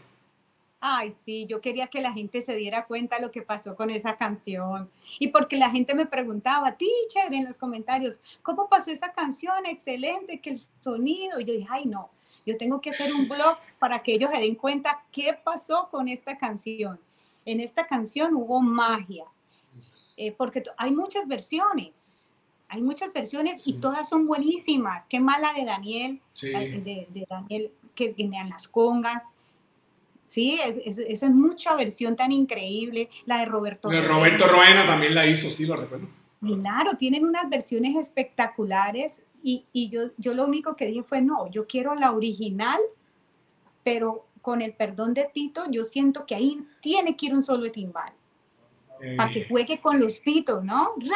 Ay, 0.80 1.14
sí, 1.14 1.46
yo 1.46 1.60
quería 1.60 1.86
que 1.86 2.00
la 2.00 2.12
gente 2.12 2.42
se 2.42 2.56
diera 2.56 2.86
cuenta 2.86 3.16
de 3.16 3.22
lo 3.22 3.30
que 3.30 3.40
pasó 3.40 3.76
con 3.76 3.88
esa 3.88 4.16
canción. 4.16 4.90
Y 5.20 5.28
porque 5.28 5.56
la 5.56 5.70
gente 5.70 5.94
me 5.94 6.06
preguntaba, 6.06 6.76
teacher, 6.76 7.32
en 7.32 7.44
los 7.44 7.56
comentarios, 7.56 8.20
¿cómo 8.42 8.68
pasó 8.68 8.90
esa 8.90 9.12
canción? 9.12 9.64
Excelente, 9.64 10.40
que 10.40 10.50
el 10.50 10.60
sonido. 10.80 11.38
Y 11.38 11.44
yo 11.44 11.52
dije, 11.52 11.68
ay, 11.70 11.86
no, 11.86 12.10
yo 12.44 12.56
tengo 12.58 12.80
que 12.80 12.90
hacer 12.90 13.14
un 13.14 13.28
blog 13.28 13.58
para 13.78 14.02
que 14.02 14.14
ellos 14.14 14.30
se 14.32 14.40
den 14.40 14.56
cuenta 14.56 15.04
qué 15.12 15.32
pasó 15.32 15.88
con 15.88 16.08
esta 16.08 16.36
canción. 16.36 16.98
En 17.44 17.60
esta 17.60 17.86
canción 17.86 18.34
hubo 18.34 18.60
magia, 18.60 19.24
eh, 20.16 20.32
porque 20.32 20.64
hay 20.76 20.90
muchas 20.90 21.28
versiones. 21.28 22.05
Hay 22.68 22.82
muchas 22.82 23.12
versiones 23.12 23.66
y 23.66 23.80
todas 23.80 24.08
son 24.08 24.26
buenísimas. 24.26 25.06
Qué 25.06 25.20
mala 25.20 25.52
de 25.52 25.64
Daniel, 25.64 26.20
de, 26.40 27.06
de 27.10 27.26
Daniel 27.28 27.70
que 27.94 28.12
venían 28.12 28.50
las 28.50 28.68
congas 28.68 29.22
Sí, 30.26 30.58
esa 30.60 31.26
es, 31.26 31.32
mucha 31.32 31.76
versión 31.76 32.16
tan 32.16 32.32
increíble. 32.32 33.08
La 33.26 33.38
de 33.38 33.46
Roberto. 33.46 33.88
De 33.88 34.02
Roberto 34.02 34.48
Roena 34.48 34.84
también 34.84 35.14
la 35.14 35.24
hizo, 35.24 35.50
sí, 35.50 35.64
lo 35.64 35.76
recuerdo. 35.76 36.08
Claro, 36.40 36.94
tienen 36.98 37.24
unas 37.24 37.48
versiones 37.48 37.96
espectaculares 37.96 39.22
y, 39.42 39.64
y, 39.72 39.88
yo, 39.88 40.10
yo 40.18 40.34
lo 40.34 40.44
único 40.44 40.74
que 40.74 40.86
dije 40.86 41.04
fue, 41.04 41.22
no, 41.22 41.48
yo 41.50 41.66
quiero 41.66 41.94
la 41.94 42.10
original, 42.10 42.80
pero 43.84 44.26
con 44.42 44.62
el 44.62 44.72
perdón 44.74 45.14
de 45.14 45.30
Tito, 45.32 45.64
yo 45.70 45.84
siento 45.84 46.26
que 46.26 46.34
ahí 46.34 46.58
tiene 46.80 47.16
que 47.16 47.26
ir 47.26 47.34
un 47.34 47.42
solo 47.42 47.62
de 47.62 47.70
timbal. 47.70 48.12
Para 49.16 49.30
que 49.30 49.44
juegue 49.44 49.80
con 49.80 50.00
los 50.00 50.18
pitos, 50.18 50.64
¿no? 50.64 50.94
Sí. 51.00 51.10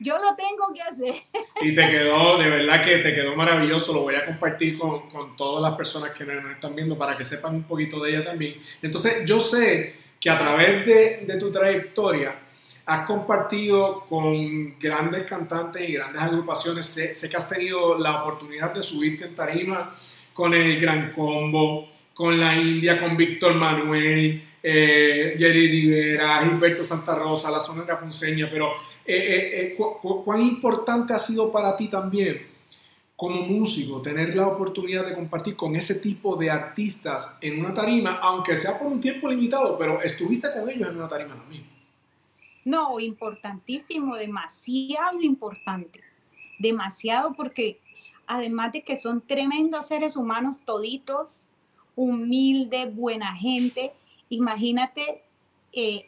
yo 0.00 0.18
lo 0.18 0.34
tengo 0.36 0.72
que 0.74 0.82
hacer. 0.82 1.14
Y 1.62 1.74
te 1.74 1.88
quedó, 1.88 2.38
de 2.38 2.50
verdad 2.50 2.82
que 2.82 2.98
te 2.98 3.14
quedó 3.14 3.34
maravilloso, 3.36 3.92
lo 3.92 4.02
voy 4.02 4.14
a 4.16 4.26
compartir 4.26 4.78
con, 4.78 5.08
con 5.08 5.36
todas 5.36 5.62
las 5.62 5.76
personas 5.76 6.10
que 6.10 6.24
nos 6.24 6.52
están 6.52 6.74
viendo 6.74 6.98
para 6.98 7.16
que 7.16 7.24
sepan 7.24 7.54
un 7.54 7.62
poquito 7.64 8.02
de 8.02 8.10
ella 8.10 8.24
también. 8.24 8.56
Entonces, 8.82 9.24
yo 9.24 9.40
sé 9.40 9.96
que 10.20 10.30
a 10.30 10.38
través 10.38 10.86
de, 10.86 11.24
de 11.26 11.36
tu 11.38 11.50
trayectoria 11.50 12.38
has 12.86 13.06
compartido 13.06 14.04
con 14.04 14.78
grandes 14.78 15.22
cantantes 15.24 15.88
y 15.88 15.94
grandes 15.94 16.20
agrupaciones, 16.20 16.86
sé, 16.86 17.14
sé, 17.14 17.30
que 17.30 17.36
has 17.36 17.48
tenido 17.48 17.98
la 17.98 18.22
oportunidad 18.22 18.74
de 18.74 18.82
subirte 18.82 19.24
en 19.24 19.34
tarima 19.34 19.96
con 20.32 20.52
el 20.52 20.78
Gran 20.80 21.12
Combo, 21.12 21.88
con 22.14 22.38
la 22.38 22.56
India, 22.56 22.98
con 22.98 23.16
Víctor 23.16 23.54
Manuel, 23.54 24.42
eh, 24.62 25.34
Jerry 25.36 25.68
Rivera, 25.68 26.38
Gilberto 26.44 26.82
Santa 26.82 27.14
Rosa, 27.14 27.50
la 27.50 27.60
zona 27.60 27.82
de 27.82 27.94
Ponceña, 27.96 28.48
pero 28.50 28.72
eh, 29.04 29.16
eh, 29.16 29.50
eh 29.52 29.76
¿cuán 29.76 30.40
importante 30.40 31.12
ha 31.12 31.18
sido 31.18 31.52
para 31.52 31.76
ti 31.76 31.88
también 31.88 32.54
como 33.16 33.42
músico 33.42 34.02
tener 34.02 34.34
la 34.34 34.48
oportunidad 34.48 35.06
de 35.06 35.14
compartir 35.14 35.54
con 35.54 35.76
ese 35.76 35.96
tipo 35.96 36.36
de 36.36 36.50
artistas 36.50 37.36
en 37.40 37.60
una 37.60 37.72
tarima, 37.72 38.18
aunque 38.22 38.56
sea 38.56 38.78
por 38.78 38.88
un 38.88 39.00
tiempo 39.00 39.28
limitado, 39.28 39.78
pero 39.78 40.00
estuviste 40.02 40.48
con 40.52 40.68
ellos 40.68 40.88
en 40.88 40.96
una 40.96 41.08
tarima 41.08 41.36
también? 41.36 41.64
No, 42.64 42.98
importantísimo, 42.98 44.16
demasiado 44.16 45.20
importante, 45.20 46.00
demasiado 46.58 47.34
porque 47.34 47.78
además 48.26 48.72
de 48.72 48.82
que 48.82 48.96
son 48.96 49.20
tremendos 49.20 49.88
seres 49.88 50.16
humanos 50.16 50.62
toditos, 50.64 51.28
humilde, 51.96 52.86
buena 52.86 53.34
gente, 53.36 53.92
imagínate 54.28 55.22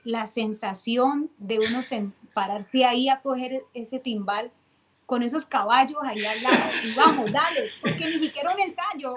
la 0.04 0.26
sensación 0.26 1.30
de 1.38 1.58
uno 1.58 1.80
pararse 2.32 2.84
ahí 2.84 3.08
a 3.08 3.20
coger 3.20 3.62
ese 3.74 3.98
timbal 3.98 4.50
con 5.06 5.22
esos 5.22 5.46
caballos 5.46 5.98
ahí 6.02 6.24
al 6.24 6.42
lado 6.42 6.70
y 6.84 6.94
vamos, 6.94 7.32
dale, 7.32 7.70
porque 7.80 8.06
ni 8.06 8.26
siquiera 8.26 8.52
un 8.52 8.60
ensayo. 8.60 9.14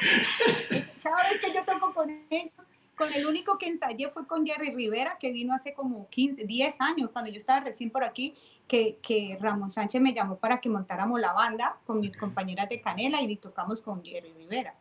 Cada 1.03 1.29
vez 1.29 1.41
que 1.41 1.53
yo 1.53 1.63
toco 1.65 1.93
con 1.93 2.09
ellos, 2.29 2.53
con 2.95 3.11
el 3.13 3.25
único 3.25 3.57
que 3.57 3.67
ensayé 3.67 4.09
fue 4.09 4.27
con 4.27 4.45
Jerry 4.45 4.71
Rivera, 4.71 5.17
que 5.19 5.31
vino 5.31 5.53
hace 5.53 5.73
como 5.73 6.07
15, 6.09 6.45
10 6.45 6.81
años, 6.81 7.09
cuando 7.11 7.31
yo 7.31 7.37
estaba 7.37 7.61
recién 7.61 7.89
por 7.89 8.03
aquí, 8.03 8.33
que, 8.67 8.97
que 9.01 9.37
Ramón 9.39 9.69
Sánchez 9.69 9.99
me 10.01 10.13
llamó 10.13 10.37
para 10.37 10.61
que 10.61 10.69
montáramos 10.69 11.19
la 11.19 11.33
banda 11.33 11.77
con 11.85 11.99
mis 11.99 12.15
compañeras 12.15 12.69
de 12.69 12.81
Canela 12.81 13.21
y 13.21 13.35
tocamos 13.37 13.81
con 13.81 14.03
Jerry 14.03 14.31
Rivera 14.33 14.75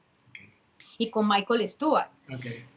y 0.98 1.10
con 1.10 1.28
Michael 1.28 1.66
Stewart. 1.68 2.08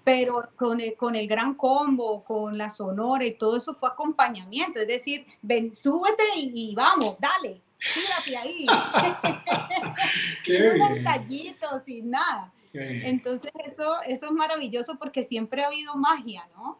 Pero 0.03 0.49
con 0.55 0.79
el, 0.79 0.95
con 0.95 1.15
el 1.15 1.27
gran 1.27 1.55
combo, 1.55 2.23
con 2.23 2.57
la 2.57 2.69
sonora 2.69 3.25
y 3.25 3.33
todo 3.33 3.57
eso 3.57 3.73
fue 3.73 3.89
acompañamiento. 3.89 4.79
Es 4.79 4.87
decir, 4.87 5.25
ven, 5.41 5.73
súbete 5.73 6.23
y, 6.35 6.73
vamos, 6.75 7.17
dale, 7.19 7.61
tírate 7.93 8.37
ahí. 8.37 8.65
sin 10.43 10.81
un 10.81 10.81
ensayito, 10.97 11.79
sin 11.79 12.11
nada. 12.11 12.51
Entonces 12.73 13.51
eso, 13.65 14.01
eso 14.07 14.27
es 14.27 14.31
maravilloso 14.31 14.97
porque 14.97 15.23
siempre 15.23 15.63
ha 15.63 15.67
habido 15.67 15.95
magia, 15.95 16.47
¿no? 16.55 16.79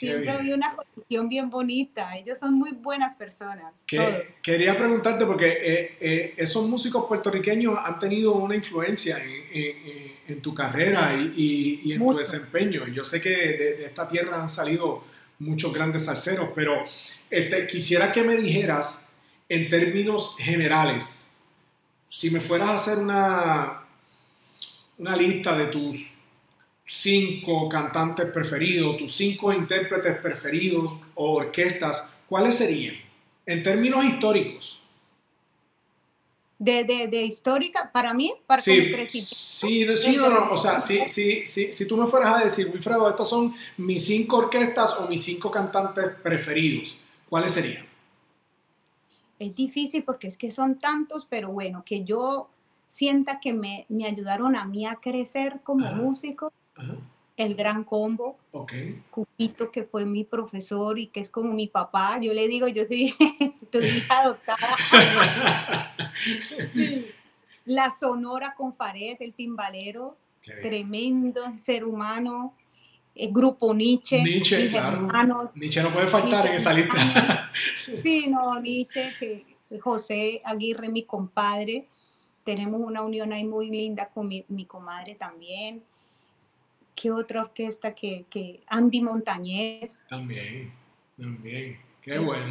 Siempre 0.00 0.30
había 0.30 0.54
una 0.54 0.72
conexión 0.72 1.28
bien 1.28 1.50
bonita. 1.50 2.16
Ellos 2.16 2.38
son 2.38 2.54
muy 2.54 2.72
buenas 2.72 3.16
personas. 3.16 3.74
Quería 4.42 4.78
preguntarte, 4.78 5.26
porque 5.26 5.48
eh, 5.48 5.96
eh, 6.00 6.34
esos 6.38 6.66
músicos 6.66 7.04
puertorriqueños 7.06 7.78
han 7.78 7.98
tenido 7.98 8.32
una 8.32 8.56
influencia 8.56 9.18
en, 9.22 10.40
tu 10.40 10.54
carrera 10.54 11.14
y, 11.14 11.92
en 11.92 11.98
tu 11.98 12.16
desempeño. 12.16 12.86
Yo 12.88 13.04
sé 13.04 13.20
que 13.20 13.28
de, 13.28 13.84
esta 13.84 14.08
tierra 14.08 14.40
han 14.40 14.48
salido 14.48 15.04
muchos 15.38 15.72
grandes 15.72 16.06
salseros, 16.06 16.50
pero 16.54 16.84
este, 17.28 17.66
quisiera 17.66 18.10
que 18.10 18.22
me 18.22 18.36
dijeras 18.36 19.06
en 19.48 19.68
términos 19.68 20.36
generales, 20.38 21.30
si 22.08 22.30
me 22.30 22.40
fueras 22.40 22.70
a 22.70 22.74
hacer 22.76 22.98
una, 22.98 23.82
una 24.96 25.16
lista 25.16 25.56
de 25.56 25.66
tus 25.66 26.19
cinco 26.90 27.68
cantantes 27.68 28.26
preferidos, 28.32 28.96
tus 28.96 29.12
cinco 29.12 29.52
intérpretes 29.52 30.18
preferidos 30.18 31.00
o 31.14 31.34
orquestas, 31.36 32.10
¿cuáles 32.28 32.56
serían? 32.56 32.96
En 33.46 33.62
términos 33.62 34.04
históricos. 34.04 34.80
De, 36.58 36.84
de, 36.84 37.22
histórica, 37.22 37.90
para 37.90 38.12
mí, 38.12 38.34
para 38.46 38.60
sí, 38.60 38.92
sí, 39.08 39.96
sí, 39.96 40.16
no, 40.16 40.28
no, 40.28 40.50
o 40.50 40.56
sea, 40.58 40.78
sí, 40.78 41.04
sí, 41.06 41.46
sí, 41.46 41.72
si 41.72 41.88
tú 41.88 41.96
me 41.96 42.06
fueras 42.06 42.34
a 42.34 42.44
decir, 42.44 42.68
Wilfredo, 42.70 43.08
estos 43.08 43.30
son 43.30 43.54
mis 43.78 44.04
cinco 44.04 44.38
orquestas 44.38 44.92
o 44.98 45.06
mis 45.06 45.22
cinco 45.22 45.50
cantantes 45.50 46.04
preferidos, 46.22 46.98
¿cuáles 47.30 47.52
serían? 47.52 47.86
Es 49.38 49.54
difícil 49.54 50.02
porque 50.02 50.26
es 50.26 50.36
que 50.36 50.50
son 50.50 50.78
tantos, 50.78 51.26
pero 51.30 51.50
bueno, 51.50 51.82
que 51.86 52.04
yo 52.04 52.50
sienta 52.88 53.40
que 53.40 53.54
me, 53.54 53.86
me 53.88 54.04
ayudaron 54.04 54.54
a 54.54 54.66
mí 54.66 54.84
a 54.84 54.96
crecer 54.96 55.60
como 55.62 55.90
músico, 55.94 56.52
el 57.44 57.54
gran 57.54 57.84
combo. 57.84 58.36
Okay. 58.52 59.02
Cupito, 59.10 59.70
que 59.70 59.84
fue 59.84 60.04
mi 60.04 60.24
profesor 60.24 60.98
y 60.98 61.06
que 61.06 61.20
es 61.20 61.30
como 61.30 61.52
mi 61.54 61.68
papá. 61.68 62.18
Yo 62.20 62.34
le 62.34 62.46
digo, 62.48 62.68
yo 62.68 62.84
soy 62.84 63.14
tu 63.72 63.78
hija 63.78 64.20
adoptada. 64.20 64.76
La 67.64 67.90
Sonora 67.90 68.54
con 68.56 68.74
Fared, 68.74 69.16
el 69.20 69.32
timbalero. 69.34 70.16
Tremendo 70.62 71.56
ser 71.56 71.84
humano. 71.84 72.54
El 73.14 73.32
grupo 73.32 73.74
Nietzsche. 73.74 74.22
Nietzsche, 74.22 74.70
claro. 74.70 75.50
Nietzsche 75.54 75.82
no 75.82 75.92
puede 75.92 76.08
faltar 76.08 76.46
en 76.46 76.54
esa 76.54 76.72
lista. 76.72 77.50
sí, 78.02 78.26
no, 78.28 78.58
Nietzsche, 78.60 79.12
que 79.18 79.44
José 79.80 80.40
Aguirre, 80.44 80.88
mi 80.88 81.04
compadre. 81.04 81.86
Tenemos 82.44 82.80
una 82.80 83.02
unión 83.02 83.32
ahí 83.32 83.44
muy 83.44 83.70
linda 83.70 84.08
con 84.08 84.26
mi, 84.26 84.44
mi 84.48 84.64
comadre 84.64 85.14
también. 85.14 85.82
¿Qué 87.00 87.10
otra 87.10 87.40
orquesta 87.40 87.94
que, 87.94 88.26
que 88.28 88.62
Andy 88.66 89.00
Montañez? 89.00 90.04
También, 90.06 90.70
también. 91.16 91.80
Qué 92.02 92.18
bueno. 92.18 92.50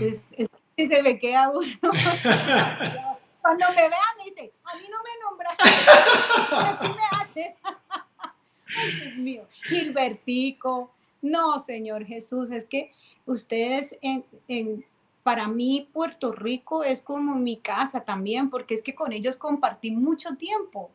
se 0.76 1.04
me 1.04 1.20
queda 1.20 1.52
uno. 1.52 1.70
Cuando 3.42 3.70
me 3.70 3.76
vean 3.76 4.18
me 4.18 4.24
dice, 4.26 4.52
a 4.64 4.76
mí 4.76 4.86
no 4.90 4.98
me 5.04 5.10
nombraste. 5.24 5.70
¿Qué 6.82 6.90
me 6.90 7.06
hace? 7.12 7.56
Ay, 8.76 8.92
Dios 9.02 9.16
mío. 9.18 9.48
Gilbertico. 9.62 10.92
No, 11.22 11.60
Señor 11.60 12.04
Jesús, 12.06 12.50
es 12.50 12.66
que 12.66 12.92
ustedes 13.28 14.00
en, 14.02 14.26
en, 14.48 14.84
para 15.24 15.48
mí 15.48 15.90
Puerto 15.92 16.32
Rico 16.32 16.84
es 16.84 17.02
como 17.02 17.36
mi 17.36 17.58
casa 17.58 18.02
también, 18.02 18.50
porque 18.50 18.74
es 18.74 18.82
que 18.82 18.96
con 18.96 19.12
ellos 19.12 19.38
compartí 19.38 19.92
mucho 19.92 20.36
tiempo. 20.36 20.90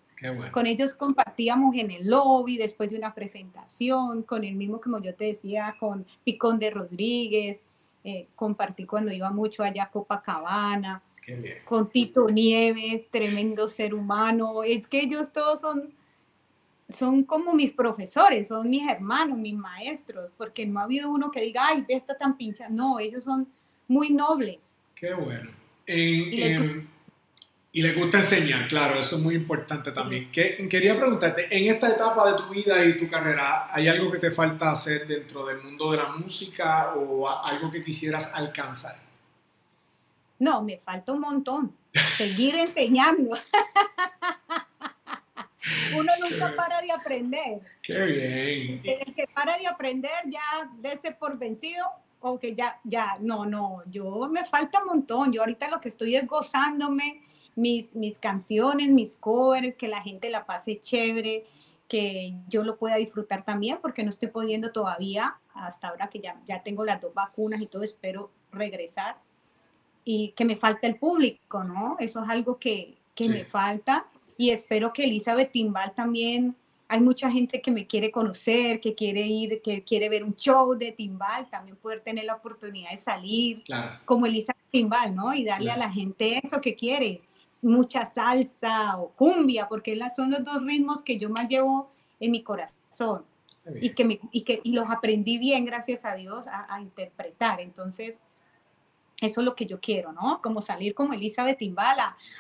Con 0.53 0.67
ellos 0.67 0.95
compartíamos 0.95 1.75
en 1.77 1.91
el 1.91 2.07
lobby 2.07 2.57
después 2.57 2.89
de 2.89 2.97
una 2.97 3.13
presentación, 3.13 4.23
con 4.23 4.43
el 4.43 4.55
mismo, 4.55 4.81
como 4.81 4.99
yo 4.99 5.15
te 5.15 5.27
decía, 5.27 5.75
con 5.79 6.07
Picón 6.25 6.59
de 6.59 6.71
Rodríguez, 6.71 7.67
eh, 8.05 8.29
compartí 8.35 8.87
cuando 8.87 9.13
iba 9.13 9.31
mucho 9.31 9.63
allá 9.63 9.85
a 9.85 9.91
Copacabana, 9.91 11.03
con 11.65 11.89
Tito 11.89 12.29
Nieves, 12.31 13.09
tremendo 13.11 13.69
ser 13.69 13.95
humano. 13.95 14.63
Es 14.63 14.87
que 14.87 15.01
ellos 15.01 15.33
todos 15.33 15.61
son, 15.61 15.93
son 16.89 17.25
como 17.25 17.53
mis 17.53 17.73
profesores, 17.73 18.49
son 18.49 18.71
mis 18.71 18.89
hermanos, 18.89 19.37
mis 19.37 19.55
maestros, 19.55 20.33
porque 20.37 20.65
no 20.65 20.81
ha 20.81 20.85
habido 20.85 21.11
uno 21.11 21.31
que 21.31 21.43
diga, 21.43 21.67
ay, 21.69 21.85
esta 21.89 22.17
tan 22.17 22.37
pincha. 22.37 22.69
No, 22.69 22.99
ellos 22.99 23.25
son 23.25 23.47
muy 23.89 24.11
nobles. 24.11 24.75
Qué 24.95 25.15
bueno. 25.15 25.51
Y 27.77 27.83
le 27.83 27.93
gusta 27.93 28.19
enseñar, 28.19 28.69
claro, 28.69 29.01
eso 29.01 29.17
es 29.17 29.23
muy 29.23 29.35
importante 29.35 29.91
también. 29.91 30.31
quería 30.31 30.97
preguntarte, 30.97 31.49
en 31.51 31.75
esta 31.75 31.91
etapa 31.91 32.31
de 32.31 32.37
tu 32.37 32.49
vida 32.49 32.85
y 32.85 32.97
tu 32.97 33.11
carrera, 33.11 33.67
¿hay 33.69 33.89
algo 33.89 34.13
que 34.13 34.19
te 34.19 34.31
falta 34.31 34.71
hacer 34.71 35.09
dentro 35.09 35.45
del 35.45 35.61
mundo 35.61 35.91
de 35.91 35.97
la 35.97 36.07
música 36.07 36.95
o 36.95 37.29
algo 37.29 37.73
que 37.73 37.83
quisieras 37.83 38.33
alcanzar? 38.33 38.95
No, 40.39 40.63
me 40.63 40.79
falta 40.79 41.11
un 41.11 41.21
montón. 41.21 41.77
Seguir 42.17 42.55
enseñando. 42.59 43.37
Uno 45.97 46.13
nunca 46.21 46.55
para 46.55 46.81
de 46.81 46.93
aprender. 46.93 47.59
Qué 47.83 48.05
bien. 48.05 48.81
El 48.85 49.13
que 49.13 49.25
para 49.35 49.59
de 49.59 49.67
aprender 49.67 50.13
ya 50.27 50.71
dese 50.79 51.11
por 51.11 51.37
vencido 51.39 51.85
o 52.27 52.39
que 52.39 52.55
ya, 52.55 52.81
ya, 52.85 53.19
no, 53.21 53.45
no, 53.45 53.83
yo 53.91 54.27
me 54.31 54.47
falta 54.47 54.81
un 54.81 54.87
montón. 54.87 55.31
Yo 55.31 55.43
ahorita 55.43 55.69
lo 55.69 55.79
que 55.79 55.89
estoy 55.89 56.17
es 56.17 56.27
gozándome 56.27 57.21
mis, 57.55 57.95
mis 57.95 58.19
canciones, 58.19 58.89
mis 58.89 59.19
covers, 59.19 59.75
que 59.75 59.89
la 59.89 60.01
gente 60.01 60.31
la 60.31 60.47
pase 60.47 60.81
chévere, 60.81 61.45
que 61.87 62.35
yo 62.49 62.65
lo 62.65 62.79
pueda 62.79 62.97
disfrutar 62.97 63.45
también, 63.45 63.79
porque 63.83 64.03
no 64.03 64.09
estoy 64.09 64.29
pudiendo 64.29 64.73
todavía, 64.73 65.37
hasta 65.53 65.89
ahora 65.89 66.09
que 66.09 66.21
ya, 66.21 66.41
ya 66.47 66.63
tengo 66.63 66.83
las 66.83 66.99
dos 66.99 67.13
vacunas 67.13 67.61
y 67.61 67.67
todo, 67.67 67.83
espero 67.83 68.31
regresar. 68.53 69.19
Y 70.03 70.31
que 70.31 70.47
me 70.47 70.57
falta 70.57 70.87
el 70.87 70.97
público, 70.97 71.63
¿no? 71.63 71.97
Eso 71.99 72.25
es 72.25 72.31
algo 72.31 72.59
que, 72.59 72.97
que 73.15 73.29
me 73.29 73.45
falta 73.45 74.07
y 74.39 74.49
espero 74.49 74.95
que 74.95 75.05
Elizabeth 75.05 75.53
Timbal 75.53 75.95
también, 75.95 76.57
hay 76.89 77.01
mucha 77.01 77.31
gente 77.31 77.61
que 77.61 77.71
me 77.71 77.87
quiere 77.87 78.11
conocer, 78.11 78.81
que 78.81 78.95
quiere 78.95 79.23
ir, 79.23 79.63
que 79.63 79.83
quiere 79.83 80.09
ver 80.09 80.23
un 80.23 80.37
show 80.37 80.75
de 80.75 80.93
Timbal, 80.93 81.49
también 81.49 81.77
poder 81.77 82.01
tener 82.01 82.25
la 82.25 82.35
oportunidad 82.35 82.91
de 82.91 82.99
salir 82.99 83.65
como 84.05 84.27
Elizabeth 84.27 84.63
Timbal, 84.71 85.15
¿no? 85.15 85.33
Y 85.35 85.45
darle 85.45 85.71
a 85.71 85.77
la 85.77 85.91
gente 85.91 86.41
eso 86.43 86.61
que 86.61 86.75
quiere, 86.75 87.23
mucha 87.63 88.05
salsa 88.05 88.99
o 88.99 89.11
cumbia, 89.11 89.67
porque 89.69 89.99
son 90.15 90.31
los 90.31 90.45
dos 90.45 90.63
ritmos 90.63 91.03
que 91.03 91.19
yo 91.19 91.31
más 91.31 91.49
llevo 91.49 91.91
en 92.21 92.31
mi 92.31 92.43
corazón 92.43 93.25
y 93.81 93.91
que, 93.91 94.05
me, 94.05 94.21
y 94.31 94.43
que 94.43 94.61
y 94.63 94.73
los 94.73 94.91
aprendí 94.91 95.39
bien, 95.39 95.65
gracias 95.65 96.05
a 96.05 96.15
Dios, 96.15 96.47
a, 96.49 96.81
interpretar. 96.81 97.61
Entonces, 97.61 98.21
eso 99.21 99.41
es 99.41 99.45
lo 99.45 99.55
que 99.55 99.67
yo 99.67 99.81
quiero, 99.81 100.13
¿no? 100.13 100.43
Como 100.43 100.61
salir 100.61 100.95
como 100.95 101.15
Elizabeth 101.15 101.59
Timbal 101.59 101.97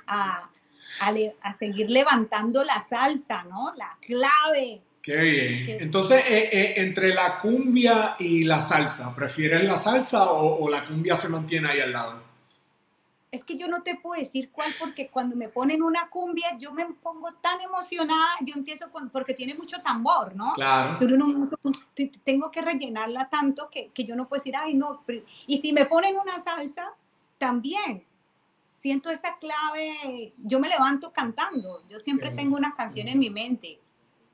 a 0.07 0.51
a, 1.01 1.53
seguir 1.53 1.91
levantando 1.91 2.65
la 2.65 2.81
salsa, 2.81 3.45
¿no? 3.45 3.73
La 3.77 3.97
clave. 4.01 4.83
Qué 5.03 5.17
bien. 5.17 5.83
Entonces, 5.83 6.25
eh, 6.29 6.49
eh, 6.51 6.75
entre 6.77 7.15
la 7.15 7.39
cumbia 7.39 8.17
y 8.19 8.45
la 8.45 8.59
salsa, 8.59 9.15
¿prefieres 9.15 9.63
la 9.63 9.77
salsa 9.77 10.31
o, 10.31 10.69
la 10.69 10.87
cumbia 10.87 11.15
se 11.15 11.29
mantiene 11.29 11.69
ahí 11.69 11.81
al 11.81 11.93
lado? 11.93 12.23
Es 13.31 13.45
que 13.45 13.57
yo 13.57 13.67
no 13.67 13.83
te 13.83 13.97
puedo 13.97 14.19
decir 14.21 14.51
cuál, 14.53 14.73
porque 14.79 15.09
cuando 15.09 15.35
me 15.35 15.49
ponen 15.49 15.83
una 15.83 16.09
cumbia, 16.09 16.57
yo 16.57 16.73
me 16.73 16.87
pongo 16.87 17.33
tan 17.43 17.61
emocionada, 17.61 18.29
yo 18.43 18.55
empiezo 18.57 18.91
con, 18.93 19.11
porque 19.11 19.35
tiene 19.35 19.55
mucho 19.55 19.83
tambor, 19.83 20.37
¿no? 20.37 20.53
Claro. 20.55 20.99
tengo 22.23 22.51
que 22.53 22.63
rellenarla 22.63 23.29
tanto 23.29 23.69
que, 23.69 23.93
que 23.93 24.05
yo 24.05 24.15
no 24.15 24.27
puedo 24.29 24.41
decir, 24.41 24.55
ay, 24.57 24.75
no. 24.75 25.01
Y 25.49 25.59
si 25.59 25.73
me 25.73 25.85
ponen 25.85 26.17
una 26.17 26.39
salsa, 26.39 26.93
también 27.37 28.05
siento 28.85 29.09
esa 29.09 29.39
clave, 29.39 30.35
yo 30.37 30.61
me 30.61 30.69
levanto 30.69 31.11
cantando, 31.11 31.81
yo 31.89 31.99
siempre 31.99 32.33
tengo 32.33 32.55
una 32.55 32.75
canción 32.75 33.09
en 33.09 33.19
mi 33.19 33.31
mente. 33.31 33.81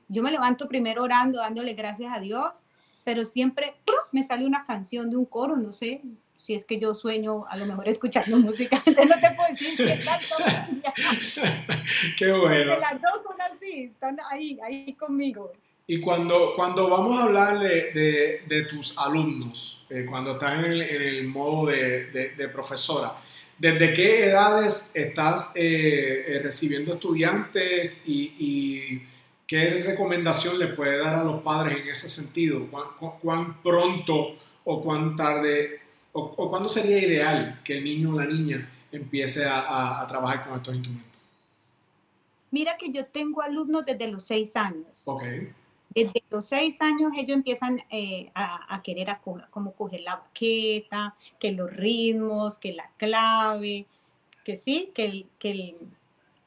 Yo 0.09 0.21
me 0.21 0.29
levanto 0.29 0.67
primero 0.67 1.03
orando, 1.03 1.39
dándole 1.39 1.73
gracias 1.73 2.11
a 2.11 2.19
Dios, 2.19 2.61
pero 3.05 3.23
siempre 3.23 3.75
me 4.11 4.23
sale 4.23 4.45
una 4.45 4.65
canción 4.65 5.09
de 5.09 5.15
un 5.15 5.23
coro, 5.23 5.55
no 5.55 5.71
sé, 5.71 6.01
si 6.37 6.53
es 6.53 6.65
que 6.65 6.81
yo 6.81 6.93
sueño 6.93 7.45
a 7.47 7.55
lo 7.55 7.65
mejor 7.65 7.87
escuchando 7.87 8.35
música, 8.39 8.83
no 8.87 9.19
te 9.21 9.31
puedo 9.31 9.49
decir 9.51 9.77
si 9.77 9.83
es 9.83 10.05
Qué 12.17 12.33
bueno. 12.33 12.77
Las 12.77 13.01
dos 13.01 13.23
son 13.23 13.39
así, 13.39 13.83
están 13.83 14.17
ahí, 14.29 14.59
ahí 14.65 14.91
conmigo. 14.95 15.53
Y 15.87 16.01
cuando, 16.01 16.51
cuando 16.57 16.89
vamos 16.89 17.17
a 17.17 17.23
hablar 17.23 17.57
de, 17.57 18.43
de, 18.45 18.63
tus 18.63 18.97
alumnos, 18.97 19.85
eh, 19.89 20.05
cuando 20.09 20.33
estás 20.33 20.59
en 20.59 20.65
el, 20.65 20.81
en 20.81 21.01
el 21.01 21.25
modo 21.29 21.67
de, 21.67 22.33
de 22.35 22.49
profesora, 22.49 23.15
¿Desde 23.61 23.93
qué 23.93 24.25
edades 24.25 24.89
estás 24.95 25.51
eh, 25.55 26.25
eh, 26.27 26.39
recibiendo 26.41 26.95
estudiantes 26.95 28.01
y, 28.07 29.03
qué 29.45 29.83
recomendación 29.85 30.57
le 30.57 30.69
puede 30.69 30.97
dar 30.97 31.13
a 31.13 31.23
los 31.23 31.43
padres 31.43 31.77
en 31.77 31.89
ese 31.89 32.09
sentido? 32.09 32.67
¿Cuán, 33.21 33.61
pronto 33.61 34.35
o 34.63 34.81
cuán 34.81 35.15
tarde 35.15 35.79
o, 36.11 36.49
cuándo 36.49 36.67
sería 36.67 36.97
ideal 36.97 37.61
que 37.63 37.77
el 37.77 37.83
niño 37.83 38.09
o 38.09 38.17
la 38.17 38.25
niña 38.25 38.67
empiece 38.91 39.45
a, 39.45 40.01
a 40.01 40.07
trabajar 40.07 40.43
con 40.43 40.57
estos 40.57 40.73
instrumentos? 40.73 41.21
Mira 42.49 42.77
que 42.79 42.89
yo 42.89 43.05
tengo 43.05 43.43
alumnos 43.43 43.85
desde 43.85 44.07
los 44.07 44.23
seis 44.23 44.55
años. 44.55 45.03
Ok. 45.05 45.21
Desde 45.93 46.23
los 46.29 46.45
seis 46.45 46.81
años 46.81 47.11
ellos 47.17 47.35
empiezan 47.35 47.83
eh, 47.89 48.31
a, 48.33 48.81
querer 48.81 49.09
a, 49.09 49.19
como 49.19 49.73
coger 49.73 50.01
la 50.01 50.15
baqueta, 50.15 51.15
que 51.37 51.51
los 51.51 51.71
ritmos, 51.71 52.57
que 52.59 52.71
la 52.71 52.89
clave, 52.97 53.85
que 54.45 54.55
sí, 54.55 54.91
que 54.95 55.05
el, 55.05 55.27
que 55.37 55.75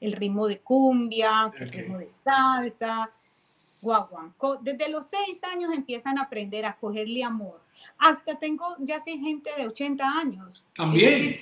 el, 0.01 0.13
ritmo 0.13 0.49
de 0.49 0.61
cumbia, 0.61 1.53
que 1.55 1.65
el 1.65 1.71
ritmo 1.71 1.99
de 1.99 2.09
salsa, 2.09 3.11
guaguanco. 3.83 4.57
Desde 4.57 4.89
los 4.89 5.07
seis 5.07 5.45
años 5.45 5.73
empiezan 5.75 6.19
a 6.19 6.23
aprender 6.23 6.65
a 6.65 6.77
cogerle 6.77 7.23
amor. 7.23 7.61
Hasta 7.99 8.39
tengo 8.39 8.77
ya 8.79 8.99
sé 9.01 9.19
gente 9.19 9.51
de 9.59 9.67
80 9.67 10.05
años. 10.05 10.65
También. 10.75 11.39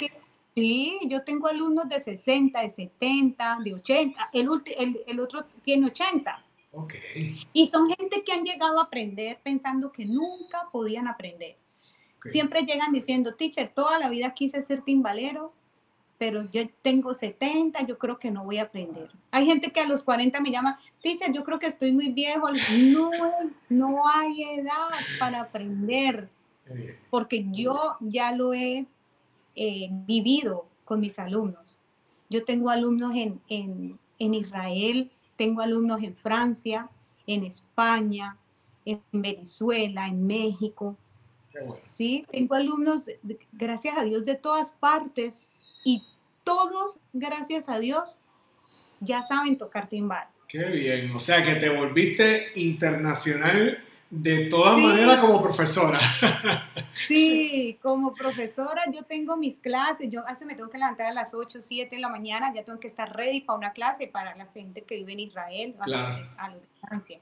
sí, 0.57 0.98
yo 1.07 1.22
tengo 1.22 1.46
alumnos 1.46 1.88
de 1.88 2.00
60, 2.00 2.61
de 2.61 2.68
70, 2.68 3.59
de 3.64 3.74
80. 3.74 4.30
El, 4.32 4.48
el, 4.76 5.00
el 5.07 5.20
otro 5.20 5.40
tiene 5.62 5.86
80. 5.86 6.44
Y 7.53 7.66
son 7.68 7.89
gente 7.91 8.23
que 8.25 8.33
han 8.33 8.45
llegado 8.45 8.81
a 8.81 8.85
aprender 8.85 9.39
pensando 9.43 9.93
que 9.93 10.07
nunca 10.07 10.68
podían 10.73 11.07
aprender. 11.07 11.57
Siempre 12.25 12.62
llegan 12.62 12.93
diciendo, 12.93 13.35
teacher, 13.35 13.73
toda 13.75 13.99
la 13.99 14.09
vida 14.09 14.33
quise 14.33 14.62
ser 14.62 14.83
timbalero, 14.83 15.49
pero 16.18 16.49
yo 16.53 16.62
tengo 16.83 17.14
70, 17.14 17.85
yo 17.85 17.99
creo 17.99 18.18
que 18.18 18.31
no 18.31 18.45
voy 18.45 18.59
a 18.59 18.62
aprender. 18.62 19.11
Hay 19.33 19.45
gente 19.45 19.73
que 19.73 19.81
a 19.81 19.89
los 19.89 20.05
40 20.05 20.41
me 20.41 20.53
llama, 20.53 20.79
teacher, 21.03 21.33
yo 21.33 21.43
creo 21.43 21.59
que 21.59 21.66
estoy 21.66 21.91
muy 21.91 22.11
viejo. 22.11 22.49
No, 22.93 23.11
no 23.70 24.09
hay 24.09 24.43
edad 24.45 24.91
para 25.18 25.41
aprender, 25.41 26.29
porque 27.11 27.45
yo 27.51 27.97
ya 27.99 28.31
lo 28.31 28.55
he 28.55 28.87
eh, 29.57 29.89
vivido 29.91 30.66
con 30.85 31.01
mis 31.01 31.18
alumnos. 31.18 31.77
Yo 32.31 32.45
tengo 32.45 32.70
alumnos 32.70 33.16
en, 33.16 33.41
en, 33.49 33.99
en 34.20 34.35
Israel 34.35 35.11
tengo 35.37 35.62
alumnos 35.62 36.03
en 36.03 36.14
Francia, 36.16 36.89
en 37.26 37.45
España, 37.45 38.37
en 38.85 39.01
Venezuela, 39.12 40.07
en 40.07 40.26
México. 40.26 40.97
Sí, 41.85 42.24
tengo 42.30 42.55
alumnos, 42.55 43.03
gracias 43.53 43.99
a 43.99 44.05
Dios, 44.05 44.24
de 44.24 44.37
todas 44.37 44.70
partes 44.72 45.45
y 45.85 46.03
todos, 46.45 46.99
gracias 47.12 47.68
a 47.68 47.78
Dios, 47.78 48.18
ya 49.01 49.22
saben 49.22 49.59
tocar 49.59 49.89
timbal. 49.89 50.26
Qué 50.49 50.64
bien, 50.64 51.14
o 51.14 51.20
sea 51.20 51.45
que 51.45 51.57
te 51.57 51.68
volviste 51.68 52.53
internacional 52.57 53.85
de 54.13 54.45
todas 54.51 54.79
maneras 54.79 55.17
como 55.17 55.43
profesora. 55.43 55.99
Sí, 57.09 57.79
como 57.83 58.13
profesora 58.13 58.83
yo 58.93 59.03
tengo 59.05 59.39
mis 59.39 59.59
clases, 59.59 60.11
yo 60.11 60.23
hace 60.29 60.45
me 60.45 60.55
tengo 60.55 60.69
que 60.69 60.77
levantar 60.77 61.07
a 61.07 61.13
las 61.13 61.33
8, 61.33 61.59
7 61.63 61.97
de 61.97 62.03
la 62.03 62.11
mañana, 62.11 62.53
ya 62.55 62.63
tengo 62.63 62.79
que 62.79 62.87
estar 62.87 63.17
ready 63.17 63.41
para 63.41 63.59
una 63.59 63.73
clase 63.73 64.09
para 64.09 64.37
la 64.37 64.45
gente 64.45 64.83
que 64.83 64.97
vive 64.97 65.15
en 65.15 65.21
Israel, 65.21 65.75
claro. 65.83 66.29
a 66.37 66.51
la 66.51 66.57
distancia. 66.59 67.19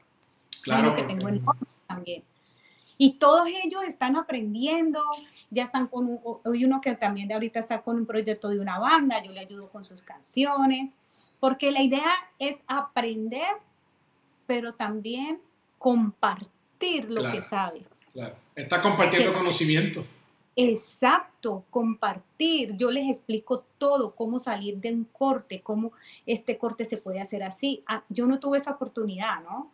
Claro. 0.62 0.96
que 0.96 1.04
tengo 1.04 1.28
en 1.28 1.44
también. 1.86 2.24
Y 2.98 3.12
todos 3.12 3.46
ellos 3.46 3.84
están 3.86 4.16
aprendiendo, 4.16 5.00
ya 5.50 5.62
están 5.62 5.86
con, 5.86 6.08
un, 6.08 6.20
hoy 6.44 6.64
uno 6.64 6.80
que 6.80 6.96
también 6.96 7.28
de 7.28 7.34
ahorita 7.34 7.60
está 7.60 7.80
con 7.80 7.96
un 7.96 8.06
proyecto 8.06 8.48
de 8.48 8.58
una 8.58 8.80
banda, 8.80 9.22
yo 9.22 9.30
le 9.30 9.40
ayudo 9.40 9.68
con 9.68 9.84
sus 9.84 10.02
canciones, 10.02 10.96
porque 11.38 11.70
la 11.70 11.80
idea 11.80 12.12
es 12.40 12.64
aprender, 12.66 13.54
pero 14.46 14.74
también 14.74 15.40
compartir 15.78 16.59
lo 17.08 17.30
que 17.30 17.42
sabe. 17.42 17.82
Claro. 18.12 18.34
Está 18.56 18.82
compartiendo 18.82 19.32
conocimiento. 19.32 20.04
Exacto, 20.56 21.64
compartir. 21.70 22.76
Yo 22.76 22.90
les 22.90 23.08
explico 23.08 23.64
todo, 23.78 24.14
cómo 24.14 24.38
salir 24.38 24.76
de 24.76 24.92
un 24.92 25.04
corte, 25.04 25.60
cómo 25.62 25.92
este 26.26 26.58
corte 26.58 26.84
se 26.84 26.96
puede 26.96 27.20
hacer 27.20 27.42
así. 27.42 27.82
Ah, 27.86 28.04
yo 28.08 28.26
no 28.26 28.40
tuve 28.40 28.58
esa 28.58 28.72
oportunidad, 28.72 29.42
¿no? 29.42 29.70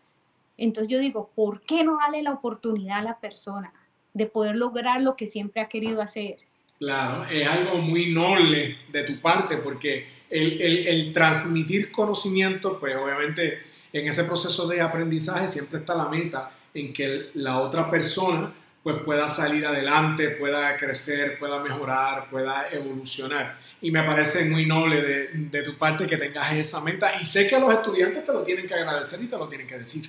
Entonces 0.59 0.90
yo 0.90 1.00
digo, 1.00 1.30
¿por 1.34 1.61
qué 1.62 1.82
no 1.82 1.98
darle 1.98 2.22
la 2.22 2.32
oportunidad 2.32 2.98
a 2.98 3.02
la 3.02 3.18
persona 3.18 3.72
de 4.14 4.26
poder 4.26 4.57
lograr 4.57 5.00
lo 5.00 5.16
que 5.16 5.26
siempre 5.26 5.61
ha 5.61 5.68
querido 5.68 6.00
hacer? 6.00 6.38
Claro, 6.78 7.24
es 7.24 7.46
algo 7.48 7.78
muy 7.78 8.12
noble 8.12 8.76
de 8.92 9.02
tu 9.02 9.20
parte 9.20 9.57
porque 9.57 10.07
el, 10.30 10.61
el, 10.61 10.86
el 10.86 11.12
transmitir 11.12 11.90
conocimiento, 11.90 12.78
pues 12.78 12.94
obviamente 12.96 13.62
en 13.92 14.07
ese 14.07 14.24
proceso 14.24 14.68
de 14.68 14.80
aprendizaje 14.82 15.48
siempre 15.48 15.80
está 15.80 15.94
la 15.94 16.09
meta 16.09 16.55
en 16.79 16.93
que 16.93 17.31
la 17.35 17.59
otra 17.59 17.91
persona 17.91 18.53
pues 18.83 19.03
pueda 19.03 19.27
salir 19.27 19.66
adelante, 19.66 20.31
pueda 20.31 20.77
crecer, 20.77 21.41
pueda 21.41 21.61
mejorar, 21.61 22.31
pueda 22.31 22.68
evolucionar. 22.70 23.59
Y 23.81 23.91
me 23.91 24.05
parece 24.05 24.45
muy 24.45 24.64
noble 24.64 25.03
de, 25.03 25.29
de, 25.33 25.62
tu 25.62 25.77
parte 25.77 26.07
que 26.07 26.16
tengas 26.16 26.53
esa 26.53 26.81
meta 26.81 27.20
y 27.20 27.24
sé 27.24 27.49
que 27.49 27.59
los 27.59 27.72
estudiantes 27.72 28.24
te 28.24 28.33
lo 28.33 28.45
tienen 28.45 28.64
que 28.64 28.74
agradecer 28.74 29.20
y 29.20 29.27
te 29.27 29.37
lo 29.37 29.49
tienen 29.49 29.66
que 29.66 29.79
decir. 29.79 30.05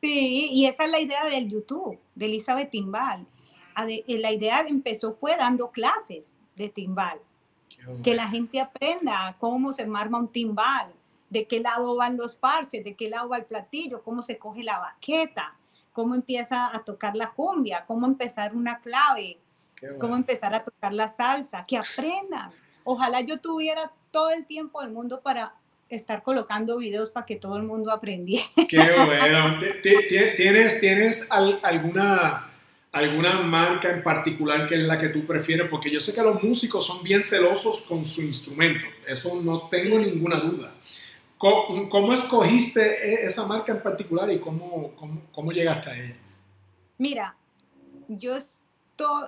Sí, 0.00 0.48
y 0.52 0.66
esa 0.66 0.86
es 0.86 0.90
la 0.90 1.00
idea 1.00 1.26
del 1.26 1.50
YouTube, 1.50 1.98
de 2.14 2.24
Elizabeth 2.26 2.70
Timbal. 2.70 3.26
Eh, 3.88 4.18
la 4.18 4.32
idea 4.32 4.60
empezó 4.60 5.14
fue 5.14 5.36
dando 5.36 5.70
clases 5.70 6.34
de 6.56 6.68
timbal, 6.68 7.18
que 8.02 8.14
la 8.14 8.28
gente 8.28 8.60
aprenda 8.60 9.36
cómo 9.40 9.72
se 9.72 9.82
arma 9.82 10.18
un 10.18 10.28
timbal, 10.28 10.92
de 11.28 11.46
qué 11.46 11.60
lado 11.60 11.96
van 11.96 12.16
los 12.16 12.36
parches, 12.36 12.84
de 12.84 12.94
qué 12.94 13.08
lado 13.08 13.28
va 13.28 13.38
el 13.38 13.44
platillo, 13.44 14.02
cómo 14.02 14.22
se 14.22 14.38
coge 14.38 14.62
la 14.62 14.78
baqueta, 14.78 15.56
cómo 15.94 16.16
empieza 16.16 16.74
a 16.74 16.84
tocar 16.84 17.14
la 17.14 17.30
cumbia, 17.30 17.84
cómo 17.86 18.04
empezar 18.04 18.54
una 18.54 18.80
clave, 18.80 19.38
cómo 20.00 20.16
empezar 20.16 20.52
a 20.52 20.64
tocar 20.64 20.92
la 20.92 21.08
salsa, 21.08 21.64
que 21.66 21.78
aprendan. 21.78 22.50
Ojalá 22.82 23.20
yo 23.20 23.38
tuviera 23.38 23.92
todo 24.10 24.30
el 24.30 24.44
tiempo 24.44 24.82
del 24.82 24.90
mundo 24.90 25.20
para 25.22 25.54
estar 25.88 26.24
colocando 26.24 26.78
videos 26.78 27.10
para 27.10 27.24
que 27.24 27.36
todo 27.36 27.56
el 27.56 27.62
mundo 27.62 27.92
aprendiera. 27.92 28.44
Qué 28.68 28.76
bueno. 28.76 29.58
¿Tienes, 30.36 30.80
tienes 30.80 31.30
alguna, 31.30 32.50
alguna 32.90 33.40
marca 33.42 33.90
en 33.90 34.02
particular 34.02 34.66
que 34.66 34.74
es 34.74 34.82
la 34.82 34.98
que 34.98 35.10
tú 35.10 35.24
prefieres? 35.24 35.68
Porque 35.70 35.92
yo 35.92 36.00
sé 36.00 36.12
que 36.12 36.22
los 36.22 36.42
músicos 36.42 36.84
son 36.84 37.04
bien 37.04 37.22
celosos 37.22 37.82
con 37.82 38.04
su 38.04 38.20
instrumento. 38.22 38.84
Eso 39.06 39.40
no 39.40 39.68
tengo 39.68 39.96
ninguna 40.00 40.40
duda. 40.40 40.74
¿Cómo, 41.90 42.14
escogiste 42.14 42.80
e, 42.80 43.26
esa 43.26 43.46
marca 43.46 43.72
en 43.72 43.82
particular 43.82 44.30
y 44.32 44.38
cómo, 44.38 44.94
cómo, 45.30 45.52
llegaste 45.52 45.90
a 45.90 45.98
ella? 45.98 46.16
Mira, 46.96 47.36
yo, 48.08 48.38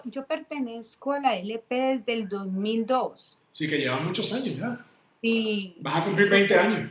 yo 0.04 0.26
pertenezco 0.26 1.12
a 1.12 1.20
la 1.20 1.36
LP 1.36 1.74
desde 1.74 2.12
el 2.14 2.28
2002. 2.28 3.36
Sí, 3.52 3.68
que 3.68 3.76
lleva 3.76 3.98
muchos 3.98 4.32
años 4.32 4.56
ya. 4.56 4.86
Sí. 5.20 5.76
Vas 5.80 5.96
a 5.96 6.04
cumplir 6.04 6.30
20 6.30 6.54
años. 6.58 6.90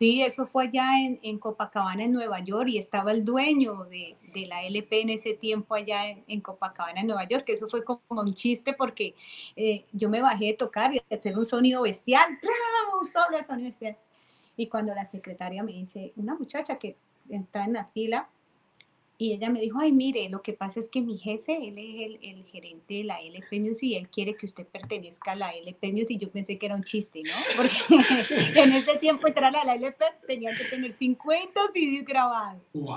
Sí, 0.00 0.22
eso 0.22 0.48
fue 0.48 0.64
allá 0.64 0.90
en, 1.00 1.38
Copacabana, 1.38 2.04
en 2.04 2.12
Nueva 2.12 2.40
York, 2.40 2.68
y 2.68 2.78
estaba 2.78 3.12
el 3.12 3.24
dueño 3.24 3.84
de, 3.84 4.16
la 4.46 4.64
LP 4.64 5.00
en 5.00 5.10
ese 5.10 5.34
tiempo 5.34 5.74
allá 5.76 6.08
en, 6.08 6.40
Copacabana, 6.40 7.00
en 7.00 7.06
Nueva 7.06 7.28
York, 7.28 7.44
que 7.44 7.52
eso 7.52 7.68
fue 7.68 7.84
como 7.84 8.00
un 8.08 8.34
chiste 8.34 8.72
porque 8.72 9.14
eh, 9.54 9.84
yo 9.92 10.08
me 10.08 10.22
bajé 10.22 10.50
a 10.50 10.56
tocar 10.56 10.92
y 10.94 11.02
hacer 11.12 11.36
un 11.36 11.46
sonido 11.46 11.82
bestial, 11.82 12.38
un 13.00 13.06
solo 13.06 13.42
sonido 13.44 13.70
bestial. 13.70 13.96
Y 14.58 14.66
cuando 14.66 14.92
la 14.92 15.04
secretaria 15.04 15.62
me 15.62 15.72
dice, 15.72 16.12
una 16.16 16.34
muchacha 16.34 16.78
que 16.78 16.96
está 17.30 17.64
en 17.64 17.74
la 17.74 17.86
fila, 17.86 18.28
y 19.20 19.32
ella 19.32 19.50
me 19.50 19.60
dijo, 19.60 19.78
ay, 19.80 19.92
mire, 19.92 20.28
lo 20.28 20.42
que 20.42 20.52
pasa 20.52 20.80
es 20.80 20.88
que 20.88 21.00
mi 21.00 21.16
jefe, 21.16 21.56
él 21.56 21.76
es 21.78 22.18
el, 22.22 22.44
gerente 22.44 22.94
de 22.94 23.04
la 23.04 23.20
LP 23.20 23.60
News 23.60 23.82
y 23.82 23.96
él 23.96 24.08
quiere 24.08 24.34
que 24.36 24.46
usted 24.46 24.66
pertenezca 24.66 25.32
a 25.32 25.36
la 25.36 25.50
LP 25.50 25.92
News 25.92 26.10
y 26.10 26.18
yo 26.18 26.30
pensé 26.30 26.58
que 26.58 26.66
era 26.66 26.74
un 26.74 26.84
chiste, 26.84 27.22
¿no? 27.24 27.32
Porque 27.56 27.76
en 28.60 28.72
ese 28.74 28.96
tiempo 28.98 29.26
entrar 29.26 29.54
a 29.56 29.64
la 29.64 29.74
LP 29.74 30.04
tenían 30.26 30.56
que 30.56 30.64
tener 30.64 30.92
50 30.92 31.60
CDs 31.72 32.04
grabados. 32.04 32.62
¡Wow! 32.74 32.96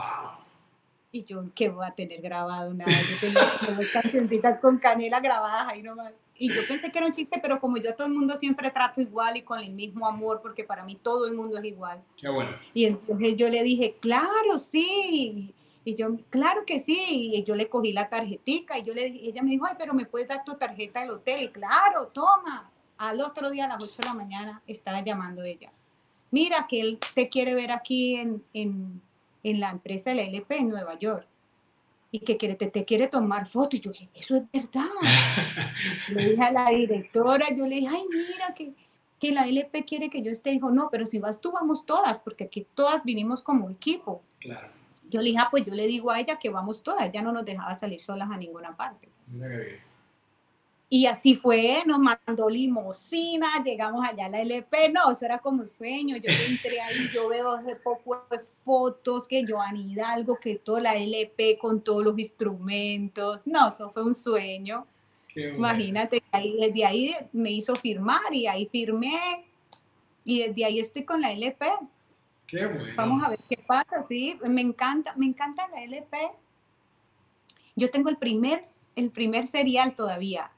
Y 1.12 1.24
yo, 1.26 1.44
¿qué 1.56 1.70
voy 1.70 1.86
a 1.86 1.92
tener 1.92 2.22
grabado? 2.22 2.74
Nada, 2.74 2.92
yo 2.92 3.20
tenía 3.20 3.92
cancioncitas 3.92 4.60
con 4.60 4.78
canela 4.78 5.20
grabadas 5.20 5.68
ahí 5.70 5.84
nomás. 5.84 6.14
Y 6.42 6.50
yo 6.50 6.62
pensé 6.68 6.92
que 6.92 6.98
era 6.98 7.06
un 7.06 7.14
chiste, 7.14 7.40
pero 7.40 7.60
como 7.60 7.78
yo 7.78 7.92
a 7.92 7.96
todo 7.96 8.08
el 8.08 8.14
mundo 8.14 8.36
siempre 8.36 8.72
trato 8.72 9.00
igual 9.00 9.38
y 9.38 9.44
con 9.44 9.60
el 9.60 9.74
mismo 9.74 10.08
amor, 10.08 10.40
porque 10.42 10.64
para 10.64 10.84
mí 10.84 10.96
todo 10.96 11.28
el 11.28 11.36
mundo 11.36 11.60
es 11.60 11.66
igual. 11.66 12.02
Qué 12.18 12.30
bueno. 12.30 12.50
Y 12.74 12.86
entonces 12.86 13.36
yo 13.36 13.48
le 13.48 13.62
dije, 13.62 13.96
claro, 14.00 14.58
sí 14.58 15.54
y 15.86 15.94
yo, 15.94 16.18
claro 16.32 16.66
que 16.66 16.80
sí, 16.80 17.32
y 17.36 17.44
yo 17.44 17.54
le 17.54 17.70
cogí 17.70 17.94
la 17.94 18.10
tarjetita 18.10 18.80
y 18.80 18.84
yo 18.84 18.96
le 18.96 19.06
ella 19.06 19.44
me 19.44 19.52
dijo, 19.52 19.68
ay, 19.68 19.76
pero 19.78 19.94
me 19.94 20.08
puedes 20.08 20.28
dar 20.28 20.44
tu 20.44 20.56
tarjeta 20.56 21.02
del 21.02 21.12
hotel. 21.12 21.44
Y 21.44 21.50
claro, 21.50 22.08
toma. 22.08 22.72
Al 22.98 23.22
otro 23.22 23.52
día 23.52 23.66
a 23.66 23.68
las 23.68 23.84
8 23.84 23.94
de 24.00 24.08
la 24.08 24.14
mañana 24.16 24.62
estaba 24.66 25.04
llamando 25.04 25.44
ella. 25.44 25.72
Mira 26.32 26.66
que 26.68 26.82
él 26.82 27.00
te 27.14 27.30
quiere 27.30 27.54
ver 27.54 27.72
aquí 27.72 28.16
en, 28.16 28.44
en, 28.54 29.00
en 29.44 29.60
la 29.60 29.70
empresa 29.70 30.10
de 30.10 30.16
la 30.16 30.24
LP 30.24 30.58
en 30.58 30.70
Nueva 30.70 30.98
York 30.98 31.28
y 32.12 32.20
que 32.20 32.38
quiere, 32.38 32.56
te, 32.56 32.68
te, 32.68 32.84
quiere 32.84 33.08
tomar 33.08 33.48
fotos. 33.48 33.80
Y 33.80 33.82
yo 33.82 33.92
dije, 33.92 34.10
eso 34.14 34.36
es 34.36 34.44
verdad. 34.52 34.90
le 36.14 36.30
dije 36.30 36.44
a 36.44 36.52
la 36.52 36.70
directora, 36.70 37.48
yo 37.56 37.66
le 37.66 37.78
dije, 37.78 37.88
ay, 37.90 38.04
mira 38.10 38.54
que, 38.54 38.74
que 39.18 39.32
la 39.32 39.48
LP 39.48 39.86
quiere 39.86 40.10
que 40.10 40.22
yo 40.22 40.32
esté. 40.32 40.52
Dijo, 40.52 40.72
no, 40.72 40.90
pero 40.92 41.06
si 41.06 41.20
vas 41.20 41.40
tú, 41.40 41.52
vamos 41.52 41.86
todas, 41.86 42.20
porque 42.20 42.44
aquí 42.44 42.68
todas 42.76 43.04
vinimos 43.04 43.42
como 43.42 43.70
equipo. 43.70 44.22
Claro. 44.40 44.68
Yo 45.10 45.22
le 45.22 45.30
dije, 45.30 45.40
ah, 45.40 45.48
pues 45.50 45.66
yo 45.66 45.74
le 45.74 45.88
digo 45.88 46.12
a 46.12 46.20
ella 46.20 46.38
que 46.38 46.50
vamos 46.50 46.84
todas, 46.84 47.06
ella 47.06 47.22
no 47.22 47.32
nos 47.32 47.46
dejaba 47.46 47.76
salir 47.76 48.02
solas 48.02 48.30
a 48.30 48.38
ninguna 48.38 48.76
parte. 48.76 49.10
Y 50.94 51.06
así 51.06 51.36
fue, 51.36 51.84
nos 51.86 52.00
mandó 52.00 52.50
limosina, 52.50 53.64
llegamos 53.64 54.06
allá 54.06 54.26
a 54.26 54.30
la 54.30 54.42
LP, 54.42 54.90
no, 54.90 55.10
eso 55.10 55.24
era 55.24 55.40
como 55.40 55.62
un 55.62 55.68
sueño, 55.70 56.18
yo 56.18 56.30
entré 56.50 56.82
ahí, 56.82 57.08
yo 57.14 57.30
veo 57.30 57.52
hace 57.52 57.78
poco 57.78 58.26
fotos 58.66 59.26
que 59.26 59.46
Joan 59.48 59.78
Hidalgo, 59.78 60.38
que 60.38 60.58
toda 60.58 60.82
la 60.82 60.96
LP 60.98 61.58
con 61.60 61.82
todos 61.82 62.04
los 62.04 62.20
instrumentos, 62.20 63.40
no, 63.46 63.70
eso 63.70 63.90
fue 63.92 64.04
un 64.04 64.14
sueño. 64.14 64.86
Imagínate, 65.34 66.22
ahí, 66.30 66.58
desde 66.60 66.86
ahí 66.86 67.16
me 67.32 67.52
hizo 67.52 67.74
firmar 67.78 68.34
y 68.34 68.48
ahí 68.48 68.66
firmé 68.66 69.46
y 70.26 70.44
desde 70.44 70.66
ahí 70.66 70.82
estoy 70.82 71.06
con 71.06 71.22
la 71.22 71.32
LP. 71.32 71.68
Vamos 72.98 73.24
a 73.24 73.30
ver 73.30 73.40
qué 73.48 73.56
pasa, 73.66 74.02
sí. 74.02 74.38
Me 74.44 74.60
encanta, 74.60 75.14
me 75.16 75.26
encanta 75.26 75.70
la 75.70 75.86
LP. 75.86 76.18
Yo 77.78 77.90
tengo 77.90 78.10
el 78.10 78.18
primer, 78.18 78.60
el 78.98 79.10
primer 79.10 79.48
serial 79.48 79.96
todavía. 79.96 80.52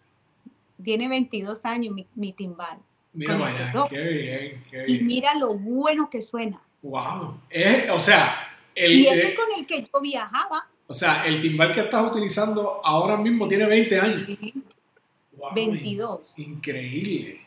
Tiene 0.84 1.08
22 1.08 1.66
años 1.66 1.96
mi, 2.16 2.34
timbal. 2.34 2.78
Mira 3.14 3.38
vaya, 3.38 3.72
qué 3.90 4.02
bien, 4.02 4.64
qué 4.70 4.84
bien. 4.84 5.02
Y 5.02 5.04
mira 5.04 5.36
lo 5.36 5.54
bueno 5.54 6.10
que 6.10 6.22
suena. 6.22 6.62
Wow. 6.82 7.40
o 7.92 8.00
sea, 8.00 8.36
el, 8.76 8.92
y 8.92 9.08
ese 9.08 9.28
eh, 9.30 9.36
con 9.36 9.46
el 9.58 9.66
que 9.66 9.82
yo 9.82 10.02
viajaba. 10.02 10.68
O 10.88 10.94
sea, 10.94 11.26
el 11.26 11.40
timbal 11.40 11.72
que 11.72 11.82
estás 11.82 12.06
utilizando 12.06 12.82
ahora 12.84 13.18
mismo 13.18 13.48
tiene 13.48 13.66
20 13.66 14.00
años. 14.00 14.28
22. 15.54 16.40
Increíble. 16.40 17.40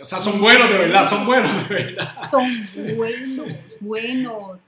O 0.00 0.04
sea, 0.04 0.18
son 0.18 0.40
buenos 0.40 0.68
de 0.68 0.78
verdad, 0.78 1.04
son 1.04 1.26
buenos 1.26 1.68
de 1.68 1.74
verdad. 1.74 2.30
Son 2.30 2.68
buenos, 2.96 3.52
buenos. 3.80 4.60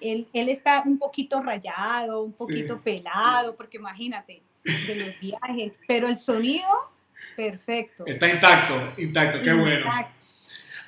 Él, 0.00 0.28
él 0.32 0.48
está 0.48 0.82
un 0.84 0.98
poquito 0.98 1.42
rayado, 1.42 2.22
un 2.22 2.32
poquito 2.32 2.78
pelado, 2.80 3.54
porque 3.56 3.78
imagínate, 3.78 4.42
de 4.64 4.94
los 4.94 5.20
viajes, 5.20 5.72
pero 5.86 6.08
el 6.08 6.16
sonido, 6.16 6.68
perfecto. 7.38 8.04
Está 8.04 8.28
intacto, 8.28 9.00
intacto, 9.00 9.40
qué 9.40 9.52
bueno. 9.52 9.86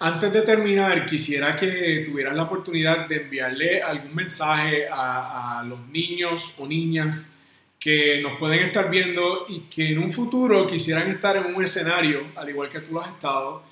Antes 0.01 0.33
de 0.33 0.43
terminar, 0.43 1.07
quisiera 1.07 1.55
que 1.55 2.03
tuvieras 2.05 2.35
la 2.35 2.43
oportunidad 2.43 3.07
de 3.07 3.23
enviarle 3.23 3.81
algún 3.81 4.17
mensaje 4.17 4.89
a, 4.91 5.61
a 5.61 5.63
los 5.63 5.87
niños 5.89 6.55
o 6.59 6.67
niñas 6.67 7.33
que 7.79 8.21
nos 8.21 8.37
pueden 8.41 8.65
estar 8.65 8.91
viendo 8.91 9.45
y 9.49 9.61
que 9.61 9.93
en 9.93 10.01
un 10.01 10.11
futuro 10.11 10.67
quisieran 10.67 11.09
estar 11.09 11.37
en 11.37 11.55
un 11.55 11.63
escenario, 11.63 12.27
al 12.35 12.49
igual 12.49 12.69
que 12.69 12.81
tú 12.81 12.95
lo 12.95 13.01
has 13.01 13.11
estado, 13.11 13.63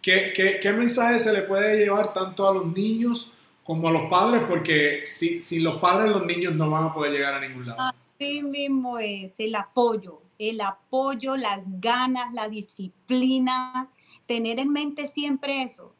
¿qué, 0.00 0.32
qué, 0.62 0.72
mensaje 0.72 1.18
se 1.18 1.32
le 1.32 1.42
puede 1.42 1.76
llevar 1.76 2.12
tanto 2.12 2.48
a 2.48 2.54
los 2.54 2.66
niños 2.72 3.32
como 3.64 3.88
a 3.88 3.90
los 3.90 4.08
padres? 4.08 4.42
Porque 4.48 5.00
si, 5.02 5.40
sin 5.40 5.64
los 5.64 5.80
padres 5.80 6.12
los 6.12 6.24
niños 6.24 6.54
no 6.54 6.70
van 6.70 6.84
a 6.84 6.94
poder 6.94 7.12
llegar 7.12 7.34
a 7.34 7.40
ningún 7.40 7.66
lado. 7.66 7.92
Así 8.14 8.42
mismo 8.42 8.98
es, 9.00 9.34
el 9.38 9.56
apoyo, 9.56 10.22
el 10.38 10.60
apoyo, 10.60 11.36
las 11.36 11.64
ganas, 11.80 12.32
la 12.32 12.48
disciplina, 12.48 13.88
tener 14.26 14.58
en 14.60 14.70
mente 14.70 15.06
siempre 15.06 15.62
eso, 15.62 15.92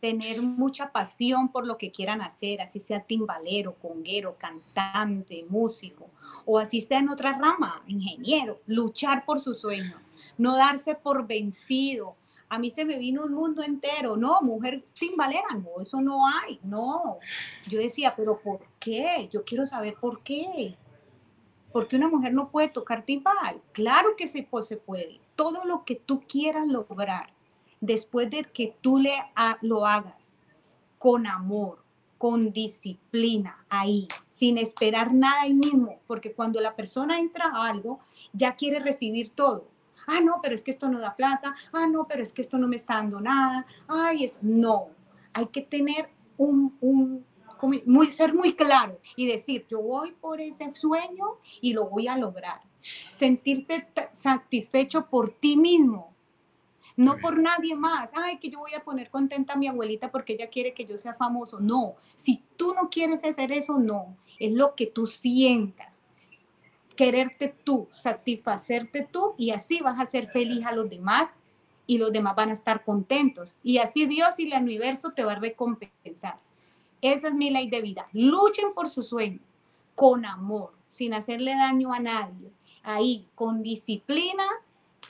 tener 0.00 0.40
mucha 0.42 0.92
pasión 0.92 1.48
por 1.48 1.66
lo 1.66 1.76
que 1.76 1.90
quieran 1.90 2.22
hacer, 2.22 2.60
así 2.60 2.80
sea 2.80 3.02
timbalero, 3.02 3.74
conguero, 3.74 4.36
cantante, 4.38 5.44
músico, 5.48 6.06
o 6.46 6.58
así 6.58 6.80
sea 6.80 7.00
en 7.00 7.10
otra 7.10 7.36
rama, 7.38 7.82
ingeniero, 7.86 8.60
luchar 8.66 9.24
por 9.24 9.40
su 9.40 9.54
sueño, 9.54 9.96
no 10.38 10.56
darse 10.56 10.94
por 10.94 11.26
vencido. 11.26 12.16
A 12.48 12.58
mí 12.58 12.70
se 12.70 12.84
me 12.84 12.98
vino 12.98 13.24
un 13.24 13.32
mundo 13.32 13.62
entero, 13.62 14.16
no, 14.16 14.40
mujer 14.42 14.84
timbalera, 14.98 15.54
no, 15.54 15.82
eso 15.82 16.00
no 16.00 16.26
hay, 16.26 16.58
no. 16.64 17.18
Yo 17.68 17.78
decía, 17.78 18.12
pero 18.16 18.40
¿por 18.40 18.60
qué? 18.80 19.28
Yo 19.32 19.44
quiero 19.44 19.66
saber 19.66 19.94
por 20.00 20.22
qué. 20.22 20.76
¿Por 21.72 21.88
qué 21.88 21.96
una 21.96 22.08
mujer 22.08 22.32
no 22.32 22.50
puede 22.50 22.68
tocar 22.68 23.04
timbal? 23.04 23.60
Claro 23.72 24.16
que 24.16 24.26
se, 24.28 24.48
se 24.62 24.76
puede. 24.76 25.20
Todo 25.36 25.64
lo 25.64 25.84
que 25.84 25.94
tú 25.94 26.22
quieras 26.26 26.66
lograr, 26.66 27.32
después 27.80 28.30
de 28.30 28.44
que 28.44 28.74
tú 28.80 28.98
le 28.98 29.14
lo 29.62 29.86
hagas 29.86 30.36
con 30.98 31.26
amor, 31.26 31.82
con 32.18 32.52
disciplina, 32.52 33.64
ahí, 33.70 34.06
sin 34.28 34.58
esperar 34.58 35.14
nada 35.14 35.42
ahí 35.42 35.54
mismo, 35.54 35.94
porque 36.06 36.34
cuando 36.34 36.60
la 36.60 36.76
persona 36.76 37.18
entra 37.18 37.46
a 37.46 37.68
algo, 37.68 38.00
ya 38.32 38.54
quiere 38.56 38.80
recibir 38.80 39.30
todo. 39.30 39.68
Ah, 40.06 40.20
no, 40.20 40.40
pero 40.42 40.54
es 40.54 40.62
que 40.62 40.70
esto 40.70 40.88
no 40.88 40.98
da 40.98 41.12
plata. 41.12 41.54
Ah, 41.72 41.86
no, 41.86 42.06
pero 42.06 42.22
es 42.22 42.32
que 42.32 42.42
esto 42.42 42.58
no 42.58 42.66
me 42.66 42.76
está 42.76 42.94
dando 42.94 43.20
nada. 43.20 43.64
Ay, 43.86 44.24
eso. 44.24 44.38
No, 44.42 44.88
hay 45.32 45.46
que 45.46 45.62
tener 45.62 46.10
un, 46.36 47.24
muy, 47.62 48.10
ser 48.10 48.34
muy 48.34 48.54
claro 48.54 48.98
y 49.16 49.26
decir, 49.26 49.66
yo 49.68 49.80
voy 49.80 50.12
por 50.12 50.40
ese 50.40 50.74
sueño 50.74 51.38
y 51.60 51.72
lo 51.72 51.88
voy 51.88 52.08
a 52.08 52.16
lograr. 52.16 52.60
Sentirse 53.12 53.86
satisfecho 54.12 55.06
por 55.06 55.30
ti 55.30 55.56
mismo, 55.56 56.14
no 56.96 57.16
por 57.18 57.38
nadie 57.38 57.74
más. 57.74 58.10
Ay, 58.14 58.38
que 58.38 58.50
yo 58.50 58.58
voy 58.58 58.74
a 58.74 58.84
poner 58.84 59.10
contenta 59.10 59.54
a 59.54 59.56
mi 59.56 59.68
abuelita 59.68 60.10
porque 60.10 60.34
ella 60.34 60.48
quiere 60.48 60.74
que 60.74 60.86
yo 60.86 60.98
sea 60.98 61.14
famoso. 61.14 61.60
No, 61.60 61.94
si 62.16 62.42
tú 62.56 62.74
no 62.74 62.90
quieres 62.90 63.24
hacer 63.24 63.52
eso, 63.52 63.78
no. 63.78 64.16
Es 64.38 64.52
lo 64.52 64.74
que 64.74 64.86
tú 64.86 65.06
sientas. 65.06 66.04
Quererte 66.96 67.54
tú, 67.64 67.86
satisfacerte 67.92 69.08
tú 69.10 69.34
y 69.38 69.50
así 69.50 69.80
vas 69.80 69.98
a 69.98 70.04
ser 70.04 70.28
feliz 70.30 70.64
a 70.66 70.72
los 70.72 70.90
demás 70.90 71.38
y 71.86 71.98
los 71.98 72.12
demás 72.12 72.36
van 72.36 72.50
a 72.50 72.52
estar 72.52 72.84
contentos. 72.84 73.56
Y 73.62 73.78
así 73.78 74.06
Dios 74.06 74.38
y 74.38 74.52
el 74.52 74.62
universo 74.62 75.12
te 75.12 75.24
va 75.24 75.32
a 75.32 75.40
recompensar. 75.40 76.38
Esa 77.02 77.28
es 77.28 77.34
mi 77.34 77.50
ley 77.50 77.68
de 77.68 77.80
vida. 77.80 78.06
Luchen 78.12 78.72
por 78.74 78.88
su 78.88 79.02
sueño 79.02 79.40
con 79.94 80.24
amor, 80.24 80.72
sin 80.88 81.14
hacerle 81.14 81.52
daño 81.52 81.92
a 81.92 82.00
nadie. 82.00 82.50
Ahí, 82.82 83.26
con 83.34 83.62
disciplina 83.62 84.44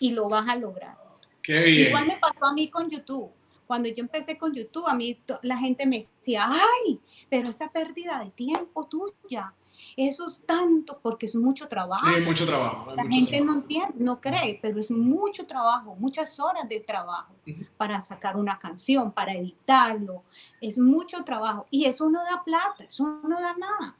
y 0.00 0.10
lo 0.10 0.28
vas 0.28 0.48
a 0.48 0.56
lograr. 0.56 0.98
Igual 1.46 2.06
me 2.06 2.16
pasó 2.16 2.46
a 2.46 2.52
mí 2.52 2.68
con 2.68 2.90
YouTube. 2.90 3.30
Cuando 3.66 3.88
yo 3.88 4.02
empecé 4.02 4.36
con 4.36 4.52
YouTube, 4.52 4.88
a 4.88 4.94
mí 4.94 5.16
la 5.42 5.56
gente 5.56 5.86
me 5.86 5.98
decía, 5.98 6.46
ay, 6.48 6.98
pero 7.28 7.50
esa 7.50 7.70
pérdida 7.70 8.18
de 8.24 8.30
tiempo 8.30 8.86
tuya, 8.86 9.54
eso 9.96 10.26
es 10.26 10.42
tanto 10.46 10.98
porque 11.02 11.26
es 11.26 11.34
mucho 11.34 11.68
trabajo. 11.68 12.06
Sí, 12.14 12.20
mucho 12.20 12.46
trabajo. 12.46 12.94
La 12.94 13.04
gente 13.04 13.40
no 13.40 13.54
entiende, 13.54 13.94
no 13.98 14.20
cree, 14.20 14.58
pero 14.60 14.80
es 14.80 14.90
mucho 14.90 15.46
trabajo, 15.46 15.96
muchas 15.98 16.38
horas 16.40 16.68
de 16.68 16.80
trabajo 16.80 17.34
para 17.76 18.00
sacar 18.00 18.36
una 18.36 18.58
canción, 18.58 19.12
para 19.12 19.34
editarlo. 19.34 20.22
Es 20.60 20.78
mucho 20.78 21.24
trabajo 21.24 21.66
y 21.70 21.84
eso 21.84 22.08
no 22.08 22.22
da 22.24 22.42
plata, 22.44 22.84
eso 22.84 23.20
no 23.22 23.40
da 23.40 23.54
nada. 23.54 23.96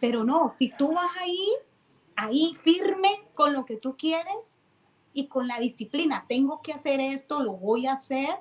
Pero 0.00 0.24
no, 0.24 0.48
si 0.48 0.72
tú 0.76 0.92
vas 0.92 1.10
ahí, 1.20 1.48
ahí 2.16 2.56
firme 2.62 3.22
con 3.34 3.52
lo 3.52 3.64
que 3.64 3.76
tú 3.76 3.96
quieres 3.96 4.36
y 5.12 5.26
con 5.26 5.46
la 5.46 5.58
disciplina, 5.58 6.24
tengo 6.28 6.60
que 6.62 6.72
hacer 6.72 7.00
esto, 7.00 7.42
lo 7.42 7.54
voy 7.54 7.86
a 7.86 7.92
hacer. 7.92 8.36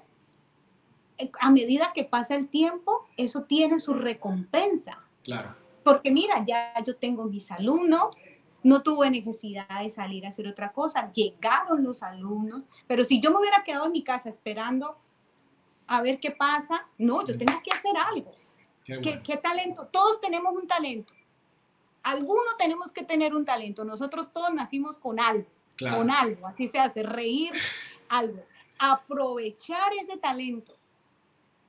Eh, 1.18 1.32
a 1.40 1.50
medida 1.52 1.94
que 1.96 2.04
pasa 2.04 2.36
el 2.36 2.48
tiempo, 2.48 3.08
eso 3.18 3.44
tiene 3.44 3.80
su 3.80 3.94
recompensa. 3.94 5.00
Claro 5.24 5.67
porque 5.88 6.12
mira, 6.12 6.44
ya 6.46 6.74
yo 6.86 6.98
tengo 6.98 7.24
mis 7.28 7.50
alumnos, 7.50 8.18
no 8.62 8.84
tuve 8.84 9.10
necesidad 9.10 9.82
de 9.82 9.90
salir 9.90 10.26
a 10.26 10.30
hacer 10.30 10.46
otra 10.46 10.74
cosa, 10.74 11.10
llegaron 11.14 11.82
los 11.82 12.04
alumnos, 12.04 12.68
pero 12.88 13.06
si 13.06 13.22
yo 13.22 13.32
me 13.32 13.40
hubiera 13.40 13.64
quedado 13.64 13.86
en 13.86 13.94
mi 13.94 14.04
casa 14.04 14.30
esperando 14.30 14.98
a 15.88 16.02
ver 16.02 16.20
qué 16.20 16.32
pasa, 16.32 16.86
no, 16.98 17.26
yo 17.26 17.38
tengo 17.38 17.62
que 17.64 17.72
hacer 17.72 17.94
algo. 17.96 18.30
Qué, 18.84 19.40
talento? 19.42 19.88
Todos 19.88 20.20
tenemos 20.20 20.54
un 20.54 20.68
talento. 20.68 21.14
Alguno 22.04 22.58
tenemos 22.60 22.92
que 22.92 23.06
tener 23.06 23.34
un 23.34 23.46
talento. 23.46 23.86
Nosotros 23.86 24.34
todos 24.34 24.54
nacimos 24.54 24.98
con 24.98 25.22
algo, 25.22 25.48
con 25.80 26.12
algo, 26.12 26.48
así 26.48 26.68
se 26.68 26.80
hace, 26.80 27.02
reír 27.02 27.54
algo. 28.10 28.44
Aprovechar 28.78 29.94
ese 30.02 30.18
talento. 30.18 30.74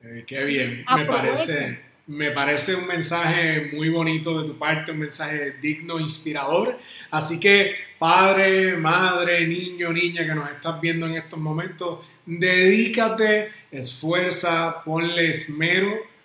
Eh, 0.01 0.25
qué 0.27 0.43
bien, 0.43 0.85
me 0.97 1.05
parece 1.05 1.88
me 2.09 2.31
parece 2.31 2.75
un 2.75 2.87
mensaje 2.87 3.71
muy 3.73 3.91
bonito 3.91 4.41
de 4.41 4.47
tu 4.49 4.59
parte, 4.59 4.93
un 4.93 4.99
mensaje 4.99 5.57
digno, 5.61 6.01
inspirador. 6.01 6.79
Así 7.11 7.39
que, 7.39 7.75
padre, 7.99 8.77
madre, 8.77 9.47
niño, 9.47 9.93
niña 9.93 10.27
que 10.27 10.35
nos 10.35 10.51
estás 10.51 10.81
viendo 10.81 11.07
en 11.07 11.17
estos 11.17 11.39
momentos, 11.39 12.07
dedícate, 12.25 13.53
esfuerza, 13.71 14.83
ponle 14.85 15.29
esmero 15.29 16.18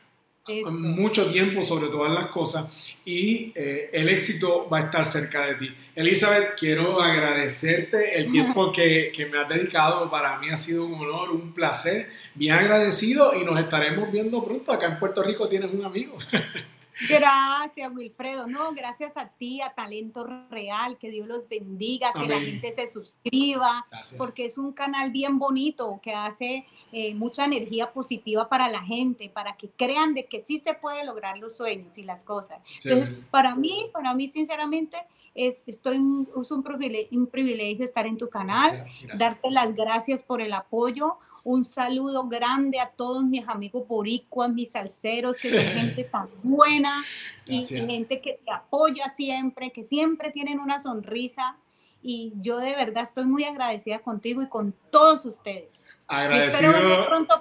mucho 0.71 1.31
tiempo 1.31 1.61
sobre 1.61 1.87
todas 1.87 2.11
las 2.11 2.27
cosas 2.27 2.65
y 3.05 3.53
eh, 3.55 3.89
el 3.93 4.09
éxito 4.09 4.67
va 4.69 4.79
a 4.79 4.81
estar 4.81 5.05
cerca 5.05 5.45
de 5.45 5.55
ti. 5.55 5.73
Elizabeth, 5.95 6.59
quiero 6.59 7.01
agradecerte 7.01 8.17
el 8.17 8.29
tiempo 8.29 8.71
que, 8.73 9.11
que, 9.15 9.25
me 9.27 9.39
has 9.39 9.47
dedicado. 9.47 10.11
Para 10.11 10.37
mí 10.39 10.49
ha 10.49 10.57
sido 10.57 10.85
un 10.85 10.95
honor, 10.95 11.31
un 11.31 11.53
placer, 11.53 12.09
bien 12.35 12.55
agradecido 12.55 13.33
y 13.39 13.45
nos 13.45 13.57
estaremos 13.57 14.11
viendo 14.11 14.43
pronto. 14.43 14.73
Acá 14.73 14.87
en 14.87 14.99
Puerto 14.99 15.23
Rico 15.23 15.47
tienes 15.47 15.71
un 15.73 15.85
amigo. 15.85 16.17
Gracias, 17.07 17.91
Wilfredo. 17.93 18.47
No, 18.47 18.73
gracias 18.73 19.17
a 19.17 19.27
ti, 19.27 19.61
a 19.61 19.73
Talento 19.73 20.25
Real, 20.49 20.97
que 20.97 21.09
Dios 21.09 21.27
los 21.27 21.47
bendiga, 21.47 22.13
que 22.13 22.27
la 22.27 22.39
gente 22.39 22.71
se 22.73 22.87
suscriba, 22.87 23.85
porque 24.17 24.45
es 24.45 24.57
un 24.57 24.73
canal 24.73 25.11
bien 25.11 25.39
bonito 25.39 25.99
que 26.01 26.13
hace 26.13 26.63
eh, 26.91 27.15
mucha 27.15 27.45
energía 27.45 27.87
positiva 27.93 28.47
para 28.47 28.69
la 28.69 28.81
gente, 28.81 29.29
para 29.29 29.55
que 29.57 29.69
crean 29.69 30.13
de 30.13 30.25
que 30.25 30.41
sí 30.41 30.59
se 30.59 30.73
puede 30.73 31.05
lograr 31.05 31.37
los 31.37 31.57
sueños 31.57 31.97
y 31.97 32.03
las 32.03 32.23
cosas. 32.23 32.59
Entonces, 32.83 33.13
para 33.31 33.55
mí, 33.55 33.87
para 33.91 34.13
mí, 34.13 34.27
sinceramente, 34.27 34.97
es, 35.35 35.63
estoy, 35.65 35.95
es 36.39 36.51
un 36.51 36.63
privilegio, 36.63 37.19
un 37.19 37.27
privilegio 37.27 37.85
estar 37.85 38.05
en 38.05 38.17
tu 38.17 38.29
canal, 38.29 38.85
darte 39.17 39.49
las 39.49 39.75
gracias 39.75 40.23
por 40.23 40.41
el 40.41 40.53
apoyo. 40.53 41.17
Un 41.43 41.65
saludo 41.65 42.27
grande 42.27 42.79
a 42.79 42.89
todos 42.89 43.23
mis 43.23 43.47
amigos 43.47 43.85
boricuas, 43.87 44.49
mis 44.49 44.71
salseros, 44.71 45.35
que 45.37 45.49
son 45.49 45.73
gente 45.73 46.03
tan 46.11 46.29
buena 46.41 47.03
y 47.45 47.65
gente 47.65 48.21
que 48.21 48.39
te 48.45 48.51
apoya 48.51 49.09
siempre, 49.09 49.71
que 49.71 49.83
siempre 49.83 50.31
tienen 50.31 50.59
una 50.59 50.79
sonrisa. 50.79 51.57
Y 52.01 52.33
yo 52.41 52.57
de 52.57 52.75
verdad 52.75 53.03
estoy 53.03 53.25
muy 53.25 53.43
agradecida 53.43 53.99
contigo 53.99 54.41
y 54.41 54.47
con 54.47 54.73
todos 54.89 55.25
ustedes. 55.25 55.83
Agradecido. 56.07 56.73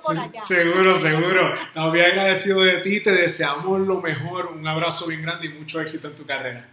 Por 0.04 0.18
allá. 0.18 0.42
Seguro, 0.42 0.98
seguro. 0.98 1.54
Estamos 1.62 1.92
bien 1.92 2.06
agradecido 2.06 2.60
de 2.62 2.78
ti. 2.78 3.02
Te 3.02 3.12
deseamos 3.12 3.80
lo 3.80 4.00
mejor. 4.00 4.46
Un 4.46 4.66
abrazo 4.66 5.06
bien 5.06 5.22
grande 5.22 5.46
y 5.46 5.50
mucho 5.50 5.80
éxito 5.80 6.08
en 6.08 6.16
tu 6.16 6.24
carrera. 6.24 6.68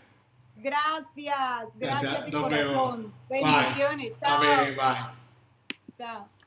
Gracias. 0.56 1.70
Gracias, 1.76 2.26
de 2.26 2.32
corazón. 2.32 3.14
Bendiciones. 3.30 4.14
Chao. 4.20 4.38
Amén. 4.38 4.76
Bye. 4.76 5.98
Chao. 5.98 6.39